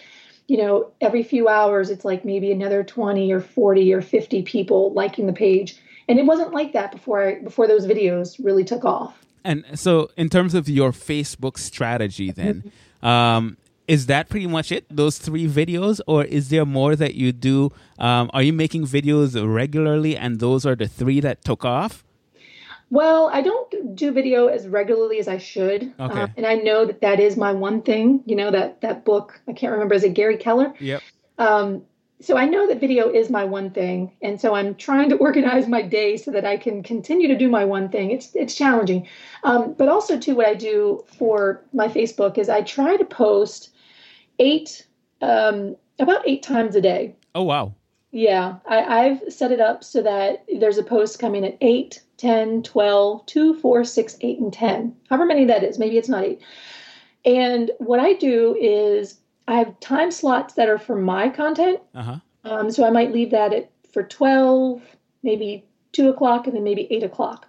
you 0.46 0.56
know, 0.56 0.90
every 1.00 1.22
few 1.22 1.46
hours 1.46 1.90
it's 1.90 2.04
like 2.04 2.24
maybe 2.24 2.50
another 2.50 2.82
20 2.82 3.30
or 3.32 3.40
40 3.40 3.94
or 3.94 4.02
50 4.02 4.42
people 4.42 4.92
liking 4.94 5.26
the 5.26 5.32
page. 5.32 5.76
And 6.10 6.18
it 6.18 6.26
wasn't 6.26 6.52
like 6.52 6.72
that 6.72 6.90
before 6.90 7.22
I, 7.22 7.38
before 7.38 7.68
those 7.68 7.86
videos 7.86 8.44
really 8.44 8.64
took 8.64 8.84
off. 8.84 9.24
And 9.44 9.64
so, 9.74 10.10
in 10.16 10.28
terms 10.28 10.54
of 10.54 10.68
your 10.68 10.90
Facebook 10.90 11.56
strategy, 11.56 12.32
then, 12.32 12.72
um, 13.00 13.56
is 13.86 14.06
that 14.06 14.28
pretty 14.28 14.48
much 14.48 14.72
it? 14.72 14.84
Those 14.90 15.18
three 15.18 15.46
videos, 15.46 16.00
or 16.08 16.24
is 16.24 16.48
there 16.48 16.66
more 16.66 16.96
that 16.96 17.14
you 17.14 17.30
do? 17.30 17.70
Um, 18.00 18.28
are 18.34 18.42
you 18.42 18.52
making 18.52 18.86
videos 18.86 19.32
regularly, 19.40 20.16
and 20.16 20.40
those 20.40 20.66
are 20.66 20.74
the 20.74 20.88
three 20.88 21.20
that 21.20 21.44
took 21.44 21.64
off? 21.64 22.04
Well, 22.90 23.30
I 23.32 23.40
don't 23.40 23.94
do 23.94 24.10
video 24.10 24.48
as 24.48 24.66
regularly 24.66 25.20
as 25.20 25.28
I 25.28 25.38
should, 25.38 25.92
Okay. 26.00 26.22
Uh, 26.22 26.26
and 26.36 26.44
I 26.44 26.56
know 26.56 26.86
that 26.86 27.00
that 27.02 27.20
is 27.20 27.36
my 27.36 27.52
one 27.52 27.82
thing. 27.82 28.24
You 28.26 28.34
know 28.34 28.50
that 28.50 28.80
that 28.80 29.04
book 29.04 29.40
I 29.46 29.52
can't 29.52 29.72
remember 29.72 29.94
is 29.94 30.02
it 30.02 30.14
Gary 30.14 30.38
Keller? 30.38 30.74
Yep. 30.80 31.02
Um, 31.38 31.82
so 32.20 32.36
I 32.36 32.44
know 32.44 32.66
that 32.66 32.80
video 32.80 33.08
is 33.08 33.30
my 33.30 33.44
one 33.44 33.70
thing, 33.70 34.12
and 34.22 34.40
so 34.40 34.54
I'm 34.54 34.74
trying 34.74 35.08
to 35.10 35.16
organize 35.26 35.66
my 35.66 35.82
day 35.82 36.16
so 36.16 36.30
that 36.30 36.44
I 36.44 36.56
can 36.56 36.82
continue 36.82 37.28
to 37.28 37.36
do 37.36 37.48
my 37.48 37.64
one 37.64 37.88
thing. 37.88 38.10
It's 38.10 38.34
it's 38.34 38.54
challenging, 38.54 39.08
um, 39.42 39.74
but 39.74 39.88
also 39.88 40.18
too 40.18 40.36
what 40.36 40.46
I 40.46 40.54
do 40.54 41.04
for 41.18 41.62
my 41.72 41.88
Facebook 41.88 42.38
is 42.38 42.48
I 42.48 42.62
try 42.62 42.96
to 42.96 43.04
post 43.04 43.70
eight 44.38 44.86
um, 45.22 45.76
about 45.98 46.26
eight 46.26 46.42
times 46.42 46.76
a 46.76 46.80
day. 46.80 47.14
Oh 47.34 47.44
wow. 47.44 47.74
Yeah, 48.12 48.56
I, 48.66 48.80
I've 48.80 49.32
set 49.32 49.52
it 49.52 49.60
up 49.60 49.84
so 49.84 50.02
that 50.02 50.44
there's 50.58 50.78
a 50.78 50.82
post 50.82 51.20
coming 51.20 51.44
at 51.44 51.56
8, 51.60 52.02
10, 52.16 52.64
12, 52.64 53.26
2, 53.26 53.54
4, 53.60 53.84
6, 53.84 54.16
8, 54.20 54.38
and 54.40 54.52
10. 54.52 54.96
However 55.08 55.26
many 55.26 55.44
that 55.44 55.62
is. 55.62 55.78
Maybe 55.78 55.96
it's 55.96 56.08
not 56.08 56.24
8. 56.24 56.40
And 57.24 57.70
what 57.78 58.00
I 58.00 58.14
do 58.14 58.56
is 58.60 59.20
I 59.50 59.56
have 59.56 59.78
time 59.80 60.12
slots 60.12 60.54
that 60.54 60.68
are 60.68 60.78
for 60.78 60.94
my 60.96 61.28
content. 61.28 61.80
Uh 61.94 62.02
huh. 62.02 62.16
Um, 62.44 62.70
so 62.70 62.86
I 62.86 62.90
might 62.90 63.12
leave 63.12 63.30
that 63.32 63.52
at 63.52 63.70
for 63.92 64.04
12, 64.04 64.80
maybe 65.24 65.64
2 65.92 66.08
o'clock, 66.08 66.46
and 66.46 66.54
then 66.54 66.62
maybe 66.62 66.86
8 66.90 67.02
o'clock. 67.02 67.46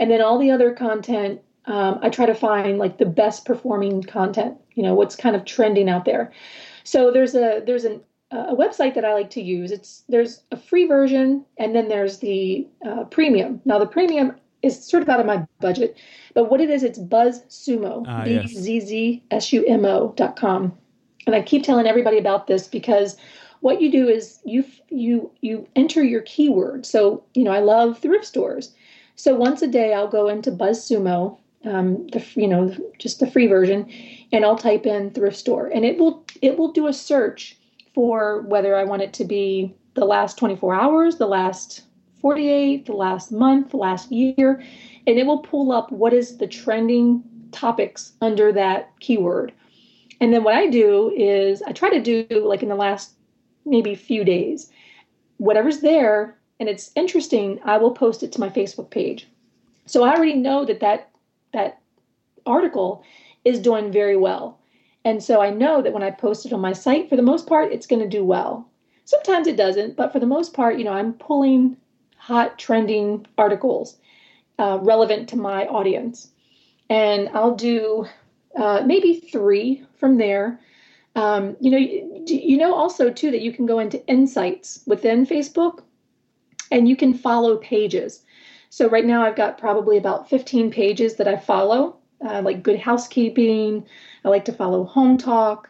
And 0.00 0.10
then 0.10 0.20
all 0.20 0.38
the 0.38 0.50
other 0.50 0.72
content, 0.74 1.40
um, 1.66 2.00
I 2.02 2.08
try 2.08 2.26
to 2.26 2.34
find 2.34 2.78
like 2.78 2.98
the 2.98 3.06
best 3.06 3.44
performing 3.44 4.02
content, 4.02 4.56
you 4.74 4.82
know, 4.82 4.94
what's 4.94 5.14
kind 5.14 5.36
of 5.36 5.44
trending 5.44 5.88
out 5.88 6.04
there. 6.04 6.32
So 6.82 7.12
there's 7.12 7.34
a 7.36 7.62
there's 7.64 7.84
an, 7.84 8.00
a 8.32 8.56
website 8.56 8.94
that 8.94 9.04
I 9.04 9.14
like 9.14 9.30
to 9.30 9.42
use. 9.42 9.70
It's 9.70 10.02
there's 10.08 10.42
a 10.50 10.56
free 10.56 10.86
version 10.86 11.44
and 11.58 11.76
then 11.76 11.88
there's 11.88 12.18
the 12.18 12.66
uh, 12.84 13.04
premium. 13.04 13.60
Now 13.64 13.78
the 13.78 13.86
premium 13.86 14.34
is 14.62 14.84
sort 14.84 15.02
of 15.02 15.08
out 15.08 15.20
of 15.20 15.26
my 15.26 15.46
budget, 15.60 15.96
but 16.34 16.50
what 16.50 16.60
it 16.60 16.70
is, 16.70 16.82
it's 16.82 16.98
BuzzSumo, 16.98 18.04
Ah, 18.06 18.24
b 18.24 18.34
yes. 18.34 18.52
z 18.52 18.80
z 18.80 19.22
s 19.30 19.52
u 19.52 19.64
m 19.66 19.84
o 19.84 20.12
dot 20.16 20.36
com. 20.36 20.76
And 21.26 21.34
I 21.34 21.42
keep 21.42 21.62
telling 21.62 21.86
everybody 21.86 22.18
about 22.18 22.46
this 22.46 22.66
because 22.66 23.16
what 23.60 23.80
you 23.80 23.90
do 23.90 24.08
is 24.08 24.40
you 24.44 24.64
you 24.88 25.30
you 25.40 25.66
enter 25.76 26.02
your 26.02 26.22
keyword. 26.22 26.86
So 26.86 27.22
you 27.34 27.44
know 27.44 27.52
I 27.52 27.60
love 27.60 27.98
thrift 27.98 28.24
stores. 28.24 28.74
So 29.16 29.34
once 29.34 29.62
a 29.62 29.66
day 29.66 29.92
I'll 29.92 30.08
go 30.08 30.28
into 30.28 30.50
BuzzSumo, 30.50 31.36
um, 31.64 32.06
the 32.08 32.24
you 32.34 32.48
know 32.48 32.74
just 32.98 33.20
the 33.20 33.30
free 33.30 33.46
version, 33.46 33.90
and 34.32 34.44
I'll 34.44 34.56
type 34.56 34.86
in 34.86 35.10
thrift 35.10 35.36
store, 35.36 35.66
and 35.68 35.84
it 35.84 35.98
will 35.98 36.24
it 36.40 36.58
will 36.58 36.72
do 36.72 36.86
a 36.86 36.92
search 36.92 37.56
for 37.94 38.42
whether 38.42 38.76
I 38.76 38.84
want 38.84 39.02
it 39.02 39.12
to 39.14 39.24
be 39.24 39.74
the 39.94 40.04
last 40.04 40.38
24 40.38 40.74
hours, 40.74 41.16
the 41.16 41.26
last 41.26 41.82
48, 42.20 42.86
the 42.86 42.92
last 42.92 43.32
month, 43.32 43.70
the 43.70 43.76
last 43.76 44.12
year, 44.12 44.62
and 45.06 45.18
it 45.18 45.26
will 45.26 45.38
pull 45.38 45.72
up 45.72 45.90
what 45.90 46.12
is 46.12 46.38
the 46.38 46.46
trending 46.46 47.22
topics 47.52 48.12
under 48.20 48.52
that 48.52 48.92
keyword. 49.00 49.52
And 50.20 50.32
then 50.32 50.44
what 50.44 50.54
I 50.54 50.66
do 50.66 51.10
is 51.16 51.62
I 51.62 51.72
try 51.72 51.90
to 51.90 52.00
do 52.00 52.26
like 52.44 52.62
in 52.62 52.68
the 52.68 52.74
last 52.74 53.14
maybe 53.64 53.94
few 53.94 54.24
days, 54.24 54.70
whatever's 55.38 55.80
there 55.80 56.36
and 56.60 56.68
it's 56.68 56.90
interesting, 56.94 57.58
I 57.64 57.78
will 57.78 57.92
post 57.92 58.22
it 58.22 58.32
to 58.32 58.40
my 58.40 58.50
Facebook 58.50 58.90
page. 58.90 59.26
So 59.86 60.04
I 60.04 60.14
already 60.14 60.34
know 60.34 60.66
that 60.66 60.80
that 60.80 61.08
that 61.52 61.80
article 62.46 63.02
is 63.44 63.58
doing 63.58 63.90
very 63.90 64.16
well. 64.16 64.58
And 65.04 65.22
so 65.22 65.40
I 65.40 65.50
know 65.50 65.80
that 65.80 65.94
when 65.94 66.02
I 66.02 66.10
post 66.10 66.44
it 66.44 66.52
on 66.52 66.60
my 66.60 66.74
site, 66.74 67.08
for 67.08 67.16
the 67.16 67.22
most 67.22 67.46
part, 67.46 67.72
it's 67.72 67.86
going 67.86 68.02
to 68.02 68.08
do 68.08 68.22
well. 68.22 68.68
Sometimes 69.06 69.46
it 69.46 69.56
doesn't, 69.56 69.96
but 69.96 70.12
for 70.12 70.20
the 70.20 70.26
most 70.26 70.52
part, 70.52 70.78
you 70.78 70.84
know, 70.84 70.92
I'm 70.92 71.14
pulling 71.14 71.76
hot 72.16 72.58
trending 72.58 73.26
articles 73.38 73.96
uh, 74.58 74.78
relevant 74.82 75.30
to 75.30 75.36
my 75.36 75.66
audience. 75.66 76.30
And 76.90 77.30
I'll 77.32 77.54
do 77.54 78.06
uh, 78.56 78.82
maybe 78.84 79.14
three 79.14 79.84
from 79.94 80.18
there. 80.18 80.60
Um, 81.16 81.56
you 81.60 81.70
know, 81.70 81.78
you, 81.78 82.24
you 82.26 82.56
know 82.56 82.74
also 82.74 83.10
too 83.10 83.30
that 83.30 83.42
you 83.42 83.52
can 83.52 83.66
go 83.66 83.78
into 83.78 84.04
insights 84.06 84.82
within 84.86 85.26
Facebook 85.26 85.80
and 86.70 86.88
you 86.88 86.96
can 86.96 87.14
follow 87.14 87.56
pages. 87.56 88.24
So 88.70 88.88
right 88.88 89.04
now 89.04 89.24
I've 89.24 89.36
got 89.36 89.58
probably 89.58 89.96
about 89.96 90.30
15 90.30 90.70
pages 90.70 91.16
that 91.16 91.26
I 91.26 91.36
follow, 91.36 91.96
uh, 92.26 92.42
like 92.42 92.62
Good 92.62 92.78
Housekeeping. 92.78 93.84
I 94.24 94.28
like 94.28 94.44
to 94.44 94.52
follow 94.52 94.84
Home 94.84 95.18
Talk. 95.18 95.68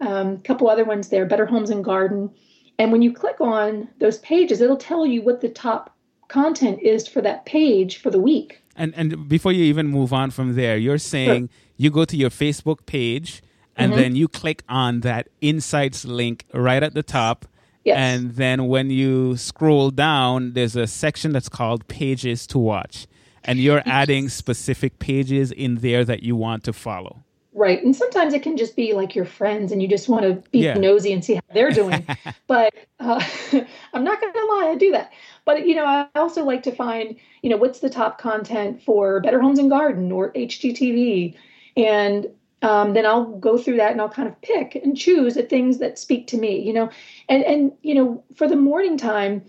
um, 0.00 0.32
a 0.32 0.38
couple 0.38 0.68
other 0.68 0.84
ones 0.84 1.08
there, 1.08 1.24
Better 1.24 1.46
Homes 1.46 1.70
and 1.70 1.82
Garden. 1.84 2.30
And 2.78 2.92
when 2.92 3.00
you 3.00 3.12
click 3.12 3.40
on 3.40 3.88
those 4.00 4.18
pages, 4.18 4.60
it'll 4.60 4.76
tell 4.76 5.06
you 5.06 5.22
what 5.22 5.40
the 5.40 5.48
top 5.48 5.96
content 6.28 6.80
is 6.82 7.06
for 7.06 7.20
that 7.22 7.46
page 7.46 7.98
for 7.98 8.10
the 8.10 8.20
week. 8.20 8.60
And 8.76 8.92
and 8.96 9.28
before 9.28 9.52
you 9.52 9.64
even 9.64 9.86
move 9.86 10.12
on 10.12 10.30
from 10.30 10.56
there, 10.56 10.76
you're 10.76 10.98
saying 10.98 11.48
you 11.76 11.90
go 11.90 12.04
to 12.04 12.16
your 12.16 12.30
Facebook 12.30 12.86
page 12.86 13.42
and 13.76 13.92
Mm-hmm. 13.92 14.00
then 14.00 14.16
you 14.16 14.28
click 14.28 14.62
on 14.68 15.00
that 15.00 15.28
insights 15.40 16.04
link 16.04 16.44
right 16.54 16.82
at 16.82 16.94
the 16.94 17.02
top. 17.02 17.44
Yes. 17.84 17.96
And 17.98 18.36
then 18.36 18.68
when 18.68 18.88
you 18.90 19.36
scroll 19.36 19.90
down, 19.90 20.52
there's 20.52 20.76
a 20.76 20.86
section 20.86 21.32
that's 21.32 21.48
called 21.48 21.86
pages 21.88 22.46
to 22.48 22.58
watch. 22.58 23.06
And 23.42 23.58
you're 23.58 23.82
adding 23.86 24.28
specific 24.28 25.00
pages 25.00 25.50
in 25.50 25.76
there 25.76 26.04
that 26.04 26.22
you 26.22 26.36
want 26.36 26.62
to 26.64 26.72
follow. 26.72 27.24
Right. 27.52 27.82
And 27.84 27.94
sometimes 27.94 28.32
it 28.32 28.42
can 28.42 28.56
just 28.56 28.74
be 28.74 28.94
like 28.94 29.14
your 29.14 29.24
friends 29.26 29.70
and 29.70 29.82
you 29.82 29.88
just 29.88 30.08
want 30.08 30.22
to 30.24 30.48
be 30.50 30.60
Yeah. 30.60 30.74
nosy 30.74 31.12
and 31.12 31.24
see 31.24 31.34
how 31.34 31.40
they're 31.52 31.70
doing. 31.72 32.06
but 32.46 32.72
uh, 33.00 33.22
I'm 33.92 34.04
not 34.04 34.20
going 34.20 34.32
to 34.32 34.46
lie, 34.46 34.68
I 34.72 34.76
do 34.76 34.92
that. 34.92 35.12
But, 35.44 35.66
you 35.66 35.74
know, 35.74 35.84
I 35.84 36.06
also 36.14 36.44
like 36.44 36.62
to 36.64 36.72
find, 36.72 37.16
you 37.42 37.50
know, 37.50 37.56
what's 37.56 37.80
the 37.80 37.90
top 37.90 38.18
content 38.18 38.82
for 38.82 39.20
Better 39.20 39.40
Homes 39.40 39.58
and 39.58 39.68
Garden 39.68 40.10
or 40.12 40.32
HGTV. 40.32 41.34
And 41.76 42.28
um, 42.62 42.94
then 42.94 43.04
I'll 43.04 43.24
go 43.24 43.58
through 43.58 43.76
that 43.76 43.92
and 43.92 44.00
I'll 44.00 44.08
kind 44.08 44.28
of 44.28 44.40
pick 44.40 44.74
and 44.74 44.96
choose 44.96 45.34
the 45.34 45.42
things 45.42 45.78
that 45.78 45.98
speak 45.98 46.26
to 46.28 46.38
me, 46.38 46.58
you 46.60 46.72
know. 46.72 46.90
And, 47.28 47.44
and 47.44 47.72
you 47.82 47.94
know, 47.94 48.24
for 48.34 48.48
the 48.48 48.56
morning 48.56 48.96
time, 48.96 49.44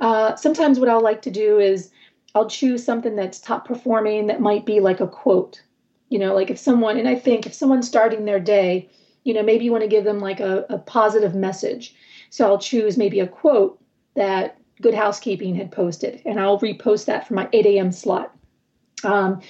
uh, 0.00 0.36
sometimes 0.36 0.78
what 0.78 0.88
I'll 0.88 1.02
like 1.02 1.22
to 1.22 1.30
do 1.30 1.58
is 1.58 1.90
I'll 2.34 2.48
choose 2.48 2.84
something 2.84 3.16
that's 3.16 3.40
top 3.40 3.66
performing 3.66 4.26
that 4.26 4.40
might 4.40 4.66
be 4.66 4.80
like 4.80 5.00
a 5.00 5.08
quote 5.08 5.62
you 6.08 6.18
know? 6.18 6.34
Like 6.34 6.50
if 6.50 6.58
someone 6.58 6.98
and 6.98 7.08
i 7.08 7.14
think 7.14 7.46
if 7.46 7.54
someone's 7.54 7.86
starting 7.86 8.24
their 8.24 8.40
day 8.40 8.88
you 9.24 9.34
know 9.34 9.42
maybe 9.42 9.64
you 9.64 9.72
want 9.72 9.82
to 9.82 9.88
give 9.88 10.04
them 10.04 10.20
like 10.20 10.40
a, 10.40 10.64
a 10.68 10.78
positive 10.78 11.34
message. 11.34 11.94
So 12.30 12.46
i'll 12.46 12.58
choose 12.58 12.96
maybe 12.96 13.20
a 13.20 13.26
quote 13.26 13.80
that 14.14 14.58
good 14.80 14.94
housekeeping 14.94 15.54
had 15.54 15.72
posted 15.72 16.22
and 16.24 16.40
i'll 16.40 16.60
repost 16.60 17.06
that 17.06 17.26
for 17.26 17.34
my 17.34 17.48
8 17.52 17.66
a.m 17.66 17.92
slot. 17.92 18.34
Um, 19.04 19.40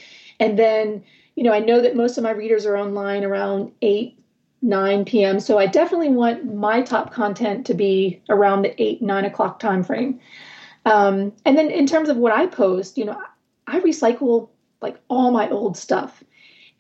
and 0.40 0.58
then 0.58 1.04
you 1.38 1.44
know 1.44 1.52
i 1.52 1.60
know 1.60 1.80
that 1.80 1.96
most 1.96 2.18
of 2.18 2.24
my 2.24 2.30
readers 2.30 2.66
are 2.66 2.76
online 2.76 3.24
around 3.24 3.72
8 3.82 4.18
9 4.60 5.04
p.m 5.04 5.40
so 5.40 5.58
i 5.58 5.66
definitely 5.66 6.10
want 6.10 6.54
my 6.54 6.82
top 6.82 7.12
content 7.12 7.66
to 7.66 7.74
be 7.74 8.20
around 8.28 8.62
the 8.62 8.82
8 8.82 9.02
9 9.02 9.24
o'clock 9.24 9.58
time 9.60 9.82
frame 9.82 10.20
um, 10.84 11.32
and 11.44 11.58
then 11.58 11.70
in 11.70 11.86
terms 11.86 12.08
of 12.08 12.16
what 12.16 12.32
i 12.32 12.46
post 12.46 12.98
you 12.98 13.04
know 13.04 13.20
i 13.66 13.80
recycle 13.80 14.48
like 14.80 14.98
all 15.08 15.30
my 15.30 15.48
old 15.50 15.76
stuff. 15.76 16.22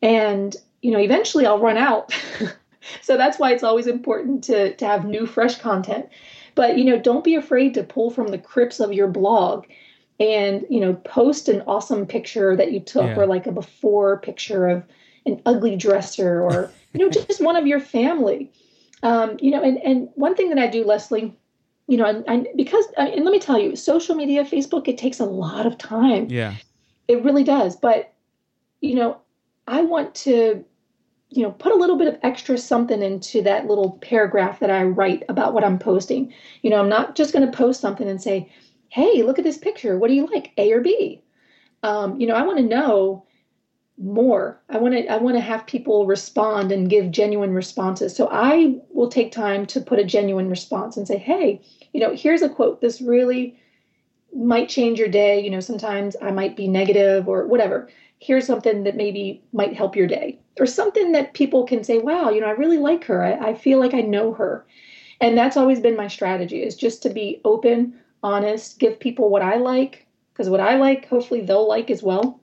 And 0.02 0.54
you 0.82 0.90
know 0.90 0.98
eventually 0.98 1.46
i'll 1.46 1.60
run 1.60 1.78
out. 1.78 2.14
So 3.02 3.18
that's 3.18 3.38
why 3.38 3.52
it's 3.52 3.64
always 3.64 3.86
important 3.86 4.42
to 4.44 4.74
to 4.76 4.86
have 4.86 5.04
new 5.04 5.26
fresh 5.26 5.58
content. 5.58 6.06
But 6.54 6.78
you 6.78 6.84
know 6.84 6.98
don't 6.98 7.24
be 7.24 7.34
afraid 7.34 7.74
to 7.74 7.82
pull 7.82 8.10
from 8.10 8.28
the 8.28 8.38
crypts 8.38 8.80
of 8.80 8.94
your 8.94 9.08
blog 9.08 9.66
and 10.20 10.66
you 10.68 10.80
know 10.80 10.94
post 10.94 11.48
an 11.48 11.62
awesome 11.66 12.06
picture 12.06 12.56
that 12.56 12.72
you 12.72 12.80
took 12.80 13.06
Yeah. 13.06 13.18
or 13.20 13.26
like 13.26 13.46
a 13.46 13.52
before 13.52 14.18
picture 14.18 14.66
of 14.68 14.82
an 15.26 15.40
ugly 15.46 15.76
dresser 15.76 16.40
or 16.42 16.70
you 16.94 17.00
know 17.04 17.10
just 17.10 17.42
one 17.42 17.56
of 17.56 17.66
your 17.66 17.80
family 17.80 18.50
um, 19.02 19.36
you 19.40 19.50
know 19.50 19.62
and 19.62 19.78
and 19.78 20.08
one 20.14 20.34
thing 20.34 20.48
that 20.50 20.58
i 20.58 20.66
do 20.66 20.84
leslie 20.84 21.32
you 21.86 21.96
know 21.96 22.04
and, 22.04 22.24
and 22.26 22.48
because 22.56 22.84
and 22.96 23.24
let 23.24 23.32
me 23.32 23.38
tell 23.38 23.58
you 23.58 23.76
social 23.76 24.14
media 24.16 24.44
facebook 24.44 24.88
it 24.88 24.98
takes 24.98 25.20
a 25.20 25.24
lot 25.24 25.66
of 25.66 25.78
time 25.78 26.26
Yeah. 26.30 26.54
it 27.06 27.22
really 27.24 27.44
does. 27.44 27.76
But, 27.76 28.12
you 28.80 28.94
know, 28.94 29.18
I 29.66 29.82
want 29.82 30.14
to, 30.26 30.64
you 31.30 31.42
know, 31.42 31.50
put 31.52 31.72
a 31.72 31.76
little 31.76 31.96
bit 31.96 32.08
of 32.08 32.18
extra 32.22 32.58
something 32.58 33.02
into 33.02 33.42
that 33.42 33.66
little 33.66 33.92
paragraph 34.02 34.60
that 34.60 34.70
I 34.70 34.82
write 34.84 35.22
about 35.28 35.54
what 35.54 35.64
I'm 35.64 35.78
posting. 35.78 36.32
You 36.62 36.70
know, 36.70 36.80
I'm 36.80 36.88
not 36.88 37.14
just 37.16 37.32
going 37.32 37.50
to 37.50 37.56
post 37.56 37.80
something 37.80 38.08
and 38.08 38.20
say, 38.20 38.50
hey, 38.88 39.22
look 39.22 39.38
at 39.38 39.44
this 39.44 39.58
picture. 39.58 39.98
What 39.98 40.08
do 40.08 40.14
you 40.14 40.26
like, 40.26 40.52
A 40.56 40.72
or 40.72 40.80
B? 40.80 41.22
Um, 41.82 42.20
you 42.20 42.26
know, 42.26 42.34
I 42.34 42.42
want 42.42 42.58
to 42.58 42.64
know 42.64 43.24
more. 43.98 44.60
I 44.68 44.78
want 44.78 44.94
to 44.94 45.06
I 45.08 45.16
want 45.16 45.36
to 45.36 45.40
have 45.40 45.66
people 45.66 46.06
respond 46.06 46.70
and 46.70 46.88
give 46.90 47.10
genuine 47.10 47.52
responses. 47.52 48.14
So 48.14 48.28
I 48.30 48.76
will 48.90 49.08
take 49.08 49.32
time 49.32 49.66
to 49.66 49.80
put 49.80 49.98
a 49.98 50.04
genuine 50.04 50.48
response 50.48 50.96
and 50.96 51.06
say, 51.06 51.18
"Hey, 51.18 51.60
you 51.92 52.00
know, 52.00 52.14
here's 52.14 52.42
a 52.42 52.48
quote. 52.48 52.80
This 52.80 53.00
really 53.00 53.58
might 54.34 54.68
change 54.68 54.98
your 54.98 55.08
day. 55.08 55.40
You 55.40 55.50
know, 55.50 55.60
sometimes 55.60 56.16
I 56.22 56.30
might 56.30 56.56
be 56.56 56.68
negative 56.68 57.28
or 57.28 57.46
whatever. 57.46 57.88
Here's 58.20 58.46
something 58.46 58.84
that 58.84 58.96
maybe 58.96 59.42
might 59.52 59.74
help 59.74 59.96
your 59.96 60.06
day, 60.06 60.38
or 60.58 60.66
something 60.66 61.12
that 61.12 61.34
people 61.34 61.64
can 61.64 61.84
say, 61.84 61.98
wow, 61.98 62.30
you 62.30 62.40
know, 62.40 62.48
I 62.48 62.52
really 62.52 62.78
like 62.78 63.04
her. 63.04 63.24
I, 63.24 63.50
I 63.50 63.54
feel 63.54 63.78
like 63.78 63.94
I 63.94 64.00
know 64.00 64.32
her. 64.32 64.66
And 65.20 65.36
that's 65.36 65.56
always 65.56 65.80
been 65.80 65.96
my 65.96 66.08
strategy 66.08 66.62
is 66.62 66.76
just 66.76 67.02
to 67.02 67.10
be 67.10 67.40
open, 67.44 67.94
honest, 68.22 68.78
give 68.78 68.98
people 68.98 69.30
what 69.30 69.42
I 69.42 69.56
like, 69.56 70.06
because 70.32 70.48
what 70.48 70.60
I 70.60 70.76
like, 70.76 71.08
hopefully 71.08 71.40
they'll 71.40 71.68
like 71.68 71.90
as 71.90 72.02
well. 72.02 72.40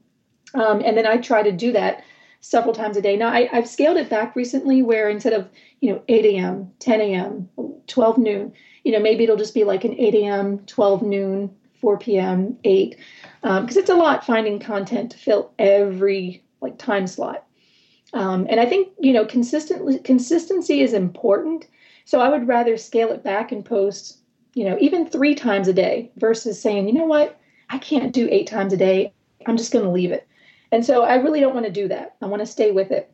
Um, 0.54 0.82
and 0.86 0.98
then 0.98 1.06
I 1.06 1.18
try 1.18 1.44
to 1.44 1.52
do 1.52 1.72
that 1.74 2.04
several 2.42 2.74
times 2.74 2.96
a 2.96 3.02
day. 3.02 3.18
Now 3.18 3.30
I, 3.30 3.50
I've 3.52 3.68
scaled 3.68 3.98
it 3.98 4.10
back 4.10 4.36
recently 4.36 4.82
where 4.82 5.10
instead 5.10 5.34
of, 5.34 5.50
you 5.82 5.92
know, 5.92 6.02
8 6.08 6.26
a.m., 6.26 6.72
10 6.80 7.02
a.m., 7.02 7.50
12 7.88 8.18
noon, 8.18 8.54
you 8.84 8.92
know, 8.92 9.00
maybe 9.00 9.24
it'll 9.24 9.36
just 9.36 9.54
be 9.54 9.64
like 9.64 9.84
an 9.84 10.00
8 10.00 10.16
a.m., 10.16 10.60
12 10.60 11.02
noon, 11.02 11.56
4 11.82 11.98
p.m., 11.98 12.58
8, 12.64 12.96
because 13.42 13.78
it's 13.78 13.90
a 13.90 13.96
lot 13.96 14.26
finding 14.26 14.60
content 14.60 15.12
to 15.12 15.18
fill 15.18 15.52
every 15.60 16.44
like 16.62 16.78
time 16.78 17.08
slot. 17.08 17.46
Um, 18.14 18.48
and 18.50 18.60
I 18.60 18.66
think 18.66 18.90
you 19.00 19.14
know 19.14 19.26
consistently 19.26 20.00
consistency 20.00 20.82
is 20.82 20.94
important. 20.94 21.68
So 22.06 22.22
I 22.22 22.30
would 22.30 22.48
rather 22.48 22.78
scale 22.78 23.12
it 23.12 23.24
back 23.24 23.52
and 23.52 23.66
post, 23.66 24.20
you 24.56 24.66
know, 24.66 24.78
even 24.80 25.08
three 25.08 25.36
times 25.36 25.68
a 25.68 25.74
day 25.74 26.10
versus 26.16 26.60
saying, 26.60 26.88
you 26.88 26.94
know 26.94 27.06
what, 27.06 27.40
I 27.70 27.78
can't 27.78 28.12
do 28.12 28.28
eight 28.32 28.48
times 28.48 28.74
a 28.74 28.78
day. 28.78 29.14
I'm 29.46 29.58
just 29.58 29.72
going 29.72 29.86
to 29.86 29.92
leave 29.92 30.12
it. 30.12 30.28
And 30.72 30.84
so 30.84 31.04
I 31.04 31.16
really 31.16 31.40
don't 31.40 31.54
want 31.54 31.68
to 31.68 31.72
do 31.72 31.88
that. 31.90 32.16
I 32.22 32.26
want 32.26 32.40
to 32.40 32.46
stay 32.46 32.72
with 32.72 32.90
it. 32.90 33.12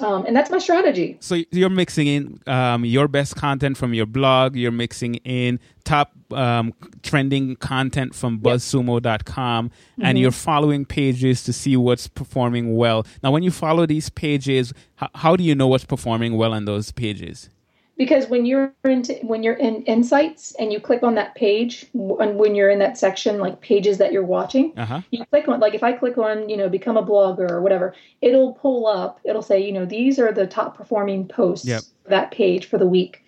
Um, 0.00 0.24
and 0.26 0.36
that's 0.36 0.50
my 0.50 0.58
strategy. 0.58 1.16
So 1.20 1.42
you're 1.50 1.70
mixing 1.70 2.06
in 2.06 2.40
um, 2.46 2.84
your 2.84 3.08
best 3.08 3.34
content 3.34 3.76
from 3.76 3.94
your 3.94 4.06
blog. 4.06 4.54
You're 4.54 4.70
mixing 4.70 5.16
in 5.16 5.58
top 5.84 6.12
um, 6.32 6.72
trending 7.02 7.56
content 7.56 8.14
from 8.14 8.38
BuzzSumo.com, 8.38 9.72
and 10.00 10.18
you're 10.18 10.30
following 10.30 10.84
pages 10.84 11.42
to 11.44 11.52
see 11.52 11.76
what's 11.76 12.06
performing 12.06 12.76
well. 12.76 13.04
Now, 13.24 13.32
when 13.32 13.42
you 13.42 13.50
follow 13.50 13.86
these 13.86 14.08
pages, 14.08 14.72
how, 14.96 15.08
how 15.16 15.36
do 15.36 15.42
you 15.42 15.56
know 15.56 15.66
what's 15.66 15.84
performing 15.84 16.36
well 16.36 16.54
on 16.54 16.64
those 16.64 16.92
pages? 16.92 17.50
Because 17.98 18.28
when 18.28 18.46
you're 18.46 18.72
into 18.84 19.14
when 19.22 19.42
you're 19.42 19.54
in 19.54 19.82
insights 19.82 20.54
and 20.58 20.72
you 20.72 20.80
click 20.80 21.02
on 21.02 21.14
that 21.16 21.34
page 21.34 21.84
and 21.92 22.38
when 22.38 22.54
you're 22.54 22.70
in 22.70 22.78
that 22.78 22.96
section 22.96 23.38
like 23.38 23.60
pages 23.60 23.98
that 23.98 24.12
you're 24.12 24.24
watching 24.24 24.72
Uh 24.78 24.86
huh. 24.86 25.00
you 25.10 25.24
click 25.26 25.48
on 25.48 25.60
like 25.60 25.74
if 25.74 25.82
i 25.82 25.92
click 25.92 26.16
on 26.16 26.48
you 26.48 26.56
know 26.56 26.68
become 26.70 26.96
a 26.96 27.02
blogger 27.04 27.50
or 27.50 27.60
whatever 27.60 27.94
it'll 28.22 28.54
pull 28.54 28.86
up 28.86 29.20
it'll 29.24 29.42
say 29.42 29.60
you 29.60 29.72
know 29.72 29.84
these 29.84 30.18
are 30.18 30.32
the 30.32 30.46
top 30.46 30.76
performing 30.76 31.28
posts 31.28 31.66
Yep. 31.66 31.82
for 32.04 32.10
that 32.10 32.30
page 32.30 32.66
for 32.66 32.78
the 32.78 32.86
week 32.86 33.22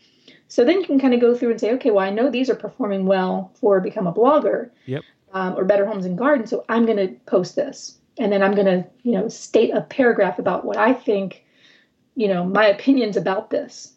so 0.49 0.65
then 0.65 0.81
you 0.81 0.87
can 0.87 0.99
kind 0.99 1.15
of 1.15 1.21
go 1.21 1.35
through 1.35 1.51
and 1.51 1.61
say 1.61 1.73
okay 1.75 1.91
well 1.91 2.07
i 2.07 2.11
know 2.11 2.31
these 2.31 2.49
are 2.49 2.55
performing 2.57 3.05
well 3.05 3.53
for 3.61 3.81
become 3.81 4.07
a 4.07 4.13
blogger 4.13 4.71
Yep. 4.87 5.03
um, 5.35 5.55
or 5.59 5.65
better 5.65 5.85
homes 5.85 6.07
and 6.07 6.17
gardens 6.17 6.49
so 6.51 6.65
i'm 6.69 6.87
going 6.87 6.97
to 6.97 7.09
post 7.27 7.57
this 7.57 7.99
and 8.19 8.33
then 8.33 8.43
i'm 8.43 8.55
going 8.55 8.67
to 8.67 8.85
you 9.03 9.13
know 9.13 9.29
state 9.29 9.71
a 9.75 9.81
paragraph 9.83 10.39
about 10.39 10.65
what 10.65 10.77
i 10.77 10.93
think 10.95 11.45
you 12.15 12.29
know 12.29 12.45
my 12.45 12.67
opinions 12.67 13.17
about 13.17 13.51
this 13.51 13.95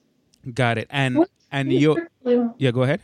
Got 0.54 0.78
it. 0.78 0.88
And 0.90 1.26
and 1.52 1.72
you 1.72 1.96
really 2.24 2.38
well. 2.38 2.56
yeah, 2.58 2.72
go 2.72 2.84
ahead. 2.84 3.02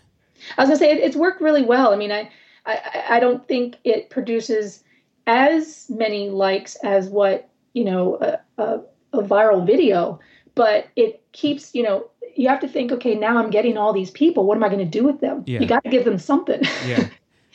I 0.58 0.62
was 0.62 0.70
gonna 0.70 0.80
say 0.80 0.92
it, 0.92 0.98
it's 1.00 1.16
worked 1.16 1.42
really 1.42 1.64
well. 1.64 1.94
I 1.94 1.96
mean, 1.96 2.12
I, 2.12 2.30
I 2.66 3.04
I 3.10 3.20
don't 3.20 3.48
think 3.48 3.78
it 3.84 4.10
produces 4.10 4.84
as 5.28 5.86
many 5.90 6.30
likes 6.30 6.76
as 6.78 7.10
what 7.10 7.50
you 7.74 7.86
know 7.86 8.18
a, 8.22 8.62
a, 8.62 8.82
a 9.14 9.22
viral 9.22 9.66
video, 9.66 10.20
but 10.56 10.88
it 10.96 11.22
keeps 11.32 11.74
you 11.76 11.84
know 11.84 12.10
you 12.36 12.48
have 12.48 12.60
to 12.62 12.68
think 12.68 12.92
okay 12.92 13.16
now 13.16 13.38
I'm 13.38 13.50
getting 13.50 13.78
all 13.78 13.94
these 13.94 14.12
people. 14.12 14.46
What 14.46 14.58
am 14.58 14.64
I 14.64 14.70
going 14.70 14.80
to 14.80 15.00
do 15.00 15.04
with 15.04 15.20
them? 15.20 15.44
Yeah. 15.46 15.60
You 15.60 15.68
got 15.68 15.84
to 15.84 15.90
give 15.90 16.06
them 16.06 16.18
something. 16.18 16.62
Yeah. 16.86 17.08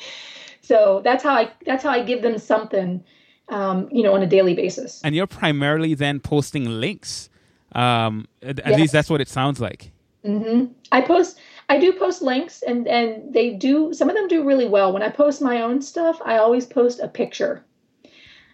so 0.61 1.01
that's 1.05 1.22
how 1.22 1.35
I 1.35 1.51
that's 1.66 1.82
how 1.82 1.91
I 1.91 2.03
give 2.03 2.22
them 2.22 2.39
something, 2.39 3.03
um, 3.49 3.89
you 3.91 4.03
know, 4.03 4.14
on 4.14 4.22
a 4.22 4.26
daily 4.26 4.55
basis. 4.55 5.01
and 5.03 5.14
you're 5.14 5.26
primarily 5.26 5.95
then 5.95 6.20
posting 6.20 6.64
links. 6.66 7.28
Um, 7.75 8.27
at, 8.43 8.61
at 8.61 8.66
Yes. 8.70 8.81
least 8.81 8.93
that's 8.93 9.11
what 9.11 9.20
it 9.20 9.29
sounds 9.29 9.61
like. 9.61 9.91
Mm-hmm. 10.25 10.72
I 10.93 11.01
post 11.03 11.39
I 11.68 11.79
do 11.79 11.93
post 11.93 12.22
links 12.22 12.62
and 12.62 12.87
and 12.89 13.33
they 13.35 13.51
do 13.51 13.93
some 13.93 14.09
of 14.09 14.14
them 14.16 14.29
do 14.29 14.45
really 14.45 14.66
well. 14.66 14.93
When 14.93 15.03
I 15.03 15.09
post 15.11 15.43
my 15.43 15.61
own 15.61 15.83
stuff, 15.83 16.20
I 16.25 16.39
always 16.39 16.66
post 16.66 17.01
a 17.01 17.09
picture. 17.09 17.64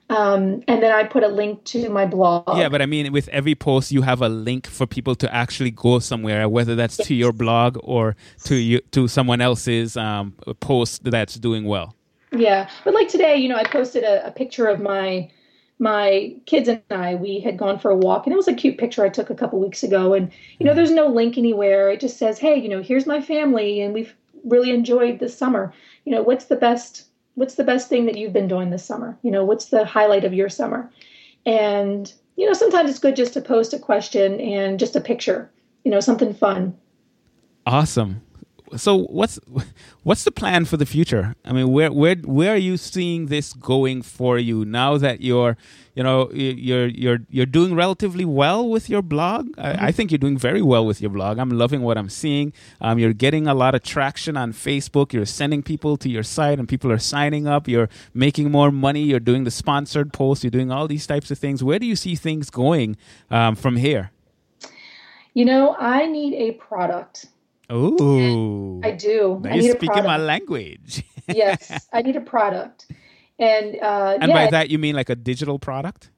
Um, 0.08 0.64
and 0.66 0.82
then 0.82 0.90
I 0.90 1.04
put 1.04 1.22
a 1.22 1.28
link 1.28 1.62
to 1.66 1.88
my 1.88 2.04
blog. 2.04 2.58
Yeah, 2.58 2.68
but 2.68 2.82
I 2.82 2.86
mean, 2.86 3.12
with 3.12 3.28
every 3.28 3.54
post, 3.54 3.92
you 3.92 4.02
have 4.02 4.20
a 4.20 4.28
link 4.28 4.66
for 4.66 4.84
people 4.84 5.14
to 5.14 5.32
actually 5.32 5.70
go 5.70 6.00
somewhere, 6.00 6.48
whether 6.48 6.74
that's 6.74 6.96
to 6.96 7.14
your 7.14 7.32
blog 7.32 7.78
or 7.84 8.16
to 8.44 8.56
you 8.56 8.80
to 8.90 9.06
someone 9.06 9.40
else's 9.40 9.96
um, 9.96 10.34
post 10.58 11.04
that's 11.04 11.36
doing 11.36 11.64
well. 11.64 11.94
Yeah, 12.32 12.68
but 12.84 12.92
like 12.92 13.06
today, 13.06 13.36
you 13.36 13.48
know, 13.48 13.56
I 13.56 13.62
posted 13.62 14.02
a, 14.02 14.26
a 14.26 14.32
picture 14.32 14.66
of 14.66 14.80
my 14.80 15.30
my 15.80 16.36
kids 16.44 16.68
and 16.68 16.82
I, 16.90 17.14
we 17.14 17.40
had 17.40 17.56
gone 17.56 17.78
for 17.78 17.90
a 17.90 17.96
walk, 17.96 18.26
and 18.26 18.32
it 18.32 18.36
was 18.36 18.46
a 18.46 18.54
cute 18.54 18.78
picture 18.78 19.04
I 19.04 19.08
took 19.08 19.30
a 19.30 19.34
couple 19.34 19.58
weeks 19.58 19.82
ago. 19.82 20.12
And 20.12 20.30
you 20.58 20.66
know, 20.66 20.74
there's 20.74 20.90
no 20.90 21.08
link 21.08 21.38
anywhere. 21.38 21.90
It 21.90 22.00
just 22.00 22.18
says, 22.18 22.38
"Hey, 22.38 22.56
you 22.60 22.68
know, 22.68 22.82
here's 22.82 23.06
my 23.06 23.20
family, 23.20 23.80
and 23.80 23.94
we've 23.94 24.14
really 24.44 24.70
enjoyed 24.70 25.18
this 25.18 25.36
summer. 25.36 25.72
You 26.04 26.12
know, 26.12 26.22
what's 26.22 26.44
the 26.44 26.56
best 26.56 27.06
what's 27.34 27.54
the 27.54 27.64
best 27.64 27.88
thing 27.88 28.04
that 28.06 28.18
you've 28.18 28.32
been 28.32 28.48
doing 28.48 28.70
this 28.70 28.84
summer? 28.84 29.18
You 29.22 29.30
know, 29.30 29.44
what's 29.44 29.66
the 29.66 29.84
highlight 29.84 30.24
of 30.24 30.34
your 30.34 30.50
summer?" 30.50 30.90
And 31.46 32.12
you 32.36 32.46
know, 32.46 32.52
sometimes 32.52 32.90
it's 32.90 32.98
good 32.98 33.16
just 33.16 33.32
to 33.32 33.40
post 33.40 33.72
a 33.72 33.78
question 33.78 34.38
and 34.40 34.78
just 34.78 34.96
a 34.96 35.00
picture. 35.00 35.50
You 35.84 35.90
know, 35.90 36.00
something 36.00 36.34
fun. 36.34 36.76
Awesome 37.66 38.20
so 38.76 38.96
what's 38.96 39.38
what's 40.02 40.24
the 40.24 40.30
plan 40.30 40.64
for 40.64 40.76
the 40.76 40.86
future? 40.86 41.34
I 41.44 41.52
mean, 41.52 41.70
where 41.72 41.92
where 41.92 42.14
where 42.16 42.54
are 42.54 42.58
you 42.58 42.76
seeing 42.76 43.26
this 43.26 43.52
going 43.52 44.02
for 44.02 44.38
you 44.38 44.64
now 44.64 44.96
that 44.98 45.20
you're 45.20 45.56
you 45.94 46.02
know 46.02 46.30
you're 46.32 46.86
you're 46.86 47.18
you're 47.28 47.46
doing 47.46 47.74
relatively 47.74 48.24
well 48.24 48.68
with 48.68 48.88
your 48.88 49.02
blog? 49.02 49.48
Mm-hmm. 49.52 49.60
I, 49.60 49.88
I, 49.88 49.92
think 49.92 50.10
you're 50.10 50.18
doing 50.18 50.38
very 50.38 50.62
well 50.62 50.86
with 50.86 51.00
your 51.00 51.10
blog. 51.10 51.38
I'm 51.38 51.50
loving 51.50 51.82
what 51.82 51.98
I'm 51.98 52.08
seeing. 52.08 52.52
Um, 52.80 52.98
you're 52.98 53.12
getting 53.12 53.46
a 53.46 53.54
lot 53.54 53.74
of 53.74 53.82
traction 53.82 54.36
on 54.36 54.52
Facebook. 54.52 55.12
You're 55.12 55.26
sending 55.26 55.62
people 55.62 55.96
to 55.98 56.08
your 56.08 56.22
site, 56.22 56.58
and 56.58 56.68
people 56.68 56.92
are 56.92 56.98
signing 56.98 57.46
up. 57.46 57.66
You're 57.66 57.88
making 58.14 58.50
more 58.50 58.70
money. 58.70 59.02
You're 59.02 59.20
doing 59.20 59.44
the 59.44 59.50
sponsored 59.50 60.12
posts. 60.12 60.44
You're 60.44 60.50
doing 60.50 60.70
all 60.70 60.86
these 60.86 61.06
types 61.06 61.30
of 61.30 61.38
things. 61.38 61.64
Where 61.64 61.78
do 61.78 61.86
you 61.86 61.96
see 61.96 62.14
things 62.14 62.50
going 62.50 62.96
um, 63.30 63.56
from 63.56 63.76
here? 63.76 64.10
You 65.34 65.44
know, 65.44 65.76
I 65.78 66.06
need 66.06 66.34
a 66.34 66.52
product 66.52 67.26
Oh, 67.70 68.80
I 68.82 68.90
do. 68.90 69.40
Now 69.42 69.50
I 69.50 69.54
you're 69.54 69.76
speaking 69.76 70.02
my 70.02 70.16
language. 70.16 71.04
yes, 71.28 71.88
I 71.92 72.02
need 72.02 72.16
a 72.16 72.20
product, 72.20 72.90
and 73.38 73.76
uh, 73.80 74.18
and 74.20 74.28
yeah, 74.28 74.44
by 74.44 74.50
that 74.50 74.70
you 74.70 74.78
mean 74.78 74.96
like 74.96 75.08
a 75.08 75.14
digital 75.14 75.58
product? 75.58 76.10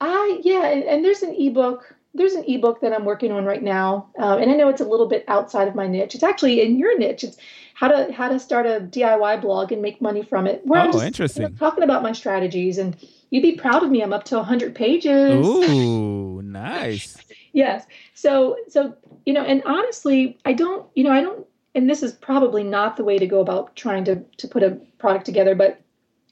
I 0.00 0.40
yeah, 0.42 0.66
and, 0.66 0.82
and 0.82 1.04
there's 1.04 1.22
an 1.22 1.34
ebook. 1.38 1.94
There's 2.12 2.32
an 2.32 2.44
ebook 2.48 2.80
that 2.80 2.92
I'm 2.92 3.04
working 3.04 3.30
on 3.30 3.44
right 3.44 3.62
now, 3.62 4.08
um, 4.18 4.42
and 4.42 4.50
I 4.50 4.54
know 4.54 4.68
it's 4.68 4.80
a 4.80 4.86
little 4.86 5.06
bit 5.06 5.24
outside 5.28 5.68
of 5.68 5.74
my 5.74 5.86
niche. 5.86 6.14
It's 6.14 6.24
actually 6.24 6.60
in 6.62 6.76
your 6.76 6.98
niche. 6.98 7.22
It's 7.22 7.36
how 7.74 7.88
to 7.88 8.12
how 8.12 8.28
to 8.28 8.40
start 8.40 8.66
a 8.66 8.80
DIY 8.80 9.42
blog 9.42 9.70
and 9.70 9.80
make 9.80 10.00
money 10.00 10.22
from 10.22 10.46
it. 10.46 10.66
Where 10.66 10.80
oh, 10.80 10.84
I'm 10.84 10.92
just, 10.92 11.04
interesting. 11.04 11.42
You 11.44 11.48
know, 11.50 11.56
talking 11.56 11.84
about 11.84 12.02
my 12.02 12.12
strategies, 12.12 12.78
and 12.78 12.96
you'd 13.30 13.42
be 13.42 13.56
proud 13.56 13.84
of 13.84 13.90
me. 13.90 14.02
I'm 14.02 14.12
up 14.12 14.24
to 14.24 14.36
100 14.36 14.74
pages. 14.74 15.46
Ooh, 15.46 16.42
nice. 16.42 17.16
yes. 17.56 17.86
So 18.14 18.56
so 18.68 18.94
you 19.24 19.32
know, 19.32 19.42
and 19.42 19.62
honestly, 19.64 20.38
I 20.44 20.52
don't, 20.52 20.86
you 20.94 21.02
know, 21.02 21.10
I 21.10 21.20
don't, 21.20 21.44
and 21.74 21.90
this 21.90 22.02
is 22.02 22.12
probably 22.12 22.62
not 22.62 22.96
the 22.96 23.04
way 23.04 23.18
to 23.18 23.26
go 23.26 23.40
about 23.40 23.74
trying 23.74 24.04
to 24.04 24.22
to 24.36 24.46
put 24.46 24.62
a 24.62 24.78
product 24.98 25.26
together, 25.26 25.54
but 25.54 25.80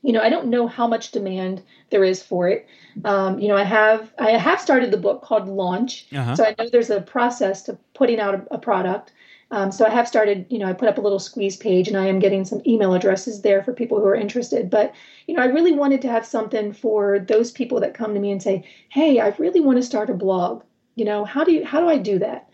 you 0.03 0.13
know, 0.13 0.21
I 0.21 0.29
don't 0.29 0.49
know 0.49 0.67
how 0.67 0.87
much 0.87 1.13
demand 1.13 1.63
there 1.89 2.05
is 2.05 2.23
for 2.23 2.47
it. 2.49 2.67
Um, 3.07 3.39
you 3.39 3.49
know, 3.49 3.57
I 3.57 3.65
have 3.65 4.13
I 4.19 4.33
have 4.33 4.61
started 4.61 4.91
the 4.91 4.99
book 4.99 5.23
called 5.23 5.49
Launch, 5.49 6.07
uh-huh. 6.15 6.37
so 6.37 6.45
I 6.45 6.55
know 6.59 6.69
there's 6.71 6.91
a 6.91 7.01
process 7.01 7.63
to 7.65 7.79
putting 7.95 8.21
out 8.21 8.35
a, 8.35 8.55
a 8.55 8.59
product. 8.59 9.13
Um, 9.51 9.71
so 9.71 9.87
I 9.87 9.91
have 9.91 10.09
started, 10.09 10.47
you 10.49 10.59
know, 10.59 10.67
I 10.67 10.73
put 10.73 10.89
up 10.89 10.99
a 10.99 11.01
little 11.01 11.19
squeeze 11.19 11.57
page, 11.57 11.87
and 11.89 11.97
I 11.97 12.07
am 12.07 12.19
getting 12.19 12.45
some 12.45 12.61
email 12.67 12.93
addresses 12.95 13.43
there 13.43 13.63
for 13.63 13.73
people 13.73 13.99
who 13.99 14.07
are 14.07 14.15
interested. 14.15 14.69
But 14.69 14.95
you 15.27 15.35
know, 15.35 15.43
I 15.43 15.47
really 15.47 15.73
wanted 15.73 16.03
to 16.03 16.09
have 16.09 16.27
something 16.27 16.73
for 16.73 17.19
those 17.19 17.51
people 17.51 17.81
that 17.81 17.95
come 17.95 18.15
to 18.15 18.21
me 18.21 18.31
and 18.31 18.43
say, 18.43 18.65
"Hey, 18.91 19.21
I 19.21 19.29
really 19.39 19.61
want 19.61 19.79
to 19.79 19.83
start 19.83 20.11
a 20.11 20.15
blog. 20.15 20.63
You 20.97 21.05
know, 21.05 21.25
how 21.25 21.45
do 21.45 21.53
you 21.53 21.65
how 21.65 21.81
do 21.81 21.89
I 21.89 21.99
do 21.99 22.19
that?" 22.21 22.49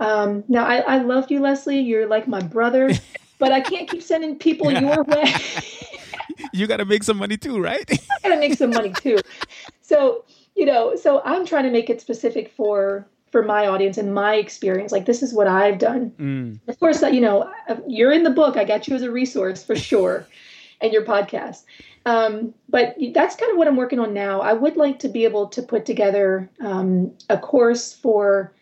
Um, 0.00 0.44
now, 0.48 0.64
I, 0.64 0.78
I 0.78 0.98
love 0.98 1.30
you, 1.30 1.40
Leslie. 1.40 1.78
You're 1.78 2.06
like 2.06 2.26
my 2.26 2.40
brother, 2.40 2.90
but 3.38 3.52
I 3.52 3.60
can't 3.60 3.88
keep 3.88 4.02
sending 4.02 4.36
people 4.36 4.72
your 4.72 5.04
way. 5.08 5.34
you 6.52 6.66
got 6.66 6.78
to 6.78 6.86
make 6.86 7.02
some 7.02 7.18
money 7.18 7.36
too, 7.36 7.60
right? 7.62 7.84
I 8.24 8.28
got 8.28 8.34
to 8.34 8.40
make 8.40 8.56
some 8.56 8.70
money 8.70 8.92
too. 8.92 9.18
So, 9.82 10.24
you 10.56 10.64
know, 10.64 10.96
so 10.96 11.20
I'm 11.24 11.44
trying 11.44 11.64
to 11.64 11.70
make 11.70 11.90
it 11.90 12.00
specific 12.00 12.50
for 12.50 13.06
for 13.30 13.42
my 13.42 13.66
audience 13.66 13.96
and 13.96 14.12
my 14.12 14.34
experience. 14.34 14.90
Like 14.90 15.04
this 15.04 15.22
is 15.22 15.32
what 15.32 15.46
I've 15.46 15.78
done. 15.78 16.12
Mm. 16.18 16.60
Of 16.66 16.80
course, 16.80 17.02
you 17.02 17.20
know, 17.20 17.52
you're 17.86 18.12
in 18.12 18.24
the 18.24 18.30
book. 18.30 18.56
I 18.56 18.64
got 18.64 18.88
you 18.88 18.96
as 18.96 19.02
a 19.02 19.10
resource 19.10 19.62
for 19.62 19.76
sure, 19.76 20.26
and 20.80 20.92
your 20.92 21.04
podcast. 21.04 21.64
Um, 22.06 22.54
but 22.68 22.96
that's 23.12 23.36
kind 23.36 23.52
of 23.52 23.58
what 23.58 23.68
I'm 23.68 23.76
working 23.76 23.98
on 23.98 24.14
now. 24.14 24.40
I 24.40 24.54
would 24.54 24.76
like 24.76 24.98
to 25.00 25.08
be 25.08 25.24
able 25.24 25.48
to 25.48 25.62
put 25.62 25.84
together 25.84 26.48
um, 26.60 27.12
a 27.28 27.36
course 27.36 27.92
for 27.92 28.54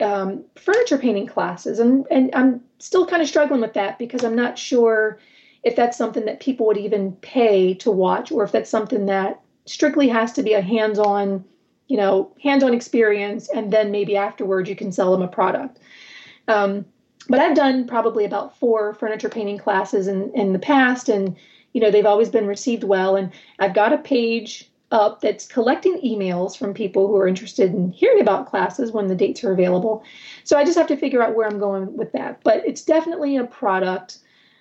um, 0.00 0.44
furniture 0.56 0.98
painting 0.98 1.26
classes, 1.26 1.78
and 1.78 2.06
and 2.10 2.30
I'm 2.34 2.60
still 2.78 3.06
kind 3.06 3.22
of 3.22 3.28
struggling 3.28 3.60
with 3.60 3.72
that 3.74 3.98
because 3.98 4.22
I'm 4.22 4.36
not 4.36 4.58
sure 4.58 5.18
if 5.64 5.74
that's 5.74 5.96
something 5.96 6.24
that 6.26 6.40
people 6.40 6.66
would 6.66 6.76
even 6.76 7.12
pay 7.16 7.74
to 7.74 7.90
watch, 7.90 8.30
or 8.30 8.44
if 8.44 8.52
that's 8.52 8.70
something 8.70 9.06
that 9.06 9.40
strictly 9.64 10.08
has 10.08 10.32
to 10.34 10.42
be 10.42 10.52
a 10.52 10.60
hands-on, 10.60 11.44
you 11.88 11.96
know, 11.96 12.32
hands-on 12.42 12.74
experience, 12.74 13.48
and 13.48 13.72
then 13.72 13.90
maybe 13.90 14.16
afterwards 14.16 14.68
you 14.68 14.76
can 14.76 14.92
sell 14.92 15.10
them 15.10 15.22
a 15.22 15.28
product. 15.28 15.78
Um, 16.46 16.84
but 17.28 17.40
I've 17.40 17.56
done 17.56 17.86
probably 17.86 18.24
about 18.24 18.56
four 18.56 18.94
furniture 18.94 19.28
painting 19.28 19.58
classes 19.58 20.06
in 20.06 20.30
in 20.34 20.52
the 20.52 20.58
past, 20.58 21.08
and 21.08 21.34
you 21.72 21.80
know 21.80 21.90
they've 21.90 22.06
always 22.06 22.28
been 22.28 22.46
received 22.46 22.84
well. 22.84 23.16
And 23.16 23.32
I've 23.58 23.74
got 23.74 23.92
a 23.92 23.98
page 23.98 24.70
up 24.90 25.20
that's 25.20 25.46
collecting 25.46 26.00
emails 26.00 26.56
from 26.56 26.72
people 26.72 27.08
who 27.08 27.16
are 27.16 27.28
interested 27.28 27.74
in 27.74 27.92
hearing 27.92 28.20
about 28.20 28.46
classes 28.46 28.90
when 28.90 29.06
the 29.06 29.14
dates 29.14 29.44
are 29.44 29.52
available. 29.52 30.02
So 30.44 30.56
I 30.56 30.64
just 30.64 30.78
have 30.78 30.86
to 30.86 30.96
figure 30.96 31.22
out 31.22 31.34
where 31.34 31.46
I'm 31.46 31.58
going 31.58 31.94
with 31.96 32.12
that. 32.12 32.42
But 32.42 32.62
it's 32.66 32.82
definitely 32.82 33.36
a 33.36 33.44
product 33.44 34.18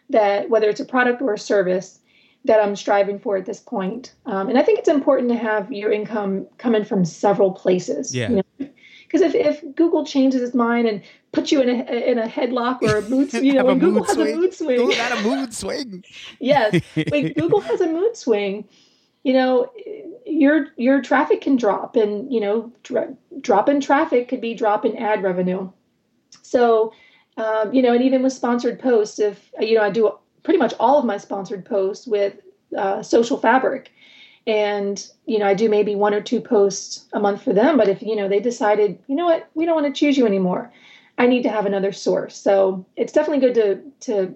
that, 0.09 0.49
whether 0.49 0.69
it's 0.69 0.81
a 0.81 0.85
product 0.85 1.21
or 1.21 1.33
a 1.33 1.39
service, 1.39 1.99
that 2.45 2.61
I'm 2.61 2.75
striving 2.75 3.19
for 3.19 3.37
at 3.37 3.45
this 3.45 3.59
point. 3.59 4.13
Um, 4.25 4.49
and 4.49 4.57
I 4.57 4.63
think 4.63 4.79
it's 4.79 4.89
important 4.89 5.29
to 5.29 5.37
have 5.37 5.71
your 5.71 5.91
income 5.91 6.47
coming 6.57 6.83
from 6.83 7.05
several 7.05 7.51
places. 7.51 8.15
Yeah. 8.15 8.29
You 8.29 8.35
know? 8.59 8.69
Because 9.07 9.21
if, 9.21 9.35
if 9.35 9.75
Google 9.75 10.05
changes 10.05 10.41
its 10.41 10.53
mind 10.53 10.87
and 10.87 11.01
puts 11.31 11.51
you 11.51 11.61
in 11.61 11.69
a 11.69 12.11
in 12.11 12.19
a 12.19 12.27
headlock 12.27 12.81
or 12.81 12.97
a 12.97 13.09
mood, 13.09 13.31
you 13.33 13.53
know, 13.53 13.63
when 13.63 13.79
Google 13.79 14.03
has 14.03 14.15
swing. 14.15 14.33
a 14.33 14.37
mood 14.37 14.53
swing, 14.53 14.77
Google 14.77 14.95
got 14.95 15.17
a 15.17 15.21
mood 15.21 15.53
swing. 15.53 16.03
yes, 16.39 16.81
when 17.09 17.31
Google 17.33 17.61
has 17.61 17.79
a 17.79 17.87
mood 17.87 18.17
swing, 18.17 18.67
you 19.23 19.33
know, 19.33 19.71
your 20.25 20.67
your 20.75 21.01
traffic 21.01 21.41
can 21.41 21.55
drop, 21.55 21.95
and 21.95 22.31
you 22.33 22.41
know, 22.41 22.71
dr- 22.83 23.15
drop 23.39 23.69
in 23.69 23.79
traffic 23.79 24.27
could 24.27 24.41
be 24.41 24.53
drop 24.53 24.83
in 24.83 24.97
ad 24.97 25.23
revenue. 25.23 25.69
So, 26.41 26.93
um, 27.37 27.73
you 27.73 27.81
know, 27.81 27.93
and 27.93 28.03
even 28.03 28.23
with 28.23 28.33
sponsored 28.33 28.79
posts, 28.79 29.19
if 29.19 29.51
you 29.59 29.75
know, 29.75 29.83
I 29.83 29.89
do 29.89 30.11
pretty 30.43 30.59
much 30.59 30.73
all 30.79 30.99
of 30.99 31.05
my 31.05 31.17
sponsored 31.17 31.65
posts 31.65 32.07
with 32.07 32.35
uh, 32.77 33.01
Social 33.01 33.37
Fabric, 33.37 33.91
and 34.47 35.05
you 35.25 35.37
know, 35.37 35.45
I 35.45 35.53
do 35.53 35.69
maybe 35.69 35.93
one 35.93 36.13
or 36.13 36.21
two 36.21 36.39
posts 36.39 37.05
a 37.13 37.19
month 37.19 37.43
for 37.43 37.53
them. 37.53 37.77
But 37.77 37.89
if 37.89 38.01
you 38.01 38.15
know 38.15 38.27
they 38.27 38.39
decided, 38.39 38.97
you 39.07 39.15
know 39.15 39.25
what, 39.25 39.49
we 39.53 39.65
don't 39.65 39.75
want 39.75 39.93
to 39.93 39.99
choose 39.99 40.17
you 40.17 40.25
anymore, 40.25 40.71
I 41.17 41.27
need 41.27 41.43
to 41.43 41.49
have 41.49 41.65
another 41.65 41.91
source. 41.91 42.35
So 42.35 42.85
it's 42.95 43.11
definitely 43.11 43.45
good 43.45 43.55
to 43.55 44.11
to 44.11 44.35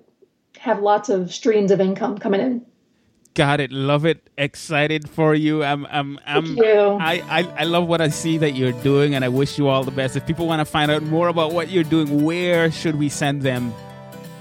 have 0.60 0.82
lots 0.82 1.10
of 1.10 1.34
streams 1.34 1.72
of 1.72 1.80
income 1.80 2.18
coming 2.18 2.42
in. 2.42 2.66
Got 3.34 3.62
it. 3.62 3.72
Love 3.72 4.06
it. 4.06 4.30
Excited 4.38 5.10
for 5.10 5.34
you. 5.34 5.64
I'm 5.64 5.86
I'm 5.86 6.20
I'm 6.26 6.46
Thank 6.46 6.58
you. 6.58 6.80
I, 7.00 7.24
I, 7.30 7.62
I 7.62 7.64
love 7.64 7.88
what 7.88 8.02
I 8.02 8.10
see 8.10 8.38
that 8.40 8.52
you're 8.52 8.74
doing 8.84 9.16
and 9.16 9.24
I 9.24 9.30
wish 9.30 9.58
you 9.58 9.70
all 9.70 9.86
the 9.86 9.92
best. 9.92 10.18
If 10.18 10.28
people 10.28 10.48
want 10.48 10.60
to 10.60 10.66
find 10.66 10.92
out 10.92 11.02
more 11.04 11.30
about 11.30 11.54
what 11.54 11.70
you're 11.70 11.86
doing, 11.86 12.26
where 12.26 12.70
should 12.70 12.98
we 12.98 13.08
send 13.08 13.42
them? 13.42 13.74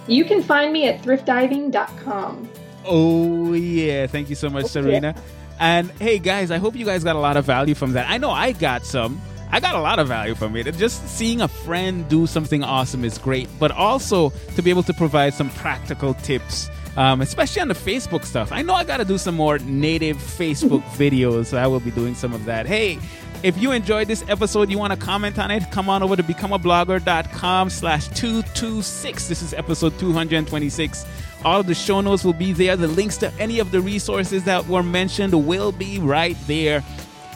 You 0.09 0.25
can 0.25 0.43
find 0.43 0.73
me 0.73 0.89
at 0.89 1.03
thriftdiving.com. 1.03 2.49
Oh 2.85 3.53
yeah. 3.53 4.09
Thank 4.09 4.29
you 4.29 4.35
so 4.35 4.51
much, 4.51 4.67
Serena. 4.67 5.15
And 5.61 5.91
hey 5.93 6.19
guys, 6.19 6.51
I 6.51 6.59
hope 6.59 6.75
you 6.75 6.85
guys 6.85 7.05
got 7.05 7.17
a 7.17 7.21
lot 7.21 7.37
of 7.37 7.45
value 7.45 7.75
from 7.75 7.93
that. 7.93 8.11
I 8.11 8.19
know 8.19 8.31
I 8.31 8.53
got 8.53 8.85
some. 8.85 9.21
I 9.53 9.61
got 9.61 9.75
a 9.75 9.81
lot 9.81 9.99
of 9.99 10.09
value 10.09 10.35
from 10.35 10.57
it. 10.57 10.65
Just 10.77 11.07
seeing 11.09 11.41
a 11.43 11.49
friend 11.49 12.09
do 12.09 12.27
something 12.27 12.65
awesome 12.65 13.05
is 13.05 13.19
great, 13.19 13.49
but 13.59 13.71
also 13.71 14.31
to 14.57 14.63
be 14.63 14.71
able 14.71 14.85
to 14.85 14.95
provide 14.95 15.35
some 15.35 15.51
practical 15.51 16.15
tips 16.15 16.71
um, 16.97 17.21
especially 17.21 17.63
on 17.63 17.69
the 17.69 17.75
Facebook 17.75 18.25
stuff. 18.25 18.53
I 18.53 18.63
know 18.63 18.75
I 18.75 18.85
got 18.85 18.99
to 18.99 19.05
do 19.05 19.19
some 19.19 19.35
more 19.35 19.59
native 19.59 20.17
Facebook 20.17 20.83
videos, 20.97 21.47
so 21.47 21.59
I 21.59 21.67
will 21.67 21.81
be 21.81 21.91
doing 21.91 22.15
some 22.15 22.33
of 22.33 22.45
that. 22.47 22.67
Hey, 22.67 22.99
if 23.43 23.57
you 23.57 23.73
enjoyed 23.73 24.07
this 24.07 24.25
episode, 24.29 24.71
you 24.71 24.79
want 24.79 24.93
to 24.93 24.99
comment 24.99 25.39
on 25.39 25.51
it, 25.51 25.71
come 25.71 25.89
on 25.89 26.03
over 26.03 26.17
to 26.17 26.23
becomeablogger.com 26.23 27.71
slash 27.71 28.09
226. 28.09 29.29
This 29.29 29.43
is 29.43 29.55
episode 29.55 29.99
226. 29.99 31.07
All 31.45 31.61
of 31.61 31.67
the 31.67 31.75
show 31.75 32.01
notes 32.01 32.25
will 32.25 32.35
be 32.35 32.53
there. 32.53 32.77
The 32.77 32.89
links 32.89 33.17
to 33.19 33.33
any 33.35 33.59
of 33.59 33.71
the 33.71 33.81
resources 33.81 34.45
that 34.45 34.67
were 34.67 34.83
mentioned 34.83 35.47
will 35.47 35.73
be 35.73 35.99
right 35.99 36.37
there. 36.47 36.85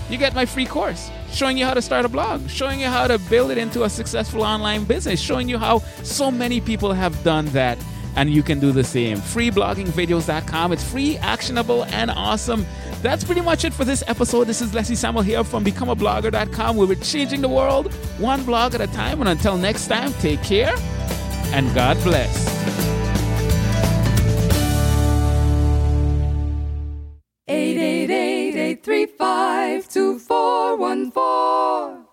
You 0.09 0.18
get 0.18 0.34
my 0.34 0.46
free 0.46 0.66
course 0.66 1.11
showing 1.39 1.57
you 1.57 1.64
how 1.64 1.72
to 1.72 1.80
start 1.80 2.05
a 2.05 2.09
blog, 2.09 2.51
showing 2.51 2.80
you 2.80 2.89
how 2.89 3.07
to 3.07 3.16
build 3.30 3.53
it 3.53 3.59
into 3.59 3.84
a 3.84 3.89
successful 3.89 4.43
online 4.43 4.84
business, 4.84 5.20
showing 5.20 5.49
you 5.49 5.57
how 5.57 5.78
so 6.03 6.32
many 6.32 6.61
people 6.61 6.93
have 6.93 7.22
done 7.22 7.47
that 7.47 7.78
and 8.16 8.28
you 8.30 8.43
can 8.43 8.59
do 8.59 8.72
the 8.72 8.82
same. 8.82 9.18
Freebloggingvideos.com. 9.18 10.72
It's 10.72 10.82
free, 10.82 11.16
actionable, 11.18 11.84
and 11.84 12.11
awesome. 12.11 12.66
That's 13.03 13.22
pretty 13.22 13.43
much 13.43 13.64
it 13.64 13.72
for 13.72 13.84
this 13.84 14.03
episode. 14.09 14.49
This 14.49 14.61
is 14.61 14.74
Leslie 14.74 14.97
Samuel 14.97 15.22
here 15.22 15.45
from 15.45 15.64
becomeablogger.com. 15.64 16.76
Where 16.76 16.89
we're 16.89 16.97
changing 16.97 17.43
the 17.43 17.49
world 17.49 17.93
one 18.18 18.45
blog 18.45 18.74
at 18.74 18.80
a 18.80 18.89
time. 18.89 19.20
And 19.20 19.28
until 19.28 19.57
next 19.57 19.86
time, 19.86 20.12
take 20.14 20.43
care 20.43 20.74
and 21.53 21.72
God 21.72 21.97
bless. 22.03 22.97
835 28.82 29.88
2414. 29.88 32.07